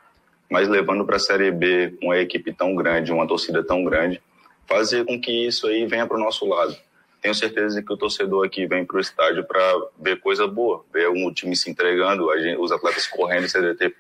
Mas 0.51 0.69
levando 0.69 1.05
para 1.05 1.17
a 1.17 1.21
Série 1.21 1.53
B 1.53 1.97
uma 2.03 2.19
equipe 2.19 2.53
tão 2.53 2.75
grande, 2.75 3.13
uma 3.13 3.27
torcida 3.27 3.63
tão 3.63 3.85
grande, 3.85 4.21
fazer 4.71 5.05
com 5.05 5.21
que 5.21 5.33
isso 5.49 5.67
aí 5.67 5.85
venha 5.85 6.07
para 6.07 6.17
o 6.17 6.21
nosso 6.21 6.47
lado. 6.47 6.77
Tenho 7.21 7.35
certeza 7.35 7.83
que 7.83 7.93
o 7.93 7.97
torcedor 7.97 8.47
aqui 8.47 8.67
vem 8.67 8.85
para 8.85 8.97
o 8.97 9.01
estádio 9.01 9.45
para 9.45 9.61
ver 9.99 10.21
coisa 10.21 10.47
boa, 10.47 10.85
ver 10.95 11.09
um 11.11 11.33
time 11.35 11.57
se 11.57 11.69
entregando, 11.69 12.29
os 12.61 12.71
atletas 12.71 13.07
correndo, 13.09 13.47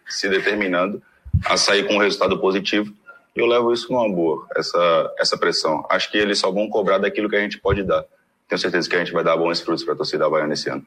se 0.08 0.28
determinando 0.28 1.02
a 1.44 1.56
sair 1.56 1.86
com 1.86 1.94
um 1.94 1.98
resultado 1.98 2.38
positivo. 2.38 2.94
E 3.34 3.40
eu 3.40 3.46
levo 3.46 3.72
isso 3.72 3.92
numa 3.92 4.08
boa, 4.08 4.46
essa, 4.56 5.14
essa 5.18 5.36
pressão. 5.36 5.84
Acho 5.90 6.10
que 6.10 6.16
eles 6.16 6.38
só 6.38 6.50
vão 6.50 6.68
cobrar 6.68 6.98
daquilo 6.98 7.28
que 7.28 7.36
a 7.36 7.40
gente 7.40 7.58
pode 7.58 7.82
dar. 7.82 8.04
Tenho 8.48 8.58
certeza 8.58 8.88
que 8.88 8.96
a 8.96 8.98
gente 9.00 9.12
vai 9.12 9.22
dar 9.22 9.36
bons 9.36 9.60
frutos 9.60 9.84
para 9.84 9.94
a 9.94 9.96
torcida 9.96 10.24
havaiana 10.24 10.54
esse 10.54 10.70
ano. 10.70 10.86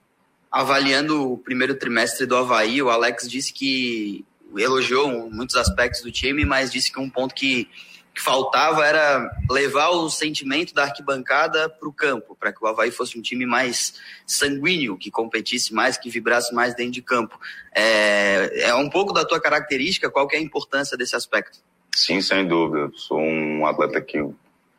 Avaliando 0.51 1.33
o 1.33 1.37
primeiro 1.37 1.75
trimestre 1.75 2.25
do 2.25 2.35
Havaí, 2.35 2.81
o 2.81 2.89
Alex 2.89 3.29
disse 3.29 3.53
que 3.53 4.25
elogiou 4.57 5.29
muitos 5.29 5.55
aspectos 5.55 6.01
do 6.01 6.11
time, 6.11 6.45
mas 6.45 6.71
disse 6.71 6.91
que 6.91 6.99
um 6.99 7.09
ponto 7.09 7.33
que 7.33 7.69
que 8.13 8.21
faltava 8.21 8.85
era 8.85 9.31
levar 9.49 9.89
o 9.89 10.09
sentimento 10.09 10.73
da 10.73 10.83
arquibancada 10.83 11.67
para 11.67 11.89
o 11.89 11.93
campo, 11.93 12.37
para 12.39 12.53
que 12.53 12.63
o 12.63 12.67
Havaí 12.67 12.91
fosse 12.91 13.17
um 13.17 13.21
time 13.21 13.45
mais 13.45 13.99
sanguíneo, 14.25 14.97
que 14.97 15.09
competisse 15.09 15.73
mais, 15.73 15.97
que 15.97 16.09
vibrasse 16.09 16.53
mais 16.53 16.75
dentro 16.75 16.93
de 16.93 17.01
campo. 17.01 17.39
É, 17.73 18.67
é 18.69 18.75
um 18.75 18.87
pouco 18.87 19.11
da 19.11 19.25
tua 19.25 19.41
característica, 19.41 20.11
qual 20.11 20.27
que 20.27 20.35
é 20.35 20.39
a 20.39 20.41
importância 20.41 20.95
desse 20.95 21.15
aspecto? 21.15 21.57
Sim, 21.95 22.21
sem 22.21 22.47
dúvida. 22.47 22.91
Sou 22.95 23.19
um 23.19 23.65
atleta 23.65 23.99
que 23.99 24.21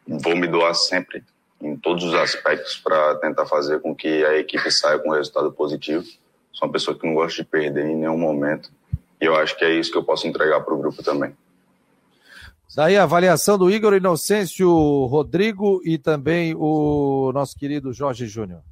vou 0.07 0.37
me 0.37 0.47
doar 0.47 0.74
sempre, 0.74 1.24
em 1.61 1.76
todos 1.76 2.05
os 2.05 2.14
aspectos, 2.14 2.76
para 2.76 3.16
tentar 3.16 3.47
fazer 3.47 3.80
com 3.80 3.95
que 3.95 4.24
a 4.24 4.37
equipe 4.37 4.70
saia 4.70 4.99
com 4.99 5.11
um 5.11 5.14
resultado 5.14 5.51
positivo. 5.51 6.05
Sou 6.53 6.68
uma 6.68 6.72
pessoa 6.72 6.97
que 6.97 7.05
não 7.05 7.14
gosta 7.14 7.43
de 7.43 7.49
perder 7.49 7.87
em 7.87 7.97
nenhum 7.97 8.18
momento. 8.18 8.70
E 9.20 9.24
eu 9.24 9.35
acho 9.35 9.57
que 9.57 9.64
é 9.64 9.72
isso 9.72 9.91
que 9.91 9.99
eu 9.99 10.05
posso 10.05 10.26
entregar 10.28 10.61
para 10.61 10.74
o 10.74 10.78
grupo 10.78 11.03
também. 11.03 11.35
Daí 12.75 12.97
a 12.97 13.05
avaliação 13.05 13.57
do 13.57 13.70
Igor 13.70 13.95
Inocêncio 13.95 14.68
Rodrigo 15.07 15.81
e 15.85 15.97
também 15.97 16.57
o 16.57 17.31
nosso 17.33 17.57
querido 17.57 17.93
Jorge 17.93 18.27
Júnior. 18.27 18.62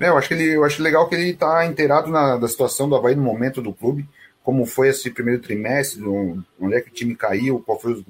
É, 0.00 0.08
eu 0.08 0.18
acho 0.18 0.26
que 0.26 0.34
ele, 0.34 0.56
eu 0.56 0.64
acho 0.64 0.82
legal 0.82 1.08
que 1.08 1.14
ele 1.14 1.30
está 1.30 1.64
inteirado 1.64 2.10
na, 2.10 2.36
da 2.36 2.48
situação 2.48 2.88
do 2.88 2.96
Havaí 2.96 3.14
no 3.14 3.22
momento 3.22 3.62
do 3.62 3.72
clube, 3.72 4.04
como 4.42 4.66
foi 4.66 4.88
esse 4.88 5.12
primeiro 5.12 5.40
trimestre, 5.40 6.02
onde 6.60 6.74
é 6.74 6.80
que 6.80 6.90
o 6.90 6.92
time 6.92 7.14
caiu, 7.14 7.62
qual 7.64 7.78
foi 7.78 7.92
os, 7.92 8.04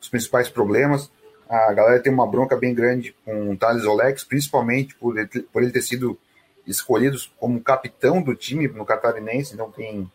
os 0.00 0.08
principais 0.10 0.50
problemas. 0.50 1.10
A 1.48 1.72
galera 1.72 2.02
tem 2.02 2.12
uma 2.12 2.26
bronca 2.26 2.56
bem 2.56 2.74
grande 2.74 3.16
com 3.24 3.52
o 3.52 3.56
Thales 3.56 3.84
Olex, 3.84 4.22
principalmente 4.22 4.94
por 4.96 5.16
ele, 5.16 5.28
por 5.50 5.62
ele 5.62 5.72
ter 5.72 5.82
sido 5.82 6.18
escolhido 6.66 7.18
como 7.38 7.60
capitão 7.60 8.22
do 8.22 8.34
time 8.34 8.68
no 8.68 8.84
Catarinense, 8.84 9.54
então 9.54 9.70
tem 9.70 10.10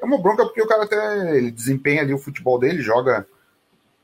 é 0.00 0.04
uma 0.04 0.20
bronca 0.20 0.44
porque 0.44 0.62
o 0.62 0.66
cara 0.66 0.84
até 0.84 1.36
ele 1.36 1.50
desempenha 1.50 2.02
ali 2.02 2.12
o 2.12 2.18
futebol 2.18 2.58
dele, 2.58 2.82
joga 2.82 3.26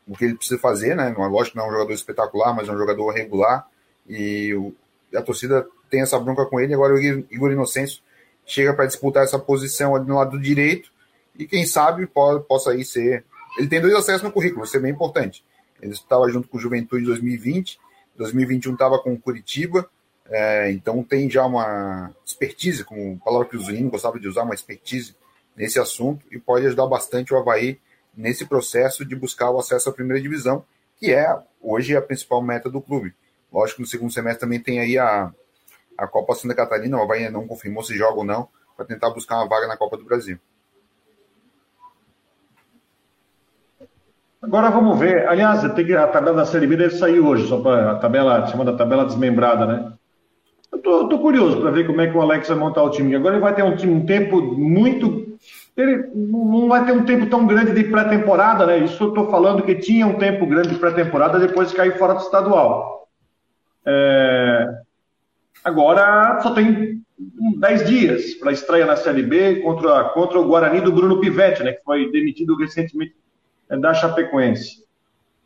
o 0.06 0.16
que 0.16 0.24
ele 0.24 0.34
precisa 0.34 0.60
fazer, 0.60 0.94
né? 0.94 1.14
Lógico 1.16 1.52
que 1.52 1.56
não 1.56 1.64
é 1.64 1.68
um 1.68 1.72
jogador 1.72 1.92
espetacular, 1.92 2.54
mas 2.54 2.68
é 2.68 2.72
um 2.72 2.78
jogador 2.78 3.10
regular 3.10 3.66
e 4.06 4.54
o, 4.54 4.74
a 5.14 5.22
torcida 5.22 5.66
tem 5.88 6.02
essa 6.02 6.18
bronca 6.18 6.44
com 6.46 6.60
ele. 6.60 6.74
Agora 6.74 6.94
o 6.94 6.98
Igor 6.98 7.52
Inocêncio 7.52 8.02
chega 8.44 8.74
para 8.74 8.86
disputar 8.86 9.24
essa 9.24 9.38
posição 9.38 9.94
ali 9.94 10.06
no 10.06 10.16
lado 10.16 10.38
direito 10.38 10.90
e 11.38 11.46
quem 11.46 11.66
sabe 11.66 12.06
pode, 12.06 12.44
possa 12.44 12.70
aí 12.70 12.84
ser. 12.84 13.24
Ele 13.58 13.68
tem 13.68 13.80
dois 13.80 13.94
acessos 13.94 14.22
no 14.22 14.32
currículo, 14.32 14.64
isso 14.64 14.76
é 14.76 14.80
bem 14.80 14.92
importante. 14.92 15.44
Ele 15.80 15.92
estava 15.92 16.28
junto 16.28 16.48
com 16.48 16.56
o 16.56 16.60
Juventude 16.60 17.02
em 17.02 17.06
2020, 17.06 17.78
2021 18.16 18.72
estava 18.72 18.98
com 18.98 19.12
o 19.12 19.18
Curitiba, 19.18 19.88
é, 20.26 20.70
então 20.70 21.02
tem 21.02 21.30
já 21.30 21.44
uma 21.44 22.10
expertise, 22.24 22.84
como 22.84 23.18
palavra 23.18 23.48
que 23.48 23.56
o 23.56 23.60
Zuino 23.60 23.90
gostava 23.90 24.18
de 24.18 24.26
usar, 24.26 24.42
uma 24.42 24.54
expertise 24.54 25.14
nesse 25.56 25.78
assunto 25.78 26.24
e 26.30 26.38
pode 26.38 26.66
ajudar 26.66 26.86
bastante 26.86 27.32
o 27.32 27.36
Havaí 27.36 27.80
nesse 28.16 28.46
processo 28.46 29.04
de 29.04 29.14
buscar 29.16 29.50
o 29.50 29.58
acesso 29.58 29.88
à 29.88 29.92
primeira 29.92 30.22
divisão, 30.22 30.64
que 30.96 31.12
é 31.12 31.36
hoje 31.60 31.96
a 31.96 32.02
principal 32.02 32.42
meta 32.42 32.70
do 32.70 32.80
clube. 32.80 33.14
Lógico 33.52 33.76
que 33.76 33.82
no 33.82 33.88
segundo 33.88 34.12
semestre 34.12 34.40
também 34.40 34.60
tem 34.60 34.80
aí 34.80 34.98
a, 34.98 35.32
a 35.96 36.06
Copa 36.06 36.34
Santa 36.34 36.54
Catarina, 36.54 36.96
o 36.96 37.02
Havaí 37.02 37.28
não 37.30 37.46
confirmou 37.46 37.82
se 37.82 37.96
joga 37.96 38.18
ou 38.18 38.24
não, 38.24 38.48
para 38.76 38.84
tentar 38.84 39.10
buscar 39.10 39.36
uma 39.36 39.48
vaga 39.48 39.66
na 39.66 39.76
Copa 39.76 39.96
do 39.96 40.04
Brasil. 40.04 40.38
Agora 44.44 44.68
vamos 44.70 44.98
ver. 44.98 45.26
Aliás, 45.26 45.62
tem 45.72 45.86
que, 45.86 45.94
a 45.94 46.06
tabela 46.06 46.36
da 46.36 46.44
Série 46.44 46.66
B 46.66 46.76
deve 46.76 46.96
sair 46.96 47.18
hoje, 47.18 47.48
só 47.48 47.60
para 47.62 47.92
a 47.92 47.94
tabela, 47.94 48.46
chamada 48.46 48.76
tabela 48.76 49.06
desmembrada, 49.06 49.66
né? 49.66 49.92
Eu 50.70 50.82
tô, 50.82 51.08
tô 51.08 51.18
curioso 51.18 51.60
para 51.60 51.70
ver 51.70 51.86
como 51.86 52.00
é 52.00 52.10
que 52.10 52.16
o 52.16 52.20
Alex 52.20 52.48
vai 52.48 52.58
montar 52.58 52.82
o 52.82 52.90
time. 52.90 53.14
Agora 53.14 53.36
ele 53.36 53.42
vai 53.42 53.54
ter 53.54 53.62
um, 53.62 53.72
um 53.72 54.04
tempo 54.04 54.42
muito. 54.42 55.23
Ele 55.76 56.08
não 56.14 56.68
vai 56.68 56.84
ter 56.84 56.92
um 56.92 57.04
tempo 57.04 57.26
tão 57.26 57.46
grande 57.46 57.72
de 57.72 57.84
pré-temporada, 57.84 58.64
né? 58.64 58.78
Isso 58.78 59.02
eu 59.02 59.08
estou 59.08 59.28
falando 59.28 59.62
que 59.62 59.74
tinha 59.74 60.06
um 60.06 60.18
tempo 60.18 60.46
grande 60.46 60.68
de 60.68 60.78
pré-temporada 60.78 61.38
depois 61.38 61.70
de 61.70 61.76
cair 61.76 61.98
fora 61.98 62.14
do 62.14 62.20
estadual. 62.20 63.08
É... 63.84 64.68
Agora 65.64 66.40
só 66.40 66.54
tem 66.54 67.02
10 67.58 67.86
dias 67.86 68.34
para 68.34 68.52
estreia 68.52 68.86
na 68.86 68.96
Série 68.96 69.22
B 69.22 69.62
contra, 69.62 70.04
contra 70.10 70.38
o 70.38 70.46
Guarani 70.46 70.80
do 70.80 70.92
Bruno 70.92 71.20
Pivetti, 71.20 71.62
né? 71.62 71.72
Que 71.72 71.82
foi 71.82 72.10
demitido 72.12 72.56
recentemente 72.56 73.16
é, 73.68 73.76
da 73.76 73.92
Chapecoense. 73.94 74.84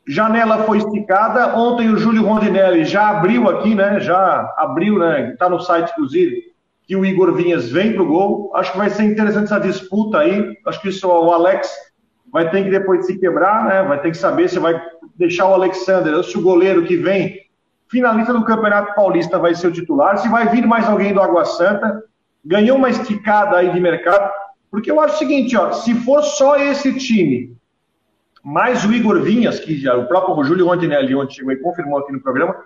Janela 0.06 0.64
foi 0.64 0.78
esticada. 0.78 1.56
Ontem 1.56 1.90
o 1.90 1.96
Júlio 1.98 2.24
Rondinelli 2.24 2.84
já 2.84 3.10
abriu 3.10 3.48
aqui, 3.48 3.74
né? 3.74 4.00
Já 4.00 4.54
abriu, 4.56 4.98
né? 4.98 5.32
Está 5.32 5.48
no 5.48 5.60
site, 5.60 5.90
inclusive, 5.92 6.47
que 6.88 6.96
o 6.96 7.04
Igor 7.04 7.34
Vinhas 7.34 7.70
vem 7.70 7.92
para 7.92 8.02
o 8.02 8.06
gol. 8.06 8.50
Acho 8.54 8.72
que 8.72 8.78
vai 8.78 8.88
ser 8.88 9.02
interessante 9.04 9.44
essa 9.44 9.60
disputa 9.60 10.20
aí. 10.20 10.56
Acho 10.66 10.80
que 10.80 10.88
isso 10.88 11.06
o 11.06 11.30
Alex 11.30 11.70
vai 12.32 12.50
ter 12.50 12.64
que 12.64 12.70
depois 12.70 13.04
se 13.04 13.18
quebrar, 13.18 13.66
né? 13.66 13.82
Vai 13.82 14.00
ter 14.00 14.10
que 14.10 14.16
saber 14.16 14.48
se 14.48 14.58
vai 14.58 14.80
deixar 15.14 15.46
o 15.48 15.52
Alexander, 15.52 16.24
se 16.24 16.38
o 16.38 16.40
goleiro 16.40 16.86
que 16.86 16.96
vem, 16.96 17.42
finalista 17.90 18.32
do 18.32 18.42
Campeonato 18.42 18.94
Paulista, 18.94 19.38
vai 19.38 19.54
ser 19.54 19.66
o 19.66 19.72
titular. 19.72 20.16
Se 20.16 20.30
vai 20.30 20.48
vir 20.48 20.66
mais 20.66 20.88
alguém 20.88 21.12
do 21.12 21.20
Água 21.20 21.44
Santa. 21.44 22.02
Ganhou 22.42 22.78
uma 22.78 22.88
esticada 22.88 23.58
aí 23.58 23.70
de 23.70 23.80
mercado. 23.80 24.32
Porque 24.70 24.90
eu 24.90 24.98
acho 24.98 25.16
o 25.16 25.18
seguinte, 25.18 25.54
ó, 25.58 25.72
se 25.72 25.94
for 25.94 26.22
só 26.22 26.56
esse 26.56 26.96
time 26.98 27.54
mais 28.42 28.82
o 28.86 28.92
Igor 28.94 29.20
Vinhas, 29.20 29.60
que 29.60 29.76
já, 29.76 29.94
o 29.94 30.06
próprio 30.06 30.42
Júlio 30.42 30.66
Rondinelli 30.66 31.14
ontem 31.14 31.44
e 31.50 31.56
confirmou 31.56 31.98
aqui 31.98 32.12
no 32.12 32.20
programa, 32.20 32.56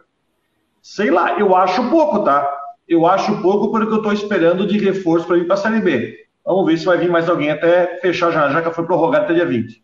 sei 0.80 1.10
lá, 1.10 1.40
eu 1.40 1.56
acho 1.56 1.90
pouco, 1.90 2.22
tá? 2.22 2.61
Eu 2.88 3.06
acho 3.06 3.40
pouco 3.40 3.70
porque 3.70 3.92
eu 3.92 3.98
estou 3.98 4.12
esperando 4.12 4.66
de 4.66 4.78
reforço 4.78 5.26
para 5.26 5.36
vir 5.36 5.46
para 5.46 5.54
a 5.54 5.58
Série 5.58 5.80
B. 5.80 6.26
Vamos 6.44 6.66
ver 6.66 6.78
se 6.78 6.84
vai 6.84 6.98
vir 6.98 7.10
mais 7.10 7.28
alguém 7.28 7.50
até 7.50 7.98
fechar 8.00 8.30
já, 8.32 8.50
já 8.50 8.62
que 8.62 8.74
foi 8.74 8.84
prorrogado 8.84 9.24
até 9.24 9.34
dia 9.34 9.46
20. 9.46 9.82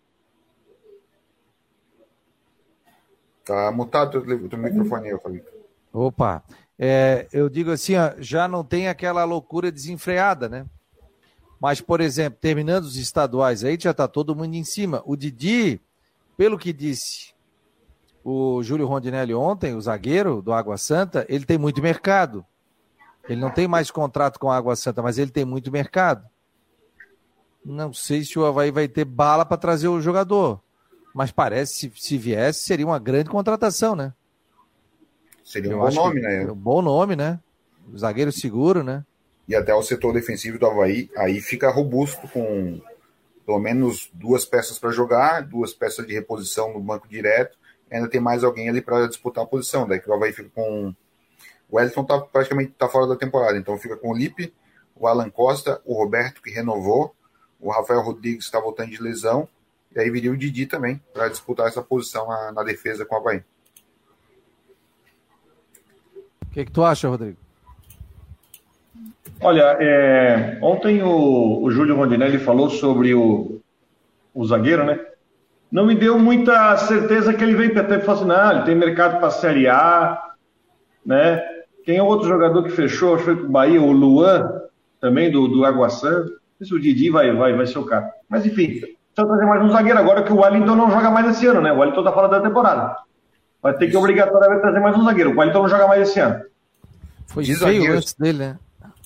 Tá 3.44 3.72
mutado 3.72 4.18
o 4.18 4.49
teu 4.49 4.59
microfone 4.59 5.11
aí, 5.11 5.18
Fabio. 5.18 5.44
Opa, 5.92 6.42
é, 6.78 7.26
eu 7.32 7.49
digo 7.49 7.70
assim, 7.70 7.96
ó, 7.96 8.12
já 8.18 8.46
não 8.46 8.62
tem 8.62 8.88
aquela 8.88 9.24
loucura 9.24 9.72
desenfreada, 9.72 10.49
né? 10.49 10.66
Mas, 11.61 11.80
por 11.80 12.01
exemplo, 12.01 12.38
terminando 12.40 12.84
os 12.84 12.96
estaduais 12.96 13.64
aí, 13.64 13.76
já 13.80 13.90
está 13.90 14.07
todo 14.07 14.34
mundo 14.34 14.55
em 14.55 14.64
cima. 14.64 15.03
O 15.05 15.16
Didi, 15.16 15.80
pelo 16.36 16.59
que 16.59 16.72
disse 16.72 17.34
o 18.22 18.62
Júlio 18.62 18.86
Rondinelli 18.86 19.34
ontem, 19.34 19.74
o 19.74 19.80
zagueiro 19.80 20.42
do 20.42 20.53
Água 20.53 20.76
Santa, 20.76 21.24
ele 21.28 21.44
tem 21.44 21.59
muito 21.59 21.82
mercado. 21.82 22.44
Ele 23.29 23.41
não 23.41 23.51
tem 23.51 23.68
mais 23.68 23.91
contrato 23.91 24.39
com 24.39 24.51
a 24.51 24.57
Água 24.57 24.74
Santa, 24.74 25.03
mas 25.03 25.18
ele 25.18 25.31
tem 25.31 25.45
muito 25.45 25.70
mercado. 25.70 26.26
Não 27.64 27.93
sei 27.93 28.24
se 28.24 28.39
o 28.39 28.47
Havaí 28.47 28.70
vai 28.70 28.89
ter 28.89 29.05
bala 29.05 29.45
para 29.45 29.57
trazer 29.57 29.89
o 29.89 30.01
jogador. 30.01 30.61
Mas 31.14 31.31
parece, 31.31 31.74
se, 31.74 31.93
se 31.97 32.16
viesse, 32.16 32.61
seria 32.61 32.87
uma 32.87 32.99
grande 32.99 33.29
contratação, 33.29 33.95
né? 33.95 34.14
Seria 35.45 35.76
um 35.76 35.81
bom 35.81 35.91
nome, 35.91 36.20
né? 36.20 36.51
Um 36.51 36.55
bom 36.55 36.83
nome, 36.83 37.16
né? 37.16 37.41
zagueiro 37.97 38.31
seguro, 38.31 38.83
né? 38.83 39.05
e 39.49 39.57
até 39.57 39.74
o 39.74 39.83
setor 39.83 40.12
defensivo 40.12 40.59
do 40.59 40.66
Havaí, 40.66 41.11
aí 41.16 41.41
fica 41.41 41.70
robusto 41.70 42.29
com 42.29 42.81
pelo 43.47 43.59
menos 43.59 44.11
duas 44.12 44.45
peças 44.45 44.79
para 44.79 44.91
jogar, 44.91 45.41
duas 45.43 45.72
peças 45.72 46.07
de 46.07 46.12
reposição 46.12 46.74
no 46.74 46.81
banco 46.81 47.09
direto, 47.09 47.57
ainda 47.91 48.07
tem 48.07 48.20
mais 48.20 48.45
alguém 48.45 48.68
ali 48.68 48.83
para 48.83 49.09
disputar 49.09 49.43
a 49.43 49.47
posição, 49.47 49.89
daí 49.89 49.99
que 49.99 50.11
o 50.11 50.12
Havaí 50.12 50.35
fica 50.35 50.51
com 50.55 50.95
o 51.71 51.77
Wellington 51.77 52.05
tá, 52.05 52.19
praticamente 52.21 52.73
está 52.73 52.89
fora 52.89 53.07
da 53.07 53.16
temporada, 53.16 53.59
então 53.59 53.79
fica 53.79 53.97
com 53.97 54.11
o 54.11 54.16
Lipe, 54.16 54.53
o 54.97 55.07
Alan 55.07 55.31
Costa, 55.31 55.81
o 55.85 55.95
Roberto 55.95 56.43
que 56.43 56.51
renovou, 56.51 57.14
o 57.61 57.71
Rafael 57.71 58.01
Rodrigues 58.01 58.45
está 58.45 58.59
voltando 58.59 58.91
de 58.91 59.03
lesão, 59.03 59.49
e 59.95 60.01
aí 60.01 60.11
viria 60.11 60.33
o 60.33 60.37
Didi 60.37 60.66
também 60.66 61.01
para 61.12 61.29
disputar 61.29 61.66
essa 61.66 61.83
posição 61.83 62.29
na, 62.29 62.53
na 62.53 62.62
defesa 62.62 63.05
com 63.05 63.14
o 63.14 63.19
Havaí. 63.19 63.43
O 66.43 66.51
que, 66.51 66.64
que 66.64 66.73
tu 66.73 66.83
acha, 66.83 67.09
Rodrigo? 67.09 67.37
Olha, 69.41 69.77
é, 69.81 70.59
ontem 70.62 71.03
o, 71.03 71.62
o 71.62 71.71
Júlio 71.71 71.95
Rondinelli 71.95 72.39
falou 72.39 72.71
sobre 72.71 73.14
o, 73.14 73.61
o 74.35 74.45
zagueiro, 74.47 74.85
né? 74.85 74.99
Não 75.71 75.87
me 75.87 75.95
deu 75.95 76.19
muita 76.19 76.77
certeza 76.79 77.35
que 77.35 77.45
ele 77.45 77.55
vem 77.55 77.71
para 77.71 77.83
até 77.83 78.01
falar 78.01 78.19
assim, 78.19 78.27
não, 78.27 78.51
ele 78.53 78.64
tem 78.64 78.75
mercado 78.75 79.19
para 79.19 79.29
a 79.29 79.31
Série 79.31 79.69
A, 79.69 80.33
né? 81.05 81.58
Tem 81.89 82.03
outro 82.03 82.28
jogador 82.28 82.62
que 82.64 82.68
fechou, 82.68 83.14
acho 83.14 83.24
que 83.24 83.32
foi 83.34 83.45
o 83.45 83.49
Bahia, 83.49 83.80
o 83.80 83.91
Luan, 83.91 84.61
também 85.01 85.32
do, 85.32 85.49
do 85.49 85.64
Água 85.64 85.89
Santa. 85.89 86.28
Não 86.28 86.59
sei 86.59 86.66
se 86.66 86.74
o 86.74 86.78
Didi 86.78 87.09
vai, 87.09 87.34
vai, 87.34 87.57
vai 87.57 87.66
ser 87.66 87.78
o 87.78 87.86
cara. 87.86 88.12
Mas 88.28 88.45
enfim, 88.45 88.66
precisa 88.66 88.95
trazer 89.14 89.47
mais 89.47 89.64
um 89.64 89.70
zagueiro 89.70 89.99
agora 89.99 90.22
que 90.22 90.30
o 90.30 90.41
Wellington 90.41 90.76
não 90.76 90.91
joga 90.91 91.11
mais 91.11 91.30
esse 91.30 91.47
ano, 91.47 91.62
né? 91.62 91.72
O 91.72 91.78
Wellington 91.78 92.05
tá 92.05 92.12
fora 92.12 92.28
da 92.28 92.43
temporada. 92.43 92.95
Vai 93.62 93.74
ter 93.74 93.91
que 93.91 93.97
obrigatoriamente 93.97 94.61
trazer 94.61 94.80
mais 94.80 94.99
um 94.99 95.03
zagueiro. 95.03 95.30
O 95.30 95.39
Wellington 95.39 95.62
não 95.62 95.68
joga 95.70 95.89
mais 95.89 96.07
esse 96.07 96.20
ano. 96.20 96.45
Foi 97.26 97.43
Diz 97.43 97.59
feio 97.59 97.97
antes 97.97 98.12
dele, 98.12 98.39
né? 98.39 98.59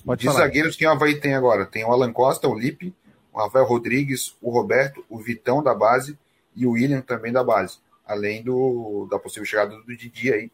Pode 0.04 0.20
de 0.20 0.26
falar. 0.26 0.40
zagueiros, 0.40 0.74
quem 0.74 0.88
o 0.88 0.90
Havaí 0.90 1.20
tem 1.20 1.36
agora? 1.36 1.64
Tem 1.64 1.84
o 1.84 1.92
Alan 1.92 2.12
Costa, 2.12 2.48
o 2.48 2.58
Lipe, 2.58 2.92
o 3.32 3.38
Rafael 3.38 3.64
Rodrigues, 3.64 4.36
o 4.42 4.50
Roberto, 4.50 5.04
o 5.08 5.20
Vitão 5.20 5.62
da 5.62 5.72
base 5.72 6.18
e 6.56 6.66
o 6.66 6.72
William 6.72 7.00
também 7.00 7.32
da 7.32 7.44
base. 7.44 7.78
Além 8.04 8.42
do, 8.42 9.06
da 9.08 9.20
possível 9.20 9.46
chegada 9.46 9.70
do 9.70 9.96
Didi 9.96 10.32
aí 10.32 10.50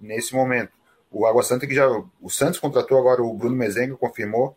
nesse 0.00 0.34
momento. 0.34 0.70
O 1.10 1.26
Água 1.26 1.42
Santa 1.42 1.66
que 1.66 1.74
já. 1.74 1.86
O 2.20 2.28
Santos 2.28 2.58
contratou 2.58 2.98
agora 2.98 3.22
o 3.22 3.32
Bruno 3.34 3.56
Mezenga, 3.56 3.96
confirmou. 3.96 4.56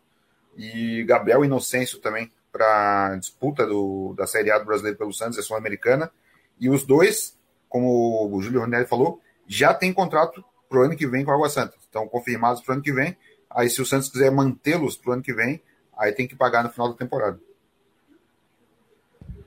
E 0.56 1.04
Gabriel 1.04 1.44
Inocêncio 1.44 1.98
também 1.98 2.30
para 2.52 3.16
disputa 3.16 3.66
do, 3.66 4.14
da 4.16 4.26
Série 4.26 4.50
A 4.50 4.58
do 4.58 4.64
Brasileiro 4.64 4.98
pelo 4.98 5.12
Santos, 5.12 5.38
é 5.38 5.42
Sul-Americana. 5.42 6.10
E 6.58 6.68
os 6.68 6.84
dois, 6.84 7.38
como 7.68 8.28
o 8.30 8.42
Júlio 8.42 8.60
Ronelli 8.60 8.86
falou, 8.86 9.20
já 9.46 9.72
tem 9.72 9.92
contrato 9.92 10.44
para 10.68 10.78
o 10.78 10.82
ano 10.82 10.96
que 10.96 11.06
vem 11.06 11.24
com 11.24 11.30
a 11.30 11.34
Água 11.34 11.48
Santa. 11.48 11.74
Estão 11.80 12.06
confirmados 12.08 12.60
para 12.62 12.72
o 12.72 12.74
ano 12.74 12.82
que 12.82 12.92
vem. 12.92 13.16
Aí, 13.48 13.68
se 13.68 13.80
o 13.80 13.86
Santos 13.86 14.08
quiser 14.08 14.30
mantê-los 14.30 14.96
para 14.96 15.10
o 15.10 15.12
ano 15.14 15.22
que 15.22 15.32
vem, 15.32 15.60
aí 15.96 16.12
tem 16.12 16.28
que 16.28 16.36
pagar 16.36 16.62
no 16.62 16.70
final 16.70 16.88
da 16.88 16.94
temporada. 16.94 17.40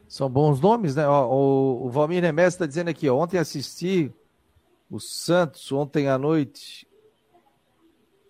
São 0.08 0.30
bons 0.30 0.60
nomes, 0.60 0.96
né? 0.96 1.08
O, 1.08 1.86
o 1.86 1.90
Valmir 1.90 2.22
Nemes 2.22 2.54
está 2.54 2.66
dizendo 2.66 2.90
aqui, 2.90 3.10
ó, 3.10 3.18
ontem 3.18 3.38
assisti 3.38 4.14
o 4.92 5.00
Santos, 5.00 5.72
ontem 5.72 6.08
à 6.08 6.18
noite. 6.18 6.88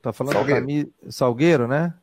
Tá 0.03 0.11
falando 0.11 0.33
Salgueiro, 0.33 0.89
Salgueiro 1.09 1.65
né? 1.65 1.93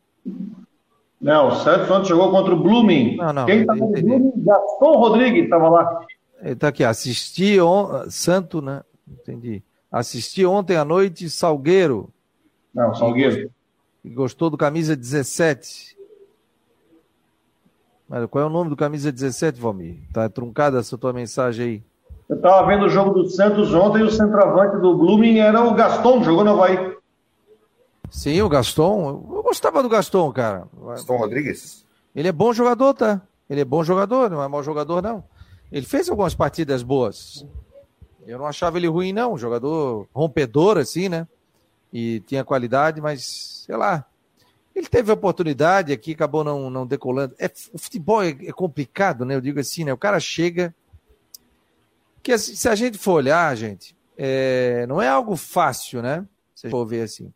Não, 1.21 1.49
o 1.49 1.57
Santos 1.57 1.91
ontem 1.91 2.09
jogou 2.09 2.31
contra 2.31 2.55
o 2.55 2.59
Blooming. 2.59 3.17
Não, 3.17 3.31
não. 3.31 3.45
Quem 3.45 3.61
estava 3.61 3.79
no 3.79 3.89
Blooming? 3.89 4.33
Gaston 4.37 4.97
Rodrigues 4.97 5.45
estava 5.45 5.69
lá. 5.69 6.07
Ele 6.41 6.53
está 6.55 6.69
aqui, 6.69 6.83
assisti 6.83 7.61
on... 7.61 8.09
Santo, 8.09 8.63
né? 8.63 8.83
Entendi. 9.07 9.63
Assisti 9.93 10.47
ontem 10.47 10.79
à 10.79 10.85
noite 10.85 11.29
Salgueiro. 11.29 12.09
Não, 12.75 12.95
Salgueiro. 12.95 13.51
Gostou 14.03 14.49
do 14.49 14.57
camisa 14.57 14.97
17. 14.97 15.95
Mas 18.09 18.25
qual 18.31 18.45
é 18.45 18.47
o 18.47 18.51
nome 18.51 18.71
do 18.71 18.77
camisa 18.77 19.13
17, 19.13 19.61
Valmir? 19.61 19.99
Tá 20.11 20.27
truncada 20.27 20.79
essa 20.79 20.97
tua 20.97 21.13
mensagem 21.13 21.67
aí. 21.67 21.83
Eu 22.31 22.37
estava 22.37 22.67
vendo 22.67 22.87
o 22.87 22.89
jogo 22.89 23.11
do 23.11 23.29
Santos 23.29 23.75
ontem 23.75 23.99
e 23.99 24.05
o 24.05 24.11
centroavante 24.11 24.79
do 24.79 24.97
Blooming 24.97 25.39
era 25.41 25.63
o 25.63 25.75
Gaston, 25.75 26.23
jogou 26.23 26.45
no 26.45 26.53
Havaí. 26.53 26.99
Sim, 28.11 28.43
o 28.43 28.49
Gaston. 28.49 29.09
Eu 29.33 29.43
gostava 29.43 29.83
do 29.83 29.89
Gaston, 29.89 30.33
cara. 30.33 30.67
Gaston 30.87 31.17
Rodrigues? 31.17 31.85
Ele 32.15 32.29
é 32.29 32.33
bom 32.33 32.53
jogador, 32.53 32.93
tá? 32.93 33.23
Ele 33.49 33.61
é 33.61 33.65
bom 33.65 33.85
jogador, 33.85 34.29
não 34.29 34.43
é 34.43 34.49
mau 34.49 34.63
jogador, 34.63 35.01
não. 35.01 35.25
Ele 35.71 35.87
fez 35.87 36.09
algumas 36.09 36.35
partidas 36.35 36.83
boas. 36.83 37.47
Eu 38.27 38.39
não 38.39 38.47
achava 38.47 38.79
ele 38.79 38.89
ruim, 38.89 39.13
não. 39.13 39.39
Jogador 39.39 40.09
rompedor, 40.13 40.77
assim, 40.79 41.09
né? 41.09 41.27
E 41.93 42.21
tinha 42.27 42.45
qualidade, 42.45 43.01
mas, 43.01 43.65
sei 43.67 43.77
lá. 43.77 44.05
Ele 44.75 44.87
teve 44.87 45.11
oportunidade 45.11 45.93
aqui, 45.93 46.13
acabou 46.13 46.43
não, 46.45 46.71
não 46.71 46.87
decolando. 46.87 47.35
É, 47.39 47.51
o 47.73 47.79
futebol 47.79 48.23
é, 48.23 48.31
é 48.31 48.53
complicado, 48.53 49.25
né? 49.25 49.35
Eu 49.35 49.41
digo 49.41 49.61
assim, 49.61 49.85
né? 49.85 49.93
O 49.93 49.99
cara 49.99 50.19
chega. 50.19 50.75
Que 52.23 52.33
assim, 52.33 52.55
se 52.55 52.69
a 52.69 52.75
gente 52.75 52.99
for 52.99 53.13
olhar, 53.13 53.57
gente, 53.57 53.97
é, 54.17 54.87
não 54.87 55.01
é 55.01 55.09
algo 55.09 55.37
fácil, 55.37 56.03
né? 56.03 56.27
Se 56.55 56.67
a 56.67 56.69
gente 56.69 56.77
for 56.77 56.85
ver 56.85 57.03
assim. 57.03 57.33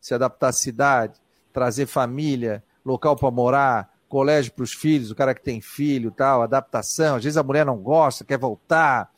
Se 0.00 0.12
adaptar 0.12 0.48
à 0.48 0.52
cidade, 0.52 1.18
trazer 1.50 1.86
família, 1.86 2.62
local 2.84 3.16
para 3.16 3.30
morar, 3.30 3.90
colégio 4.06 4.52
para 4.52 4.64
os 4.64 4.72
filhos, 4.72 5.10
o 5.10 5.14
cara 5.14 5.34
que 5.34 5.42
tem 5.42 5.62
filho, 5.62 6.10
tal, 6.10 6.42
adaptação. 6.42 7.16
Às 7.16 7.24
vezes 7.24 7.38
a 7.38 7.42
mulher 7.42 7.64
não 7.64 7.78
gosta, 7.78 8.22
quer 8.22 8.38
voltar, 8.38 9.10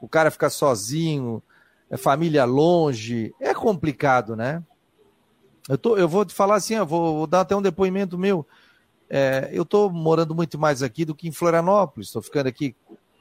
o 0.00 0.08
cara 0.08 0.30
fica 0.30 0.48
sozinho, 0.48 1.42
é 1.90 1.96
família 1.96 2.44
longe, 2.44 3.34
é 3.40 3.52
complicado, 3.52 4.36
né? 4.36 4.62
Eu, 5.68 5.76
tô, 5.76 5.96
eu 5.96 6.08
vou 6.08 6.24
te 6.24 6.32
falar 6.32 6.56
assim, 6.56 6.74
eu 6.74 6.86
vou, 6.86 7.18
vou 7.18 7.26
dar 7.26 7.40
até 7.40 7.56
um 7.56 7.62
depoimento 7.62 8.16
meu. 8.16 8.46
É, 9.10 9.50
eu 9.52 9.64
estou 9.64 9.90
morando 9.90 10.32
muito 10.32 10.58
mais 10.58 10.82
aqui 10.82 11.04
do 11.04 11.14
que 11.14 11.26
em 11.26 11.32
Florianópolis. 11.32 12.06
Estou 12.06 12.22
ficando 12.22 12.46
aqui 12.46 12.74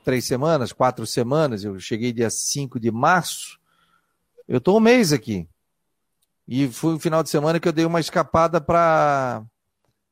três 0.03 0.25
semanas, 0.25 0.71
quatro 0.71 1.05
semanas. 1.07 1.63
Eu 1.63 1.79
cheguei 1.79 2.13
dia 2.13 2.29
5 2.29 2.79
de 2.79 2.91
março. 2.91 3.59
Eu 4.47 4.59
estou 4.59 4.77
um 4.77 4.79
mês 4.79 5.11
aqui. 5.11 5.47
E 6.47 6.67
foi 6.67 6.93
um 6.93 6.99
final 6.99 7.23
de 7.23 7.29
semana 7.29 7.59
que 7.59 7.67
eu 7.67 7.73
dei 7.73 7.85
uma 7.85 7.99
escapada 7.99 8.59
para 8.59 9.43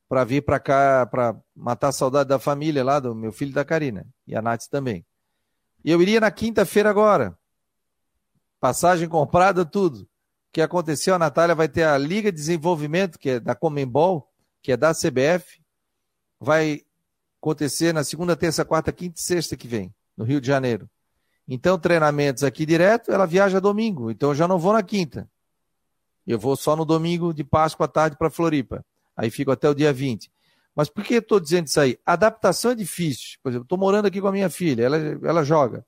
para 0.08 0.24
vir 0.24 0.42
para 0.42 0.58
cá, 0.58 1.06
para 1.06 1.40
matar 1.54 1.88
a 1.88 1.92
saudade 1.92 2.28
da 2.28 2.38
família 2.38 2.82
lá, 2.82 2.98
do 2.98 3.14
meu 3.14 3.30
filho 3.30 3.52
da 3.52 3.64
Karina. 3.64 4.04
E 4.26 4.34
a 4.34 4.42
Nath 4.42 4.64
também. 4.68 5.06
E 5.84 5.90
eu 5.92 6.02
iria 6.02 6.18
na 6.18 6.32
quinta-feira 6.32 6.90
agora. 6.90 7.38
Passagem 8.58 9.08
comprada, 9.08 9.64
tudo. 9.64 10.00
O 10.00 10.08
que 10.52 10.60
aconteceu? 10.60 11.14
A 11.14 11.18
Natália 11.18 11.54
vai 11.54 11.68
ter 11.68 11.84
a 11.84 11.96
Liga 11.96 12.32
de 12.32 12.38
Desenvolvimento, 12.38 13.20
que 13.20 13.30
é 13.30 13.40
da 13.40 13.54
Comembol, 13.54 14.28
que 14.60 14.72
é 14.72 14.76
da 14.76 14.92
CBF. 14.92 15.62
Vai 16.40 16.82
acontecer 17.40 17.94
na 17.94 18.02
segunda, 18.02 18.34
terça, 18.34 18.64
quarta, 18.64 18.92
quinta 18.92 19.20
e 19.20 19.22
sexta 19.22 19.56
que 19.56 19.68
vem, 19.68 19.94
no 20.16 20.24
Rio 20.24 20.40
de 20.40 20.48
Janeiro. 20.48 20.90
Então, 21.46 21.78
treinamentos 21.78 22.42
aqui 22.42 22.66
direto, 22.66 23.12
ela 23.12 23.26
viaja 23.26 23.60
domingo. 23.60 24.10
Então, 24.10 24.30
eu 24.30 24.34
já 24.34 24.48
não 24.48 24.58
vou 24.58 24.72
na 24.72 24.82
quinta. 24.82 25.30
Eu 26.30 26.38
vou 26.38 26.54
só 26.54 26.76
no 26.76 26.84
domingo 26.84 27.34
de 27.34 27.42
Páscoa 27.42 27.86
à 27.86 27.88
tarde 27.88 28.16
para 28.16 28.30
Floripa. 28.30 28.84
Aí 29.16 29.30
fico 29.30 29.50
até 29.50 29.68
o 29.68 29.74
dia 29.74 29.92
20. 29.92 30.30
Mas 30.74 30.88
por 30.88 31.02
que 31.02 31.14
eu 31.14 31.18
estou 31.18 31.40
dizendo 31.40 31.66
isso 31.66 31.80
aí? 31.80 31.98
Adaptação 32.06 32.70
é 32.70 32.74
difícil. 32.74 33.38
Por 33.42 33.50
exemplo, 33.50 33.64
estou 33.64 33.76
morando 33.76 34.06
aqui 34.06 34.20
com 34.20 34.28
a 34.28 34.32
minha 34.32 34.48
filha, 34.48 34.84
ela, 34.84 34.96
ela 34.96 35.44
joga. 35.44 35.84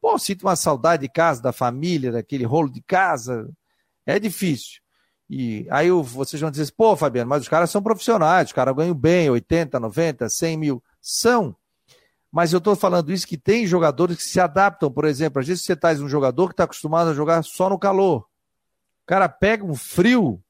Pô, 0.00 0.18
sinto 0.18 0.42
uma 0.44 0.56
saudade 0.56 1.02
de 1.02 1.08
casa, 1.08 1.42
da 1.42 1.52
família, 1.52 2.10
daquele 2.10 2.44
rolo 2.44 2.70
de 2.70 2.82
casa. 2.82 3.50
É 4.06 4.18
difícil. 4.18 4.80
E 5.28 5.66
aí 5.70 5.90
vocês 5.90 6.40
vão 6.40 6.50
dizer, 6.50 6.72
pô, 6.72 6.96
Fabiano, 6.96 7.28
mas 7.28 7.42
os 7.42 7.48
caras 7.48 7.70
são 7.70 7.82
profissionais, 7.82 8.48
os 8.48 8.52
caras 8.52 8.74
ganham 8.74 8.94
bem, 8.94 9.28
80, 9.28 9.78
90, 9.78 10.28
100 10.28 10.56
mil. 10.56 10.82
São. 11.00 11.54
Mas 12.32 12.52
eu 12.52 12.58
estou 12.58 12.74
falando 12.74 13.12
isso 13.12 13.26
que 13.26 13.36
tem 13.36 13.66
jogadores 13.66 14.16
que 14.16 14.22
se 14.24 14.40
adaptam, 14.40 14.90
por 14.90 15.04
exemplo, 15.04 15.40
às 15.40 15.46
vezes 15.46 15.62
você 15.62 15.76
traz 15.76 16.00
um 16.00 16.08
jogador 16.08 16.48
que 16.48 16.54
está 16.54 16.64
acostumado 16.64 17.10
a 17.10 17.14
jogar 17.14 17.44
só 17.44 17.68
no 17.68 17.78
calor. 17.78 18.26
O 19.04 19.06
cara 19.06 19.28
pega 19.28 19.64
um 19.64 19.74
frio, 19.74 20.42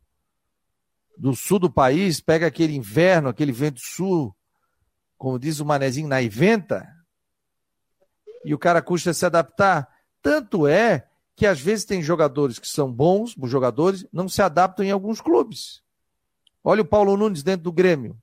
do 1.16 1.34
sul 1.34 1.58
do 1.58 1.70
país, 1.70 2.20
pega 2.20 2.46
aquele 2.46 2.74
inverno, 2.74 3.28
aquele 3.28 3.52
vento 3.52 3.80
sul, 3.80 4.34
como 5.16 5.38
diz 5.38 5.60
o 5.60 5.64
manezinho, 5.64 6.08
na 6.08 6.22
inventa, 6.22 6.88
e 8.44 8.52
o 8.54 8.58
cara 8.58 8.82
custa 8.82 9.14
se 9.14 9.24
adaptar. 9.24 9.88
Tanto 10.20 10.66
é 10.66 11.06
que 11.36 11.46
às 11.46 11.60
vezes 11.60 11.84
tem 11.84 12.02
jogadores 12.02 12.58
que 12.58 12.68
são 12.68 12.92
bons, 12.92 13.34
os 13.38 13.50
jogadores, 13.50 14.06
não 14.12 14.28
se 14.28 14.42
adaptam 14.42 14.84
em 14.84 14.90
alguns 14.90 15.20
clubes. 15.20 15.82
Olha 16.62 16.82
o 16.82 16.86
Paulo 16.86 17.16
Nunes 17.16 17.42
dentro 17.42 17.64
do 17.64 17.72
Grêmio. 17.72 18.16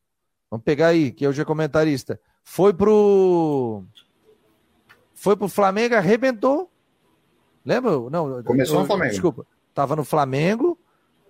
Vamos 0.50 0.64
pegar 0.64 0.88
aí, 0.88 1.12
que 1.12 1.28
hoje 1.28 1.42
é 1.42 1.46
comentarista. 1.46 2.20
Foi 2.44 2.74
pro. 2.74 3.84
Foi 5.14 5.36
pro 5.36 5.48
Flamengo, 5.48 5.96
arrebentou. 5.96 6.70
Lembra? 7.64 7.92
Não, 8.10 8.44
Começou 8.44 8.78
eu, 8.78 8.82
no 8.82 8.88
Flamengo. 8.88 9.12
Desculpa. 9.12 9.46
Tava 9.74 9.96
no 9.96 10.04
Flamengo, 10.04 10.78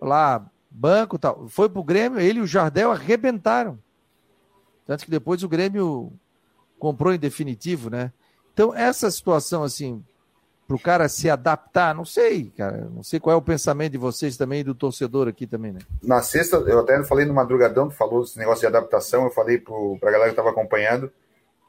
lá 0.02 0.46
banco 0.70 1.20
tal. 1.20 1.48
Foi 1.48 1.70
pro 1.70 1.84
Grêmio, 1.84 2.20
ele 2.20 2.40
e 2.40 2.42
o 2.42 2.48
Jardel 2.48 2.92
arrebentaram. 2.92 3.78
Tanto 4.86 5.06
que 5.06 5.12
depois 5.12 5.44
o 5.44 5.50
Grêmio 5.50 6.12
comprou 6.80 7.14
em 7.14 7.20
definitivo, 7.20 7.90
né? 7.90 8.12
Então, 8.54 8.76
essa 8.76 9.10
situação, 9.12 9.64
assim, 9.64 10.04
para 10.68 10.76
o 10.76 10.80
cara 10.80 11.10
se 11.10 11.30
adaptar, 11.30 11.94
não 11.94 12.06
sei, 12.06 12.52
cara, 12.58 12.90
não 12.94 13.04
sei 13.04 13.20
qual 13.20 13.34
é 13.34 13.38
o 13.38 13.42
pensamento 13.42 13.92
de 13.92 13.98
vocês 13.98 14.38
também 14.38 14.62
e 14.62 14.64
do 14.64 14.74
torcedor 14.74 15.28
aqui 15.28 15.46
também, 15.46 15.74
né? 15.74 15.80
Na 16.02 16.22
sexta, 16.22 16.58
eu 16.58 16.80
até 16.80 17.02
falei 17.04 17.26
no 17.26 17.34
Madrugadão, 17.34 17.90
que 17.90 17.96
falou 17.96 18.22
desse 18.22 18.38
negócio 18.38 18.62
de 18.62 18.68
adaptação, 18.68 19.26
eu 19.26 19.32
falei 19.32 19.58
para 19.58 19.76
a 19.76 20.12
galera 20.12 20.26
que 20.26 20.32
estava 20.32 20.50
acompanhando, 20.50 21.12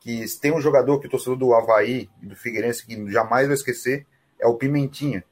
que 0.01 0.25
tem 0.41 0.53
um 0.53 0.61
jogador 0.61 0.99
que 0.99 1.07
o 1.07 1.11
torcedor 1.11 1.37
do 1.37 1.55
Havaí 1.55 2.09
e 2.23 2.27
do 2.27 2.37
Figueirense 2.37 2.85
que 2.85 3.11
jamais 3.11 3.47
vai 3.47 3.55
esquecer, 3.55 4.07
é 4.41 4.47
o 4.47 4.55
Pimentinha. 4.55 5.25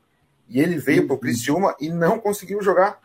E 0.50 0.60
ele 0.60 0.76
veio 0.76 1.06
para 1.06 1.14
o 1.14 1.18
Criciúma 1.18 1.74
e 1.80 1.88
não 1.88 2.18
conseguiu 2.18 2.60
jogar 2.60 3.00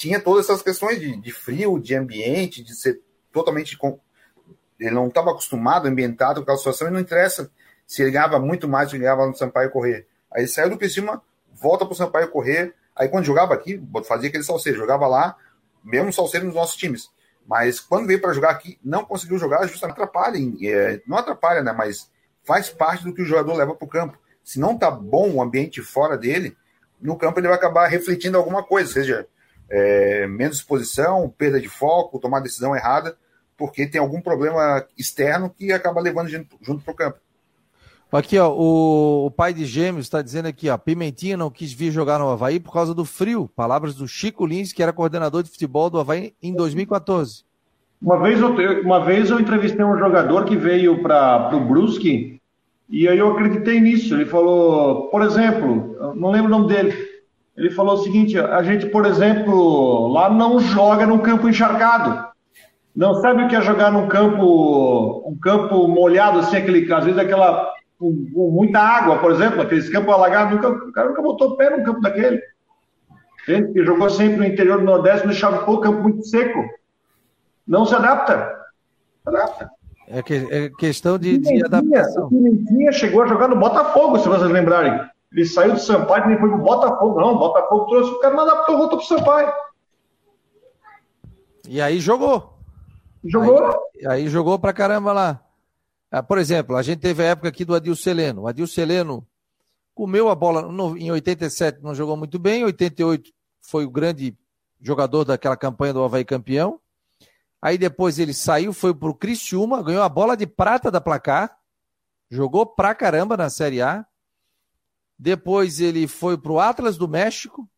tinha 0.00 0.18
todas 0.18 0.46
essas 0.46 0.62
questões 0.62 0.98
de, 0.98 1.14
de 1.20 1.30
frio, 1.30 1.78
de 1.78 1.94
ambiente, 1.94 2.64
de 2.64 2.74
ser 2.74 3.02
totalmente. 3.30 3.76
Com... 3.76 4.00
Ele 4.78 4.92
não 4.92 5.08
estava 5.08 5.30
acostumado, 5.30 5.86
ambientado 5.86 6.36
com 6.36 6.44
aquela 6.44 6.56
situação, 6.56 6.88
e 6.88 6.90
não 6.90 6.98
interessa 6.98 7.50
se 7.86 8.00
ele 8.00 8.12
ganhava 8.12 8.38
muito 8.38 8.66
mais 8.66 8.88
do 8.88 8.92
que 8.92 8.98
ganhava 8.98 9.26
no 9.26 9.36
Sampaio 9.36 9.70
Correr. 9.70 10.06
Aí 10.32 10.48
saiu 10.48 10.70
do 10.70 10.78
Criciúma, 10.78 11.22
volta 11.52 11.84
para 11.84 11.92
o 11.92 11.96
Sampaio 11.96 12.30
Correr. 12.30 12.74
Aí 12.96 13.08
quando 13.08 13.26
jogava 13.26 13.52
aqui, 13.52 13.82
fazia 14.06 14.30
aquele 14.30 14.42
salseiro, 14.42 14.78
jogava 14.78 15.06
lá, 15.06 15.36
mesmo 15.84 16.10
salseiro 16.14 16.46
nos 16.46 16.54
nossos 16.54 16.76
times. 16.76 17.10
Mas 17.46 17.78
quando 17.78 18.06
veio 18.06 18.22
para 18.22 18.32
jogar 18.32 18.50
aqui, 18.50 18.78
não 18.82 19.04
conseguiu 19.04 19.36
jogar, 19.36 19.66
justamente 19.66 19.96
atrapalha. 19.96 20.38
É, 20.62 21.02
não 21.06 21.18
atrapalha, 21.18 21.62
né? 21.62 21.72
Mas 21.72 22.10
faz 22.42 22.70
parte 22.70 23.04
do 23.04 23.12
que 23.12 23.20
o 23.20 23.26
jogador 23.26 23.54
leva 23.54 23.74
para 23.74 23.84
o 23.84 23.88
campo. 23.88 24.18
Se 24.42 24.58
não 24.58 24.78
tá 24.78 24.90
bom 24.90 25.30
o 25.30 25.42
ambiente 25.42 25.82
fora 25.82 26.16
dele, 26.16 26.56
no 27.00 27.16
campo 27.16 27.38
ele 27.40 27.48
vai 27.48 27.56
acabar 27.56 27.86
refletindo 27.86 28.36
alguma 28.36 28.62
coisa, 28.62 28.92
seja 28.92 29.26
é, 29.68 30.26
menos 30.26 30.58
exposição, 30.58 31.32
perda 31.36 31.60
de 31.60 31.68
foco, 31.68 32.18
tomar 32.18 32.40
decisão 32.40 32.74
errada, 32.74 33.16
porque 33.56 33.86
tem 33.86 34.00
algum 34.00 34.20
problema 34.20 34.84
externo 34.98 35.50
que 35.50 35.72
acaba 35.72 36.00
levando 36.00 36.28
junto, 36.28 36.56
junto 36.60 36.82
para 36.82 36.92
o 36.92 36.96
campo. 36.96 37.18
Aqui, 38.12 38.36
ó, 38.38 38.50
o, 38.52 39.26
o 39.26 39.30
pai 39.30 39.54
de 39.54 39.64
gêmeos 39.64 40.06
está 40.06 40.20
dizendo 40.20 40.46
aqui, 40.46 40.68
ó, 40.68 40.76
Pimentinha 40.76 41.36
não 41.36 41.48
quis 41.48 41.72
vir 41.72 41.92
jogar 41.92 42.18
no 42.18 42.28
Havaí 42.28 42.58
por 42.58 42.72
causa 42.72 42.92
do 42.92 43.04
frio. 43.04 43.48
Palavras 43.54 43.94
do 43.94 44.08
Chico 44.08 44.44
Lins, 44.44 44.72
que 44.72 44.82
era 44.82 44.92
coordenador 44.92 45.44
de 45.44 45.50
futebol 45.50 45.88
do 45.88 46.00
Havaí 46.00 46.34
em 46.42 46.52
2014. 46.52 47.44
Uma 48.02 48.18
vez 48.18 48.40
eu, 48.40 48.82
uma 48.82 49.04
vez 49.04 49.30
eu 49.30 49.38
entrevistei 49.38 49.84
um 49.84 49.96
jogador 49.96 50.44
que 50.44 50.56
veio 50.56 51.00
para 51.02 51.54
o 51.54 51.60
Brusque 51.60 52.39
e 52.90 53.08
aí 53.08 53.18
eu 53.18 53.32
acreditei 53.32 53.80
nisso. 53.80 54.14
Ele 54.14 54.26
falou, 54.26 55.08
por 55.08 55.22
exemplo, 55.22 56.14
não 56.16 56.30
lembro 56.30 56.48
o 56.48 56.58
nome 56.58 56.68
dele, 56.68 56.94
ele 57.56 57.70
falou 57.70 57.94
o 57.94 58.02
seguinte: 58.02 58.38
a 58.38 58.62
gente, 58.62 58.86
por 58.86 59.06
exemplo, 59.06 60.08
lá 60.08 60.28
não 60.28 60.58
joga 60.58 61.06
num 61.06 61.18
campo 61.18 61.48
encharcado. 61.48 62.28
Não 62.94 63.14
sabe 63.14 63.44
o 63.44 63.48
que 63.48 63.54
é 63.54 63.62
jogar 63.62 63.92
num 63.92 64.08
campo, 64.08 65.22
um 65.26 65.38
campo 65.38 65.86
molhado, 65.86 66.40
assim, 66.40 66.56
aquele, 66.56 66.92
às 66.92 67.04
vezes 67.04 67.18
aquela 67.18 67.72
com, 67.98 68.28
com 68.34 68.50
muita 68.50 68.80
água, 68.80 69.18
por 69.18 69.30
exemplo, 69.30 69.60
aqueles 69.60 69.88
campos 69.88 70.12
alagados, 70.12 70.54
nunca, 70.54 70.68
o 70.68 70.92
cara 70.92 71.10
nunca 71.10 71.22
botou 71.22 71.56
pé 71.56 71.70
num 71.70 71.84
campo 71.84 72.00
daquele. 72.00 72.42
Gente 73.46 73.72
que 73.72 73.84
jogou 73.84 74.10
sempre 74.10 74.38
no 74.38 74.44
interior 74.44 74.78
do 74.78 74.84
Nordeste, 74.84 75.26
no 75.26 75.32
Chavapô, 75.32 75.78
campo 75.78 76.02
muito 76.02 76.24
seco. 76.26 76.58
Não 77.66 77.84
se 77.84 77.94
adapta. 77.94 78.58
Se 79.22 79.28
adapta. 79.28 79.70
É, 80.12 80.22
que, 80.22 80.34
é 80.34 80.68
questão 80.70 81.16
de, 81.16 81.38
de 81.38 81.64
adaptação. 81.64 82.26
O 82.26 82.28
Pimentinha 82.28 82.90
chegou 82.90 83.22
a 83.22 83.26
jogar 83.26 83.46
no 83.46 83.56
Botafogo, 83.56 84.18
se 84.18 84.28
vocês 84.28 84.50
lembrarem. 84.50 85.08
Ele 85.32 85.46
saiu 85.46 85.74
do 85.74 85.78
Sampaio 85.78 86.24
e 86.24 86.28
nem 86.28 86.38
foi 86.38 86.48
pro 86.48 86.58
Botafogo, 86.58 87.20
não. 87.20 87.36
O 87.36 87.38
Botafogo 87.38 87.86
trouxe 87.86 88.10
o 88.10 88.18
cara, 88.18 88.34
não 88.34 88.42
adaptou, 88.42 88.76
voltou 88.76 88.98
pro 88.98 89.06
Sampaio. 89.06 89.52
E 91.68 91.80
aí 91.80 92.00
jogou. 92.00 92.58
Jogou? 93.24 93.68
Aí, 94.00 94.06
aí 94.06 94.28
jogou 94.28 94.58
pra 94.58 94.72
caramba 94.72 95.12
lá. 95.12 95.40
Ah, 96.10 96.24
por 96.24 96.38
exemplo, 96.38 96.76
a 96.76 96.82
gente 96.82 96.98
teve 96.98 97.22
a 97.22 97.26
época 97.26 97.48
aqui 97.48 97.64
do 97.64 97.74
Adil 97.74 97.94
Seleno. 97.94 98.42
O 98.42 98.48
Adil 98.48 98.66
Seleno 98.66 99.24
comeu 99.94 100.28
a 100.28 100.34
bola 100.34 100.62
no, 100.62 100.96
em 100.96 101.12
87, 101.12 101.80
não 101.82 101.94
jogou 101.94 102.16
muito 102.16 102.36
bem, 102.36 102.62
em 102.62 102.64
88 102.64 103.30
foi 103.60 103.84
o 103.84 103.90
grande 103.90 104.36
jogador 104.80 105.24
daquela 105.24 105.56
campanha 105.56 105.92
do 105.92 106.02
Havaí 106.02 106.24
campeão. 106.24 106.80
Aí 107.62 107.76
depois 107.76 108.18
ele 108.18 108.32
saiu, 108.32 108.72
foi 108.72 108.94
pro 108.94 109.14
Criciúma, 109.14 109.82
ganhou 109.82 110.02
a 110.02 110.08
bola 110.08 110.36
de 110.36 110.46
prata 110.46 110.90
da 110.90 111.00
placar, 111.00 111.54
jogou 112.30 112.64
pra 112.64 112.94
caramba 112.94 113.36
na 113.36 113.50
Série 113.50 113.82
A. 113.82 114.06
Depois 115.18 115.80
ele 115.80 116.06
foi 116.06 116.38
pro 116.38 116.58
Atlas 116.58 116.96
do 116.96 117.06
México. 117.06 117.68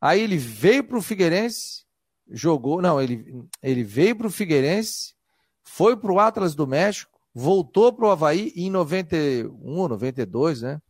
Aí 0.00 0.20
ele 0.20 0.38
veio 0.38 0.84
pro 0.84 1.02
Figueirense, 1.02 1.84
jogou, 2.30 2.80
não, 2.80 3.00
ele, 3.00 3.44
ele 3.62 3.82
veio 3.82 4.16
pro 4.16 4.30
Figueirense, 4.30 5.14
foi 5.62 5.96
pro 5.96 6.18
Atlas 6.18 6.54
do 6.54 6.66
México, 6.66 7.18
voltou 7.34 7.92
pro 7.92 8.10
Havaí 8.10 8.52
em 8.54 8.70
91, 8.70 9.88
92, 9.88 10.62
né? 10.62 10.80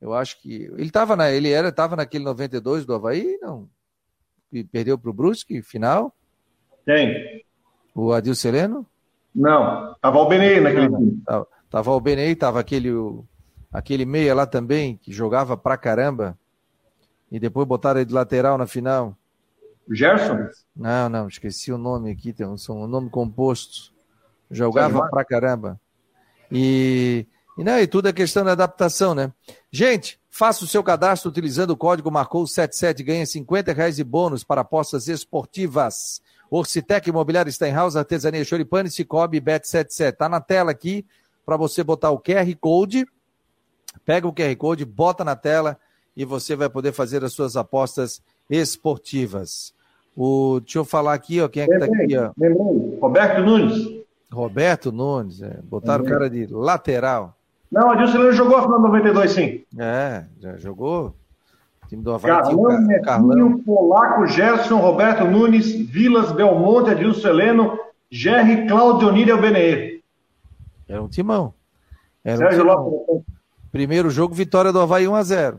Eu 0.00 0.12
acho 0.12 0.40
que 0.42 0.64
ele 0.64 0.86
estava 0.86 1.14
na, 1.14 1.30
ele 1.30 1.50
era, 1.50 1.70
tava 1.70 1.94
naquele 1.94 2.24
92 2.24 2.84
do 2.84 2.94
Havaí, 2.94 3.38
não? 3.40 3.70
E 4.50 4.64
perdeu 4.64 4.98
pro 4.98 5.12
Brusque, 5.12 5.62
final? 5.62 6.14
Quem? 6.84 7.42
O 7.94 8.12
Adil 8.12 8.34
Sereno? 8.34 8.86
Não, 9.34 9.94
tava 10.00 10.18
o 10.18 10.28
Benei 10.28 10.60
naquele 10.60 10.88
time. 10.88 11.22
Tava, 11.24 11.46
tava 11.70 11.90
o 11.92 12.00
Benei, 12.00 12.34
tava 12.34 12.60
aquele, 12.60 12.90
aquele 13.72 14.04
meia 14.04 14.34
lá 14.34 14.46
também, 14.46 14.96
que 14.96 15.12
jogava 15.12 15.56
pra 15.56 15.76
caramba. 15.76 16.38
E 17.30 17.40
depois 17.40 17.66
botaram 17.66 18.00
ele 18.00 18.06
de 18.06 18.14
lateral 18.14 18.58
na 18.58 18.66
final. 18.66 19.16
O 19.88 19.94
Gerson? 19.94 20.48
Não, 20.76 21.08
não, 21.08 21.28
esqueci 21.28 21.72
o 21.72 21.78
nome 21.78 22.10
aqui, 22.10 22.32
tem 22.32 22.46
um, 22.46 22.56
um 22.70 22.86
nome 22.86 23.08
composto. 23.10 23.92
Jogava 24.50 25.08
pra 25.08 25.24
caramba. 25.24 25.80
E, 26.50 27.26
e, 27.56 27.64
não, 27.64 27.78
e 27.78 27.86
tudo 27.86 28.08
é 28.08 28.12
questão 28.12 28.44
da 28.44 28.52
adaptação, 28.52 29.14
né? 29.14 29.32
Gente, 29.70 30.20
faça 30.30 30.64
o 30.64 30.68
seu 30.68 30.84
cadastro 30.84 31.30
utilizando 31.30 31.70
o 31.70 31.76
código 31.76 32.10
Marcou77 32.10 33.00
e 33.00 33.02
ganhe 33.02 33.26
50 33.26 33.72
reais 33.72 33.96
de 33.96 34.04
bônus 34.04 34.44
para 34.44 34.60
apostas 34.60 35.08
esportivas. 35.08 36.20
Orcitec 36.52 37.08
Imobiliário 37.08 37.50
Steinhaus, 37.50 37.96
Artesania 37.96 38.44
Choripane, 38.44 38.90
Cicobi 38.90 39.40
Bet77. 39.40 40.12
Tá 40.12 40.28
na 40.28 40.38
tela 40.38 40.70
aqui 40.70 41.06
para 41.46 41.56
você 41.56 41.82
botar 41.82 42.10
o 42.10 42.18
QR 42.18 42.54
Code. 42.60 43.06
Pega 44.04 44.28
o 44.28 44.32
QR 44.34 44.54
Code, 44.56 44.84
bota 44.84 45.24
na 45.24 45.34
tela 45.34 45.78
e 46.14 46.26
você 46.26 46.54
vai 46.54 46.68
poder 46.68 46.92
fazer 46.92 47.24
as 47.24 47.32
suas 47.32 47.56
apostas 47.56 48.20
esportivas. 48.50 49.72
O, 50.14 50.60
deixa 50.60 50.78
eu 50.78 50.84
falar 50.84 51.14
aqui, 51.14 51.40
ó, 51.40 51.48
quem 51.48 51.62
é 51.62 51.66
que 51.66 51.78
tá 51.78 51.86
aqui, 51.86 52.18
ó? 52.18 52.32
Roberto 53.00 53.40
Nunes. 53.40 54.04
Roberto 54.30 54.92
Nunes, 54.92 55.40
é, 55.40 55.58
botaram 55.62 56.04
o 56.04 56.06
cara 56.06 56.28
de 56.28 56.46
lateral. 56.46 57.34
Não, 57.70 57.88
o 57.88 57.90
Adilson 57.92 58.30
jogou 58.32 58.58
a 58.58 58.62
final 58.62 58.78
92, 58.78 59.30
sim. 59.30 59.64
É, 59.78 60.26
já 60.38 60.58
jogou. 60.58 61.14
Time 61.92 62.02
do 62.02 62.14
Havaí 62.14 62.30
Carlão, 62.30 62.80
Netinho, 62.80 63.02
Carlão. 63.02 63.58
Polaco, 63.58 64.26
Gerson, 64.26 64.78
Roberto 64.78 65.24
Nunes, 65.26 65.72
Vilas, 65.72 66.32
Belmonte, 66.32 66.88
Adilson 66.88 67.28
Heleno, 67.28 67.78
Jerry, 68.10 68.66
Claudio 68.66 69.12
Nírio 69.12 69.38
Beneir. 69.38 70.00
Era 70.88 71.02
um 71.02 71.08
timão. 71.08 71.52
Era 72.24 72.36
um 72.36 72.38
Sérgio 72.38 72.60
timão. 72.62 72.88
Lopes. 72.88 73.34
Primeiro 73.70 74.08
jogo, 74.08 74.34
vitória 74.34 74.72
do 74.72 74.80
Havaí 74.80 75.04
1x0. 75.04 75.58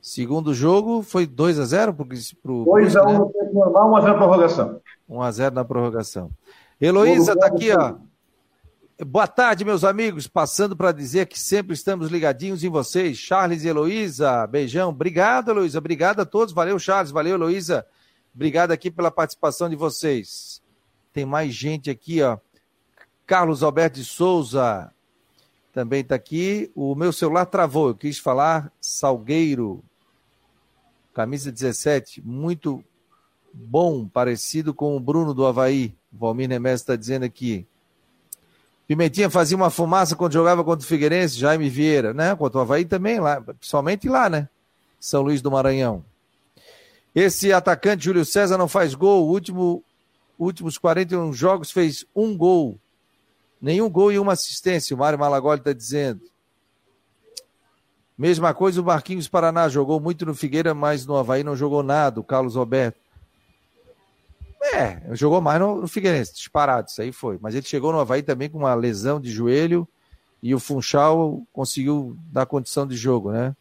Segundo 0.00 0.54
jogo 0.54 1.02
foi 1.02 1.26
2x0 1.26 1.94
pro, 1.94 2.06
pro 2.42 2.72
2x1 2.72 3.06
né? 3.06 3.18
no 3.18 3.26
tempo 3.30 3.52
normal, 3.52 3.90
1x0 3.90 4.16
prorrogação. 4.16 4.80
1x0 5.10 5.50
na 5.52 5.64
prorrogação. 5.66 6.30
Heloísa 6.80 7.36
tá 7.36 7.46
aqui, 7.46 7.70
ó. 7.72 7.96
Boa 9.06 9.28
tarde, 9.28 9.64
meus 9.64 9.84
amigos. 9.84 10.26
Passando 10.26 10.76
para 10.76 10.90
dizer 10.90 11.26
que 11.26 11.38
sempre 11.38 11.72
estamos 11.72 12.10
ligadinhos 12.10 12.64
em 12.64 12.68
vocês. 12.68 13.16
Charles 13.16 13.62
e 13.62 13.68
Heloísa, 13.68 14.44
beijão. 14.48 14.88
Obrigado, 14.88 15.52
Heloísa. 15.52 15.78
Obrigado 15.78 16.18
a 16.18 16.26
todos. 16.26 16.52
Valeu, 16.52 16.76
Charles. 16.80 17.12
Valeu, 17.12 17.36
Heloísa. 17.36 17.86
Obrigado 18.34 18.72
aqui 18.72 18.90
pela 18.90 19.08
participação 19.08 19.70
de 19.70 19.76
vocês. 19.76 20.60
Tem 21.12 21.24
mais 21.24 21.54
gente 21.54 21.88
aqui, 21.88 22.20
ó. 22.22 22.38
Carlos 23.24 23.62
Alberto 23.62 24.00
de 24.00 24.04
Souza 24.04 24.92
também 25.72 26.00
está 26.00 26.16
aqui. 26.16 26.68
O 26.74 26.96
meu 26.96 27.12
celular 27.12 27.46
travou. 27.46 27.90
Eu 27.90 27.94
quis 27.94 28.18
falar 28.18 28.72
Salgueiro. 28.80 29.80
Camisa 31.14 31.52
17. 31.52 32.20
Muito 32.26 32.82
bom, 33.54 34.08
parecido 34.08 34.74
com 34.74 34.96
o 34.96 35.00
Bruno 35.00 35.32
do 35.32 35.46
Havaí. 35.46 35.94
Valmir 36.12 36.48
Nemes 36.48 36.80
está 36.80 36.96
dizendo 36.96 37.24
aqui. 37.24 37.64
Pimentinha 38.88 39.28
fazia 39.28 39.54
uma 39.54 39.68
fumaça 39.68 40.16
quando 40.16 40.32
jogava 40.32 40.64
contra 40.64 40.82
o 40.82 40.88
Figueirense, 40.88 41.38
Jaime 41.38 41.68
Vieira, 41.68 42.14
né? 42.14 42.34
Contra 42.34 42.58
o 42.58 42.62
Havaí 42.62 42.86
também, 42.86 43.20
lá, 43.20 43.38
principalmente 43.38 44.08
lá, 44.08 44.30
né? 44.30 44.48
São 44.98 45.20
Luís 45.20 45.42
do 45.42 45.50
Maranhão. 45.50 46.02
Esse 47.14 47.52
atacante, 47.52 48.06
Júlio 48.06 48.24
César, 48.24 48.56
não 48.56 48.66
faz 48.66 48.94
gol. 48.94 49.28
Último, 49.28 49.84
últimos 50.38 50.78
41 50.78 51.34
jogos 51.34 51.70
fez 51.70 52.06
um 52.16 52.34
gol. 52.34 52.78
Nenhum 53.60 53.90
gol 53.90 54.10
e 54.10 54.18
uma 54.18 54.32
assistência, 54.32 54.96
o 54.96 54.98
Mário 54.98 55.18
Malagoli 55.18 55.60
está 55.60 55.74
dizendo. 55.74 56.22
Mesma 58.16 58.54
coisa 58.54 58.80
o 58.80 58.84
Marquinhos 58.84 59.28
Paraná, 59.28 59.68
jogou 59.68 60.00
muito 60.00 60.24
no 60.24 60.34
Figueira, 60.34 60.72
mas 60.72 61.04
no 61.04 61.14
Havaí 61.14 61.44
não 61.44 61.54
jogou 61.54 61.82
nada, 61.82 62.20
o 62.20 62.24
Carlos 62.24 62.54
Roberto. 62.54 62.98
É, 64.74 65.00
jogou 65.14 65.40
mais 65.40 65.60
no, 65.60 65.80
no 65.80 65.88
Figueirense, 65.88 66.34
disparado, 66.34 66.88
isso 66.88 67.00
aí 67.00 67.12
foi. 67.12 67.38
Mas 67.40 67.54
ele 67.54 67.66
chegou 67.66 67.92
no 67.92 68.00
Havaí 68.00 68.22
também 68.22 68.48
com 68.48 68.58
uma 68.58 68.74
lesão 68.74 69.20
de 69.20 69.30
joelho 69.30 69.86
e 70.42 70.54
o 70.54 70.60
Funchal 70.60 71.42
conseguiu 71.52 72.16
dar 72.30 72.46
condição 72.46 72.86
de 72.86 72.96
jogo, 72.96 73.32
né? 73.32 73.54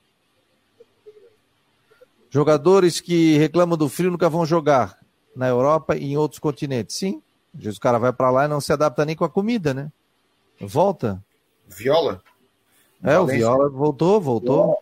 Jogadores 2.29 2.99
que 2.99 3.37
reclamam 3.37 3.77
do 3.77 3.87
frio 3.87 4.11
nunca 4.11 4.29
vão 4.29 4.45
jogar 4.45 4.97
na 5.35 5.47
Europa 5.47 5.95
e 5.95 6.11
em 6.11 6.17
outros 6.17 6.39
continentes. 6.39 6.95
Sim, 6.95 7.21
às 7.55 7.63
vezes 7.63 7.77
o 7.77 7.81
cara 7.81 7.97
vai 7.97 8.11
para 8.11 8.29
lá 8.29 8.45
e 8.45 8.49
não 8.49 8.61
se 8.61 8.73
adapta 8.73 9.05
nem 9.05 9.15
com 9.15 9.23
a 9.23 9.29
comida, 9.29 9.73
né? 9.73 9.91
Volta. 10.59 11.23
Viola? 11.67 12.21
É, 13.03 13.17
o. 13.19 13.25
Viola 13.25 13.69
voltou, 13.69 14.19
voltou. 14.19 14.79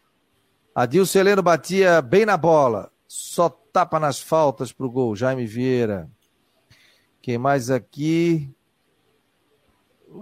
Adilson 0.73 1.19
Heleno 1.19 1.41
batia 1.41 2.01
bem 2.01 2.25
na 2.25 2.35
bola. 2.35 2.91
Só 3.07 3.49
tapa 3.49 3.99
nas 3.99 4.19
faltas 4.19 4.71
pro 4.71 4.89
gol. 4.89 5.15
Jaime 5.15 5.45
Vieira. 5.45 6.09
Quem 7.25 7.39
mais 7.39 7.71
aqui? 7.71 8.47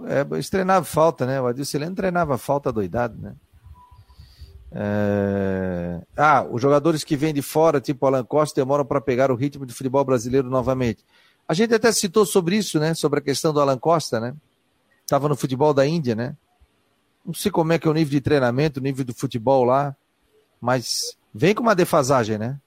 É, 0.06 0.26
eles 0.32 0.48
treinavam 0.48 0.86
falta, 0.86 1.26
né? 1.26 1.38
O 1.38 1.46
Adilson 1.46 1.76
Heleno 1.76 1.94
treinava 1.94 2.38
falta 2.38 2.72
doidado, 2.72 3.20
né? 3.20 3.34
É... 4.72 6.00
Ah, 6.16 6.46
os 6.50 6.62
jogadores 6.62 7.04
que 7.04 7.14
vêm 7.14 7.34
de 7.34 7.42
fora, 7.42 7.78
tipo 7.78 8.06
Alan 8.06 8.24
Costa, 8.24 8.58
demoram 8.58 8.86
para 8.86 9.02
pegar 9.02 9.30
o 9.30 9.34
ritmo 9.34 9.66
de 9.66 9.74
futebol 9.74 10.02
brasileiro 10.02 10.48
novamente. 10.48 11.04
A 11.46 11.52
gente 11.52 11.74
até 11.74 11.92
citou 11.92 12.24
sobre 12.24 12.56
isso, 12.56 12.80
né? 12.80 12.94
Sobre 12.94 13.18
a 13.18 13.22
questão 13.22 13.52
do 13.52 13.60
Alan 13.60 13.78
Costa, 13.78 14.18
né? 14.18 14.34
Estava 15.02 15.28
no 15.28 15.36
futebol 15.36 15.74
da 15.74 15.86
Índia, 15.86 16.14
né? 16.14 16.34
Não 17.22 17.34
sei 17.34 17.50
como 17.50 17.70
é 17.74 17.78
que 17.78 17.86
é 17.86 17.90
o 17.90 17.94
nível 17.94 18.12
de 18.12 18.22
treinamento, 18.22 18.80
o 18.80 18.82
nível 18.82 19.04
do 19.04 19.12
futebol 19.12 19.62
lá, 19.62 19.94
mas 20.58 21.18
vem 21.34 21.54
com 21.54 21.62
uma 21.62 21.74
defasagem, 21.74 22.38
né? 22.38 22.58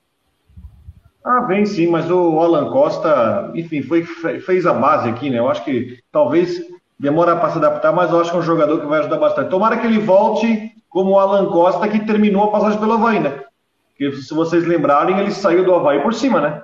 Ah, 1.23 1.41
vem 1.41 1.65
sim, 1.65 1.87
mas 1.87 2.09
o 2.09 2.39
Alan 2.39 2.69
Costa, 2.71 3.51
enfim, 3.53 3.81
foi, 3.81 4.03
fez 4.05 4.65
a 4.65 4.73
base 4.73 5.09
aqui, 5.09 5.29
né? 5.29 5.39
Eu 5.39 5.49
acho 5.49 5.63
que 5.65 5.99
talvez 6.11 6.61
demora 6.99 7.35
para 7.35 7.49
se 7.51 7.57
adaptar, 7.57 7.91
mas 7.91 8.11
eu 8.11 8.19
acho 8.21 8.31
que 8.31 8.37
é 8.37 8.39
um 8.39 8.43
jogador 8.43 8.79
que 8.79 8.87
vai 8.87 8.99
ajudar 8.99 9.17
bastante. 9.17 9.49
Tomara 9.49 9.77
que 9.77 9.85
ele 9.85 9.99
volte 9.99 10.71
como 10.89 11.11
o 11.11 11.19
Alan 11.19 11.47
Costa, 11.51 11.87
que 11.87 12.05
terminou 12.05 12.43
a 12.43 12.51
passagem 12.51 12.79
pelo 12.79 12.93
Havaí, 12.93 13.19
né? 13.19 13.43
Porque 13.89 14.15
se 14.21 14.33
vocês 14.33 14.65
lembrarem, 14.65 15.19
ele 15.19 15.31
saiu 15.31 15.65
do 15.65 15.73
Havaí 15.75 16.01
por 16.01 16.13
cima, 16.13 16.39
né? 16.39 16.61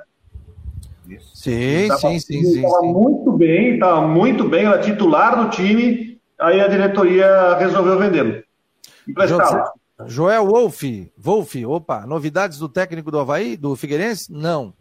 Sim, 1.34 1.88
Tava- 1.88 2.00
sim, 2.00 2.20
sim, 2.20 2.38
ele 2.38 2.46
sim, 2.46 2.62
Tava 2.62 2.80
sim. 2.80 2.94
muito 2.94 3.32
bem, 3.34 3.74
estava 3.74 4.08
muito 4.08 4.48
bem, 4.48 4.66
era 4.66 4.80
titular 4.80 5.36
do 5.44 5.50
time, 5.50 6.18
aí 6.40 6.62
a 6.62 6.68
diretoria 6.68 7.56
resolveu 7.56 8.00
vendê-lo. 8.00 8.42
Emprestá-lo. 9.08 9.64
Joel 10.08 10.46
Wolf, 10.46 10.84
Wolf, 11.18 11.56
opa, 11.68 12.06
novidades 12.06 12.58
do 12.58 12.70
técnico 12.70 13.12
do 13.12 13.20
Havaí, 13.20 13.58
do 13.58 13.76
Figueirense? 13.76 14.32
Não. 14.32 14.74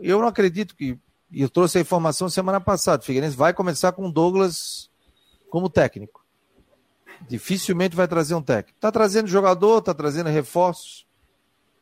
Eu 0.00 0.20
não 0.20 0.28
acredito 0.28 0.74
que. 0.74 0.98
Eu 1.32 1.48
trouxe 1.48 1.78
a 1.78 1.80
informação 1.80 2.28
semana 2.28 2.60
passada. 2.60 3.02
O 3.02 3.06
Figueirense 3.06 3.36
vai 3.36 3.54
começar 3.54 3.92
com 3.92 4.06
o 4.06 4.12
Douglas 4.12 4.90
como 5.48 5.70
técnico. 5.70 6.22
Dificilmente 7.28 7.96
vai 7.96 8.06
trazer 8.06 8.34
um 8.34 8.42
técnico. 8.42 8.76
Está 8.76 8.92
trazendo 8.92 9.28
jogador, 9.28 9.78
está 9.78 9.94
trazendo 9.94 10.28
reforços. 10.28 11.06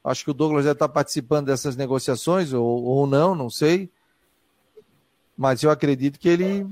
Acho 0.04 0.24
que 0.24 0.30
o 0.30 0.34
Douglas 0.34 0.64
já 0.64 0.72
está 0.72 0.88
participando 0.88 1.46
dessas 1.46 1.76
negociações, 1.76 2.52
ou, 2.52 2.64
ou 2.64 3.06
não, 3.06 3.34
não 3.34 3.50
sei. 3.50 3.90
Mas 5.36 5.62
eu 5.62 5.70
acredito 5.70 6.18
que 6.18 6.28
ele 6.28 6.66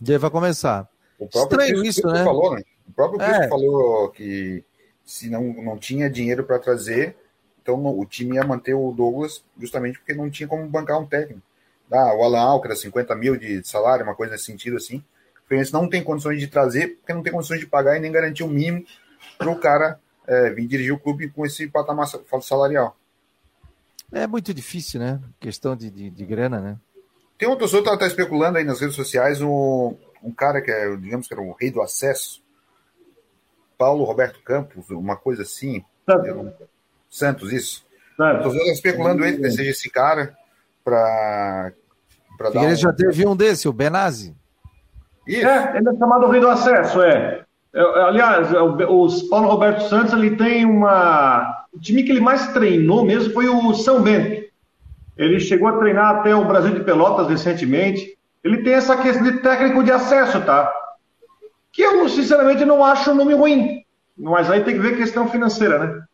deva 0.00 0.30
começar. 0.30 0.88
O 1.18 1.26
próprio 1.28 1.60
Estranho 1.60 1.84
isso, 1.84 2.06
né? 2.06 2.24
falou, 2.24 2.54
né? 2.54 2.62
O 2.88 2.92
próprio 2.92 3.18
Crisco 3.18 3.42
É. 3.42 3.48
falou 3.48 4.08
que 4.10 4.64
se 5.04 5.28
não, 5.30 5.42
não 5.62 5.76
tinha 5.78 6.10
dinheiro 6.10 6.44
para 6.44 6.58
trazer, 6.58 7.16
então 7.62 7.84
o 7.86 8.04
time 8.04 8.36
ia 8.36 8.44
manter 8.44 8.74
o 8.74 8.92
Douglas 8.92 9.44
justamente 9.58 9.98
porque 9.98 10.14
não 10.14 10.30
tinha 10.30 10.48
como 10.48 10.66
bancar 10.68 11.00
um 11.00 11.06
técnico. 11.06 11.42
Ah, 11.90 12.14
o 12.14 12.22
Alan 12.24 12.40
Alcra, 12.40 12.74
50 12.74 13.14
mil 13.14 13.36
de 13.36 13.62
salário, 13.66 14.04
uma 14.04 14.14
coisa 14.14 14.32
nesse 14.32 14.44
sentido 14.44 14.76
assim. 14.76 14.98
O 15.44 15.48
Fluminense 15.48 15.72
não 15.72 15.88
tem 15.88 16.02
condições 16.02 16.40
de 16.40 16.48
trazer, 16.48 16.96
porque 16.96 17.12
não 17.12 17.22
tem 17.22 17.32
condições 17.32 17.60
de 17.60 17.66
pagar 17.66 17.96
e 17.96 18.00
nem 18.00 18.10
garantir 18.10 18.42
o 18.42 18.48
mínimo 18.48 18.84
para 19.38 19.48
o 19.50 19.56
cara 19.56 20.00
é, 20.26 20.50
vir 20.50 20.66
dirigir 20.66 20.92
o 20.92 20.98
clube 20.98 21.28
com 21.30 21.46
esse 21.46 21.68
patamar 21.68 22.08
salarial. 22.42 22.96
É 24.12 24.26
muito 24.26 24.52
difícil, 24.52 24.98
né? 24.98 25.20
Questão 25.38 25.76
de, 25.76 25.90
de, 25.90 26.10
de 26.10 26.24
grana, 26.24 26.60
né? 26.60 26.76
Tem 27.38 27.48
uma 27.48 27.56
pessoa 27.56 27.82
que 27.82 27.88
está 27.88 28.06
especulando 28.06 28.58
aí 28.58 28.64
nas 28.64 28.80
redes 28.80 28.96
sociais 28.96 29.40
um, 29.40 29.94
um 30.22 30.32
cara 30.32 30.60
que 30.60 30.70
é, 30.70 30.96
digamos 30.96 31.28
que 31.28 31.34
era 31.34 31.42
o 31.42 31.52
rei 31.52 31.70
do 31.70 31.82
acesso, 31.82 32.42
Paulo 33.78 34.04
Roberto 34.04 34.42
Campos, 34.42 34.90
uma 34.90 35.16
coisa 35.16 35.42
assim. 35.42 35.84
Santos, 36.08 36.52
Santos 37.10 37.52
isso. 37.52 37.84
Santos. 38.16 38.54
Estou 38.54 38.72
especulando 38.72 39.24
ele 39.24 39.38
que 39.38 39.50
seja 39.50 39.70
esse 39.70 39.90
cara 39.90 40.34
para 40.84 41.72
dar. 42.38 42.62
Ele 42.62 42.72
um... 42.72 42.76
já 42.76 42.92
teve 42.92 43.26
um 43.26 43.36
desse, 43.36 43.68
o 43.68 43.72
Benazzi. 43.72 44.34
Isso. 45.26 45.46
É, 45.46 45.76
ele 45.76 45.88
é 45.88 45.94
chamado 45.96 46.28
rei 46.28 46.40
do 46.40 46.48
acesso, 46.48 47.02
é. 47.02 47.42
é 47.74 47.80
aliás, 47.80 48.52
é, 48.52 48.60
o 48.60 49.08
Paulo 49.28 49.48
Roberto 49.48 49.88
Santos 49.88 50.12
ele 50.12 50.36
tem 50.36 50.64
uma. 50.64 51.66
O 51.72 51.80
time 51.80 52.04
que 52.04 52.12
ele 52.12 52.20
mais 52.20 52.46
treinou 52.52 53.04
mesmo 53.04 53.34
foi 53.34 53.48
o 53.48 53.74
São 53.74 54.00
Bento. 54.02 54.46
Ele 55.16 55.40
chegou 55.40 55.68
a 55.68 55.78
treinar 55.78 56.16
até 56.16 56.34
o 56.34 56.44
Brasil 56.44 56.74
de 56.74 56.84
Pelotas 56.84 57.28
recentemente. 57.28 58.16
Ele 58.44 58.62
tem 58.62 58.74
essa 58.74 58.96
questão 58.96 59.24
de 59.24 59.40
técnico 59.40 59.82
de 59.82 59.90
acesso, 59.90 60.40
tá? 60.42 60.72
Que 61.76 61.82
eu, 61.82 62.08
sinceramente, 62.08 62.64
não 62.64 62.82
acho 62.82 63.10
um 63.10 63.14
nome 63.14 63.34
ruim. 63.34 63.84
Mas 64.16 64.50
aí 64.50 64.64
tem 64.64 64.72
que 64.72 64.80
ver 64.80 64.96
questão 64.96 65.28
financeira, 65.28 65.78
né? 65.78 66.04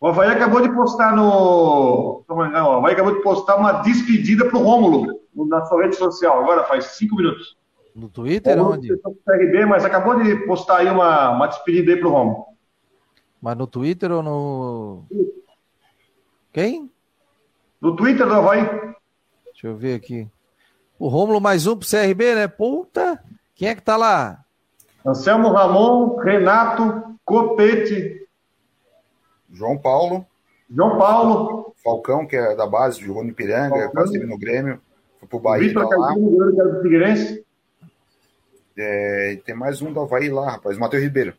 O 0.00 0.06
Havaí 0.06 0.30
acabou 0.30 0.62
de 0.62 0.74
postar 0.74 1.14
no. 1.14 2.24
O 2.26 2.32
Havaí 2.32 2.94
acabou 2.94 3.14
de 3.14 3.22
postar 3.22 3.56
uma 3.56 3.82
despedida 3.82 4.46
pro 4.48 4.60
Rômulo 4.60 5.20
na 5.34 5.66
sua 5.66 5.82
rede 5.82 5.96
social, 5.96 6.42
agora 6.42 6.64
faz 6.64 6.86
cinco 6.96 7.16
minutos. 7.16 7.58
No 7.94 8.08
Twitter, 8.08 8.56
Rômulo, 8.56 8.78
onde? 8.78 8.88
CRB, 9.26 9.66
mas 9.66 9.84
acabou 9.84 10.18
de 10.18 10.34
postar 10.46 10.78
aí 10.78 10.88
uma, 10.88 11.32
uma 11.32 11.46
despedida 11.46 11.92
aí 11.92 12.00
pro 12.00 12.08
Rômulo. 12.08 12.46
Mas 13.38 13.58
no 13.58 13.66
Twitter 13.66 14.10
ou 14.10 14.22
no. 14.22 15.04
Quem? 16.54 16.90
No 17.78 17.94
Twitter 17.94 18.26
do 18.26 18.32
Havaí. 18.32 18.62
Deixa 19.44 19.66
eu 19.66 19.76
ver 19.76 19.94
aqui. 19.94 20.26
O 20.98 21.08
Rômulo 21.08 21.38
mais 21.38 21.66
um 21.66 21.76
pro 21.76 21.86
CRB, 21.86 22.34
né? 22.34 22.48
Puta! 22.48 23.22
Quem 23.54 23.68
é 23.68 23.74
que 23.74 23.82
tá 23.82 23.98
lá? 23.98 24.42
Anselmo 25.04 25.52
Ramon, 25.52 26.16
Renato, 26.16 27.16
Copete. 27.24 28.26
João 29.50 29.76
Paulo. 29.76 30.26
João 30.70 30.96
Paulo. 30.96 31.74
Falcão, 31.82 32.26
que 32.26 32.36
é 32.36 32.54
da 32.54 32.66
base, 32.66 33.06
no 33.06 33.24
Ipiranga, 33.24 33.70
Falcão. 33.70 33.90
quase 33.90 34.12
teve 34.12 34.26
no 34.26 34.38
Grêmio. 34.38 34.80
Foi 35.18 35.28
pro 35.28 35.40
Bahia. 35.40 35.68
Vitor 35.68 35.88
tá 35.88 35.96
Caetano, 35.96 36.30
goleiro 36.30 36.54
que 36.54 36.60
era 36.60 36.70
do 36.70 36.82
Figueirense. 36.82 37.44
É, 38.78 39.38
tem 39.44 39.54
mais 39.54 39.82
um 39.82 39.92
do 39.92 40.00
Havaí 40.00 40.30
lá, 40.30 40.52
rapaz. 40.52 40.78
Matheus 40.78 41.02
Ribeiro. 41.02 41.34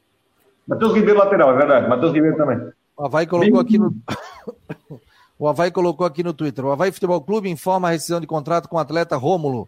Matheus 0.68 0.94
Ribeiro 0.94 1.20
lateral, 1.20 1.52
é 1.52 1.58
verdade. 1.58 1.90
Matheus 1.90 2.14
Ribeiro 2.14 2.38
também. 2.38 2.72
O 2.96 3.06
Havaí 3.06 3.26
colocou 3.26 3.54
Bem... 3.54 3.62
aqui 3.62 3.78
no. 3.78 3.94
O 5.40 5.48
Havaí 5.48 5.72
colocou 5.72 6.06
aqui 6.06 6.24
no 6.24 6.34
Twitter. 6.34 6.64
O 6.64 6.72
Havaí 6.72 6.92
Futebol 6.92 7.20
Clube 7.20 7.50
informa 7.50 7.90
a 7.90 7.92
rescisão 7.92 8.22
de 8.22 8.28
contrato 8.28 8.70
com 8.70 8.78
o 8.78 8.80
atleta 8.80 9.18
Rômulo. 9.18 9.68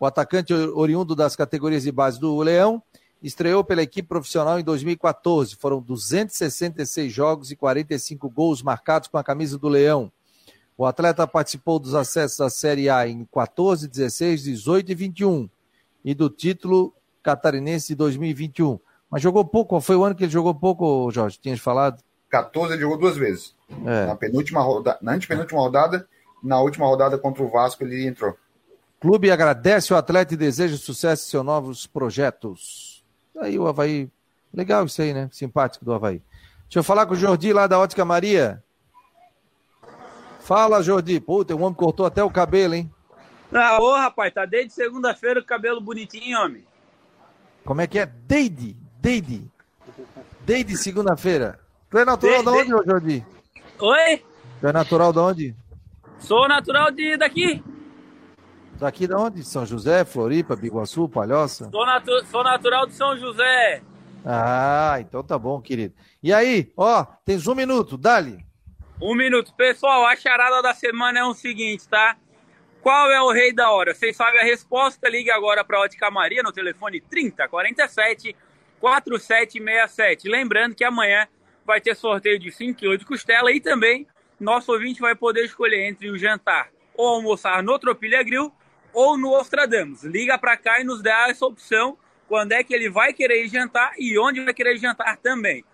O 0.00 0.06
atacante 0.06 0.52
oriundo 0.52 1.14
das 1.14 1.36
categorias 1.36 1.84
de 1.84 1.92
base 1.92 2.18
do 2.18 2.36
Leão 2.40 2.82
estreou 3.22 3.62
pela 3.62 3.82
equipe 3.82 4.08
profissional 4.08 4.58
em 4.58 4.64
2014. 4.64 5.56
Foram 5.56 5.80
266 5.80 7.12
jogos 7.12 7.50
e 7.50 7.56
45 7.56 8.28
gols 8.28 8.62
marcados 8.62 9.08
com 9.08 9.18
a 9.18 9.24
camisa 9.24 9.58
do 9.58 9.68
Leão. 9.68 10.10
O 10.76 10.84
atleta 10.84 11.26
participou 11.26 11.78
dos 11.78 11.94
acessos 11.94 12.40
à 12.40 12.50
Série 12.50 12.88
A 12.88 13.06
em 13.06 13.24
14, 13.32 13.86
16, 13.86 14.44
18 14.44 14.92
e 14.92 14.94
21 14.94 15.48
e 16.04 16.14
do 16.14 16.28
título 16.28 16.94
catarinense 17.22 17.88
de 17.88 17.94
2021. 17.94 18.80
Mas 19.10 19.22
jogou 19.22 19.44
pouco. 19.44 19.80
Foi 19.80 19.94
o 19.94 20.02
ano 20.02 20.14
que 20.14 20.24
ele 20.24 20.32
jogou 20.32 20.54
pouco, 20.54 21.10
Jorge? 21.10 21.38
Tinhas 21.40 21.60
falado? 21.60 22.02
14 22.30 22.72
ele 22.72 22.80
jogou 22.80 22.98
duas 22.98 23.16
vezes. 23.16 23.54
É. 23.86 24.06
Na 24.06 24.16
penúltima 24.16 24.60
rodada, 24.60 24.98
na 25.02 25.12
antepenúltima 25.12 25.60
rodada, 25.60 26.08
na 26.42 26.60
última 26.60 26.86
rodada 26.86 27.18
contra 27.18 27.42
o 27.42 27.48
Vasco 27.48 27.84
ele 27.84 28.06
entrou. 28.06 28.34
Clube 28.98 29.30
agradece 29.30 29.92
o 29.92 29.96
atleta 29.96 30.32
e 30.32 30.36
deseja 30.36 30.76
sucesso 30.76 31.26
em 31.26 31.30
seus 31.30 31.44
novos 31.44 31.86
projetos. 31.86 32.91
Aí 33.40 33.58
o 33.58 33.66
Havaí. 33.66 34.10
Legal 34.52 34.84
isso 34.84 35.00
aí, 35.00 35.14
né? 35.14 35.28
Simpático 35.32 35.84
do 35.84 35.92
Havaí. 35.92 36.20
Deixa 36.64 36.78
eu 36.78 36.84
falar 36.84 37.06
com 37.06 37.14
o 37.14 37.16
Jordi 37.16 37.52
lá 37.52 37.66
da 37.66 37.78
Ótica 37.78 38.04
Maria. 38.04 38.62
Fala, 40.40 40.82
Jordi. 40.82 41.20
Puta, 41.20 41.54
o 41.54 41.60
homem 41.62 41.74
cortou 41.74 42.04
até 42.04 42.22
o 42.22 42.30
cabelo, 42.30 42.74
hein? 42.74 42.90
Ah, 43.52 43.78
ô, 43.80 43.94
rapaz, 43.94 44.32
tá 44.32 44.44
desde 44.46 44.72
segunda-feira 44.72 45.40
o 45.40 45.44
cabelo 45.44 45.80
bonitinho, 45.80 46.38
homem. 46.38 46.64
Como 47.64 47.80
é 47.80 47.86
que 47.86 47.98
é? 47.98 48.06
Deide, 48.06 48.76
Deide. 48.98 49.50
Desde 50.40 50.76
segunda-feira. 50.76 51.60
Tu 51.90 51.98
é 51.98 52.04
natural 52.04 52.38
de, 52.38 52.44
de 52.44 52.74
onde, 52.74 52.90
Jordi? 52.90 53.26
Oi? 53.78 54.24
Tu 54.60 54.66
é 54.66 54.72
natural 54.72 55.12
de 55.12 55.18
onde? 55.18 55.56
Sou 56.18 56.48
natural 56.48 56.90
de 56.90 57.16
daqui. 57.16 57.62
Daqui 58.82 59.06
de 59.06 59.14
onde? 59.14 59.44
São 59.44 59.64
José, 59.64 60.04
Floripa, 60.04 60.56
Biguaçu, 60.56 61.08
Palhoça? 61.08 61.70
Sou, 61.70 61.86
natu 61.86 62.26
sou 62.26 62.42
natural 62.42 62.84
de 62.84 62.94
São 62.94 63.16
José. 63.16 63.80
Ah, 64.26 64.96
então 64.98 65.22
tá 65.22 65.38
bom, 65.38 65.60
querido. 65.60 65.94
E 66.20 66.32
aí, 66.32 66.72
ó, 66.76 67.04
tens 67.24 67.46
um 67.46 67.54
minuto, 67.54 67.96
dali. 67.96 68.44
Um 69.00 69.14
minuto. 69.14 69.54
Pessoal, 69.54 70.04
a 70.04 70.16
charada 70.16 70.60
da 70.60 70.74
semana 70.74 71.20
é 71.20 71.24
o 71.24 71.32
seguinte, 71.32 71.88
tá? 71.88 72.16
Qual 72.82 73.08
é 73.12 73.22
o 73.22 73.30
rei 73.30 73.54
da 73.54 73.70
hora? 73.70 73.94
Vocês 73.94 74.16
sabem 74.16 74.40
a 74.40 74.44
resposta? 74.44 75.08
Ligue 75.08 75.30
agora 75.30 75.62
para 75.64 75.78
a 75.78 75.82
Ótica 75.82 76.10
Maria 76.10 76.42
no 76.42 76.50
telefone 76.50 77.00
3047 77.00 78.34
4767. 78.80 80.28
Lembrando 80.28 80.74
que 80.74 80.82
amanhã 80.82 81.28
vai 81.64 81.80
ter 81.80 81.94
sorteio 81.94 82.36
de 82.36 82.50
5 82.50 82.80
kg 82.80 82.98
de 82.98 83.06
costela 83.06 83.52
e 83.52 83.60
também 83.60 84.08
nosso 84.40 84.72
ouvinte 84.72 85.00
vai 85.00 85.14
poder 85.14 85.44
escolher 85.44 85.88
entre 85.88 86.10
o 86.10 86.18
jantar 86.18 86.70
ou 86.96 87.06
almoçar 87.06 87.62
no 87.62 87.78
Tropilha 87.78 88.20
Grill 88.24 88.52
ou 88.92 89.16
no 89.16 89.32
Ostradamus. 89.32 90.02
Liga 90.02 90.38
para 90.38 90.56
cá 90.56 90.80
e 90.80 90.84
nos 90.84 91.02
dá 91.02 91.28
essa 91.28 91.46
opção 91.46 91.96
quando 92.28 92.52
é 92.52 92.62
que 92.62 92.74
ele 92.74 92.88
vai 92.88 93.12
querer 93.12 93.46
jantar 93.48 93.92
e 93.98 94.18
onde 94.18 94.42
vai 94.42 94.54
querer 94.54 94.76
jantar 94.78 95.16
também. 95.18 95.64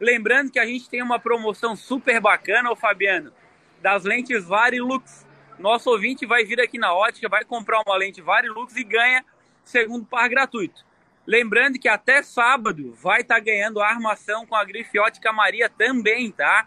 Lembrando 0.00 0.50
que 0.50 0.58
a 0.58 0.66
gente 0.66 0.88
tem 0.88 1.02
uma 1.02 1.18
promoção 1.18 1.74
super 1.74 2.20
bacana, 2.20 2.70
ô 2.70 2.76
Fabiano, 2.76 3.32
das 3.80 4.04
lentes 4.04 4.44
Varilux. 4.44 5.26
Nosso 5.58 5.90
ouvinte 5.90 6.24
vai 6.24 6.44
vir 6.44 6.60
aqui 6.60 6.78
na 6.78 6.94
ótica, 6.94 7.28
vai 7.28 7.44
comprar 7.44 7.82
uma 7.84 7.96
lente 7.96 8.20
Varilux 8.20 8.76
e 8.76 8.84
ganha 8.84 9.24
segundo 9.64 10.06
par 10.06 10.28
gratuito. 10.28 10.86
Lembrando 11.26 11.78
que 11.78 11.88
até 11.88 12.22
sábado 12.22 12.94
vai 12.94 13.20
estar 13.20 13.34
tá 13.34 13.40
ganhando 13.40 13.80
a 13.80 13.88
armação 13.88 14.46
com 14.46 14.54
a 14.54 14.64
grife 14.64 14.98
ótica 14.98 15.32
Maria 15.32 15.68
também, 15.68 16.30
tá? 16.30 16.66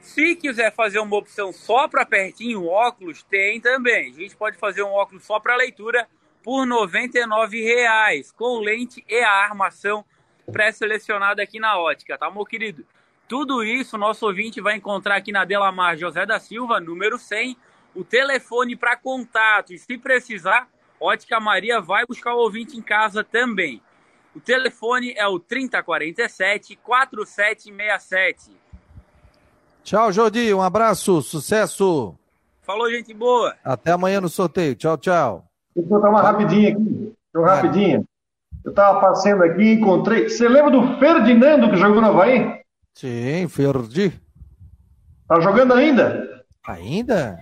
Se 0.00 0.34
quiser 0.36 0.72
fazer 0.74 0.98
uma 0.98 1.16
opção 1.16 1.52
só 1.52 1.86
para 1.88 2.06
pertinho, 2.06 2.66
óculos, 2.66 3.22
tem 3.22 3.60
também. 3.60 4.10
A 4.10 4.14
gente 4.14 4.36
pode 4.36 4.56
fazer 4.56 4.82
um 4.82 4.90
óculos 4.90 5.24
só 5.24 5.38
para 5.38 5.56
leitura 5.56 6.08
por 6.42 6.64
R$ 6.64 6.70
99,00, 6.70 8.32
com 8.34 8.58
lente 8.60 9.04
e 9.08 9.20
a 9.20 9.30
armação 9.30 10.04
pré-selecionada 10.50 11.42
aqui 11.42 11.60
na 11.60 11.78
ótica, 11.78 12.16
tá, 12.16 12.30
meu 12.30 12.44
querido? 12.44 12.84
Tudo 13.28 13.62
isso 13.62 13.98
nosso 13.98 14.24
ouvinte 14.26 14.60
vai 14.60 14.76
encontrar 14.76 15.16
aqui 15.16 15.30
na 15.30 15.44
Delamar 15.44 15.98
José 15.98 16.24
da 16.24 16.40
Silva, 16.40 16.80
número 16.80 17.18
100, 17.18 17.56
o 17.94 18.02
telefone 18.02 18.74
para 18.74 18.96
contato. 18.96 19.74
E 19.74 19.78
se 19.78 19.98
precisar, 19.98 20.68
Ótica 21.00 21.38
Maria 21.38 21.80
vai 21.80 22.06
buscar 22.06 22.34
o 22.34 22.38
ouvinte 22.38 22.76
em 22.76 22.82
casa 22.82 23.22
também. 23.22 23.82
O 24.34 24.40
telefone 24.40 25.12
é 25.16 25.26
o 25.26 25.38
3047 25.38 26.76
4767. 26.76 28.50
Tchau, 29.88 30.12
Jordi. 30.12 30.52
Um 30.52 30.60
abraço, 30.60 31.22
sucesso. 31.22 32.14
Falou, 32.60 32.90
gente 32.90 33.14
boa. 33.14 33.54
Até 33.64 33.92
amanhã 33.92 34.20
no 34.20 34.28
sorteio. 34.28 34.74
Tchau, 34.74 34.98
tchau. 34.98 35.44
Deixa 35.74 35.94
eu 35.94 35.98
dar 35.98 36.10
uma 36.10 36.20
rapidinha 36.20 36.72
aqui. 36.72 37.14
Eu 37.32 37.42
rapidinho. 37.42 38.04
Eu 38.62 38.74
tava 38.74 39.00
passando 39.00 39.42
aqui 39.44 39.62
e 39.62 39.72
encontrei. 39.72 40.28
Você 40.28 40.46
lembra 40.46 40.72
do 40.72 40.98
Ferdinando 40.98 41.70
que 41.70 41.78
jogou 41.78 42.02
no 42.02 42.08
Havaí? 42.08 42.60
Sim, 42.92 43.48
Ferdi. 43.48 44.12
Tá 45.26 45.40
jogando 45.40 45.72
ainda? 45.72 46.44
Ainda? 46.66 47.38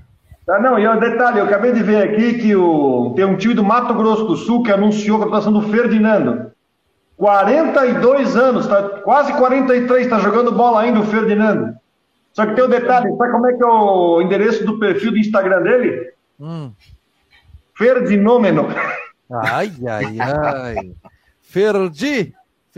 Ah, 0.48 0.60
não, 0.60 0.78
e 0.78 0.86
um 0.86 1.00
detalhe, 1.00 1.40
eu 1.40 1.46
acabei 1.46 1.72
de 1.72 1.82
ver 1.82 2.00
aqui 2.00 2.34
que 2.34 2.54
o, 2.54 3.12
tem 3.16 3.24
um 3.24 3.36
time 3.36 3.54
do 3.54 3.64
Mato 3.64 3.92
Grosso 3.92 4.22
do 4.22 4.36
Sul 4.36 4.62
que 4.62 4.70
anunciou 4.70 5.16
a 5.16 5.24
contratação 5.24 5.52
do 5.52 5.62
Ferdinando. 5.62 6.52
42 7.16 8.36
anos, 8.36 8.68
tá, 8.68 9.00
quase 9.00 9.32
43, 9.32 10.04
está 10.04 10.20
jogando 10.20 10.52
bola 10.52 10.82
ainda 10.82 11.00
o 11.00 11.06
Ferdinando. 11.06 11.76
Só 12.36 12.44
que 12.44 12.54
tem 12.54 12.64
um 12.64 12.68
detalhe, 12.68 13.16
sabe 13.16 13.32
como 13.32 13.46
é 13.46 13.54
que 13.54 13.62
é 13.62 13.66
o 13.66 14.20
endereço 14.20 14.62
do 14.66 14.78
perfil 14.78 15.10
do 15.10 15.16
Instagram 15.16 15.62
dele? 15.62 16.12
Hum. 16.38 16.70
Ferdinômeno. 17.74 18.68
Ai, 19.32 19.72
ai, 19.88 20.20
ai. 20.20 20.94
Ferdi. 21.40 22.34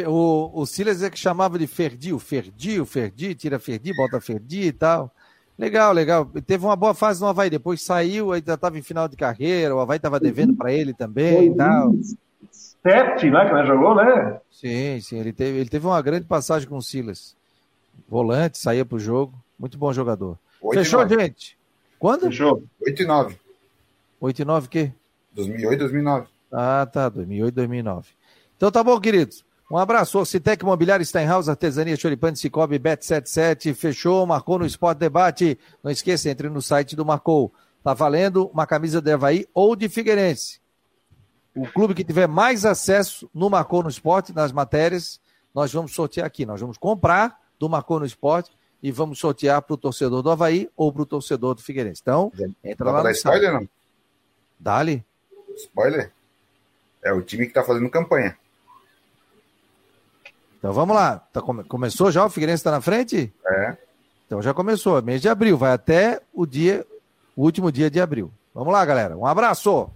O, 0.06 0.61
o 0.61 0.64
Silas 0.64 1.02
é 1.02 1.11
que 1.11 1.18
chamava 1.18 1.59
de 1.59 1.66
Ferdi, 1.66 2.12
o 2.12 2.20
Ferdi, 2.20 2.80
o 2.80 2.86
Ferdi, 2.86 3.34
tira 3.34 3.59
Ferdi, 3.59 3.92
bota 3.96 4.20
Ferdi 4.20 4.68
e 4.68 4.72
tal. 4.72 5.11
Legal, 5.59 5.92
legal. 5.92 6.24
Teve 6.46 6.64
uma 6.64 6.76
boa 6.76 6.94
fase 6.94 7.20
no 7.20 7.26
Havaí, 7.26 7.50
depois 7.50 7.82
saiu, 7.82 8.30
ainda 8.32 8.54
estava 8.54 8.78
em 8.78 8.82
final 8.82 9.09
de 9.09 9.16
carreira, 9.16 9.74
o 9.74 9.80
Havaí 9.80 9.96
estava 9.96 10.20
devendo 10.20 10.54
para 10.54 10.72
ele 10.72 10.94
também 10.94 11.48
e 11.48 11.56
tal. 11.56 11.96
Sete, 12.52 13.28
né? 13.28 13.44
Que 13.48 13.56
ele 13.56 13.66
jogou, 13.66 13.96
né? 13.96 14.38
Sim, 14.52 15.00
sim. 15.00 15.18
Ele 15.18 15.32
teve, 15.32 15.59
ele 15.59 15.68
teve 15.68 15.84
uma 15.84 16.00
grande 16.00 16.26
passagem 16.26 16.68
com 16.68 16.76
o 16.76 16.82
Silas. 16.82 17.36
Volante, 18.09 18.56
saía 18.56 18.84
pro 18.84 19.00
jogo. 19.00 19.34
Muito 19.59 19.76
bom 19.76 19.92
jogador. 19.92 20.38
Fechou, 20.72 21.06
gente? 21.09 21.59
Quando? 21.98 22.22
Fechou. 22.22 22.62
8 22.80 23.02
e 23.02 23.06
9. 23.06 23.38
8 24.20 24.42
e 24.42 24.44
9 24.44 24.66
o 24.66 24.70
quê? 24.70 24.92
2008, 25.32 25.78
2009. 25.80 26.26
Ah, 26.52 26.88
tá. 26.90 27.09
2008, 27.09 27.54
2009. 27.54 28.09
Então 28.56 28.70
tá 28.70 28.82
bom, 28.82 28.98
queridos. 29.00 29.44
Um 29.70 29.76
abraço. 29.76 30.24
Citec 30.24 30.62
Imobiliário, 30.62 31.04
Steinhaus, 31.04 31.48
Artesania, 31.48 31.96
Choripante, 31.96 32.38
Cicobi, 32.38 32.78
Bet77. 32.78 33.74
Fechou, 33.74 34.24
marcou 34.26 34.59
no 34.59 34.66
Esporte 34.66 34.98
Debate. 34.98 35.59
Não 35.82 35.90
esqueça, 35.90 36.30
entre 36.30 36.48
no 36.48 36.62
site 36.62 36.96
do 36.96 37.04
Marcou. 37.04 37.52
Tá 37.82 37.94
valendo 37.94 38.46
uma 38.48 38.66
camisa 38.66 39.00
de 39.00 39.12
Havaí 39.12 39.46
ou 39.52 39.76
de 39.76 39.88
Figueirense. 39.88 40.61
O 41.54 41.66
clube 41.66 41.94
que 41.94 42.04
tiver 42.04 42.26
mais 42.26 42.64
acesso 42.64 43.28
no 43.34 43.50
Marcou 43.50 43.82
no 43.82 43.88
Esporte, 43.88 44.32
nas 44.32 44.52
matérias, 44.52 45.20
nós 45.54 45.72
vamos 45.72 45.92
sortear 45.92 46.26
aqui. 46.26 46.46
Nós 46.46 46.61
vamos 46.61 46.78
comprar 46.78 47.38
do 47.59 47.68
Marcou 47.68 47.98
no 47.98 48.06
Esporte 48.06 48.50
e 48.83 48.93
vamos 48.93 49.18
sortear 49.18 49.61
para 49.62 49.74
o 49.74 49.76
torcedor 49.76 50.22
do 50.22 50.31
Havaí 50.31 50.68
ou 50.76 50.93
para 50.93 51.03
o 51.03 51.07
torcedor 51.07 51.55
do 51.55 51.62
Figueirense. 51.62 52.01
Então, 52.03 52.31
entra 52.62 52.87
Dá 52.87 52.93
lá 52.93 52.99
no 52.99 53.05
site. 53.07 53.16
spoiler, 53.16 53.53
não? 53.53 53.68
Dali. 54.59 55.05
Spoiler? 55.57 56.12
É 57.03 57.12
o 57.12 57.22
time 57.22 57.47
que 57.47 57.53
tá 57.53 57.62
fazendo 57.64 57.89
campanha. 57.91 58.37
Então 60.59 60.72
vamos 60.72 60.95
lá. 60.95 61.18
Tá, 61.33 61.41
come- 61.41 61.64
começou 61.64 62.11
já? 62.11 62.24
O 62.24 62.31
Figueirense 62.31 62.61
está 62.61 62.70
na 62.70 62.81
frente? 62.81 63.33
É. 63.47 63.76
Então 64.26 64.43
já 64.43 64.53
começou. 64.53 65.01
Mês 65.03 65.22
de 65.22 65.29
abril. 65.29 65.57
Vai 65.57 65.72
até 65.72 66.20
o 66.33 66.45
dia, 66.45 66.85
o 67.37 67.43
último 67.45 67.70
dia 67.70 67.91
de 67.91 68.01
abril. 68.01 68.31
Vamos 68.55 68.72
lá, 68.72 68.85
galera. 68.85 69.16
Um 69.16 69.24
abraço. 69.26 69.89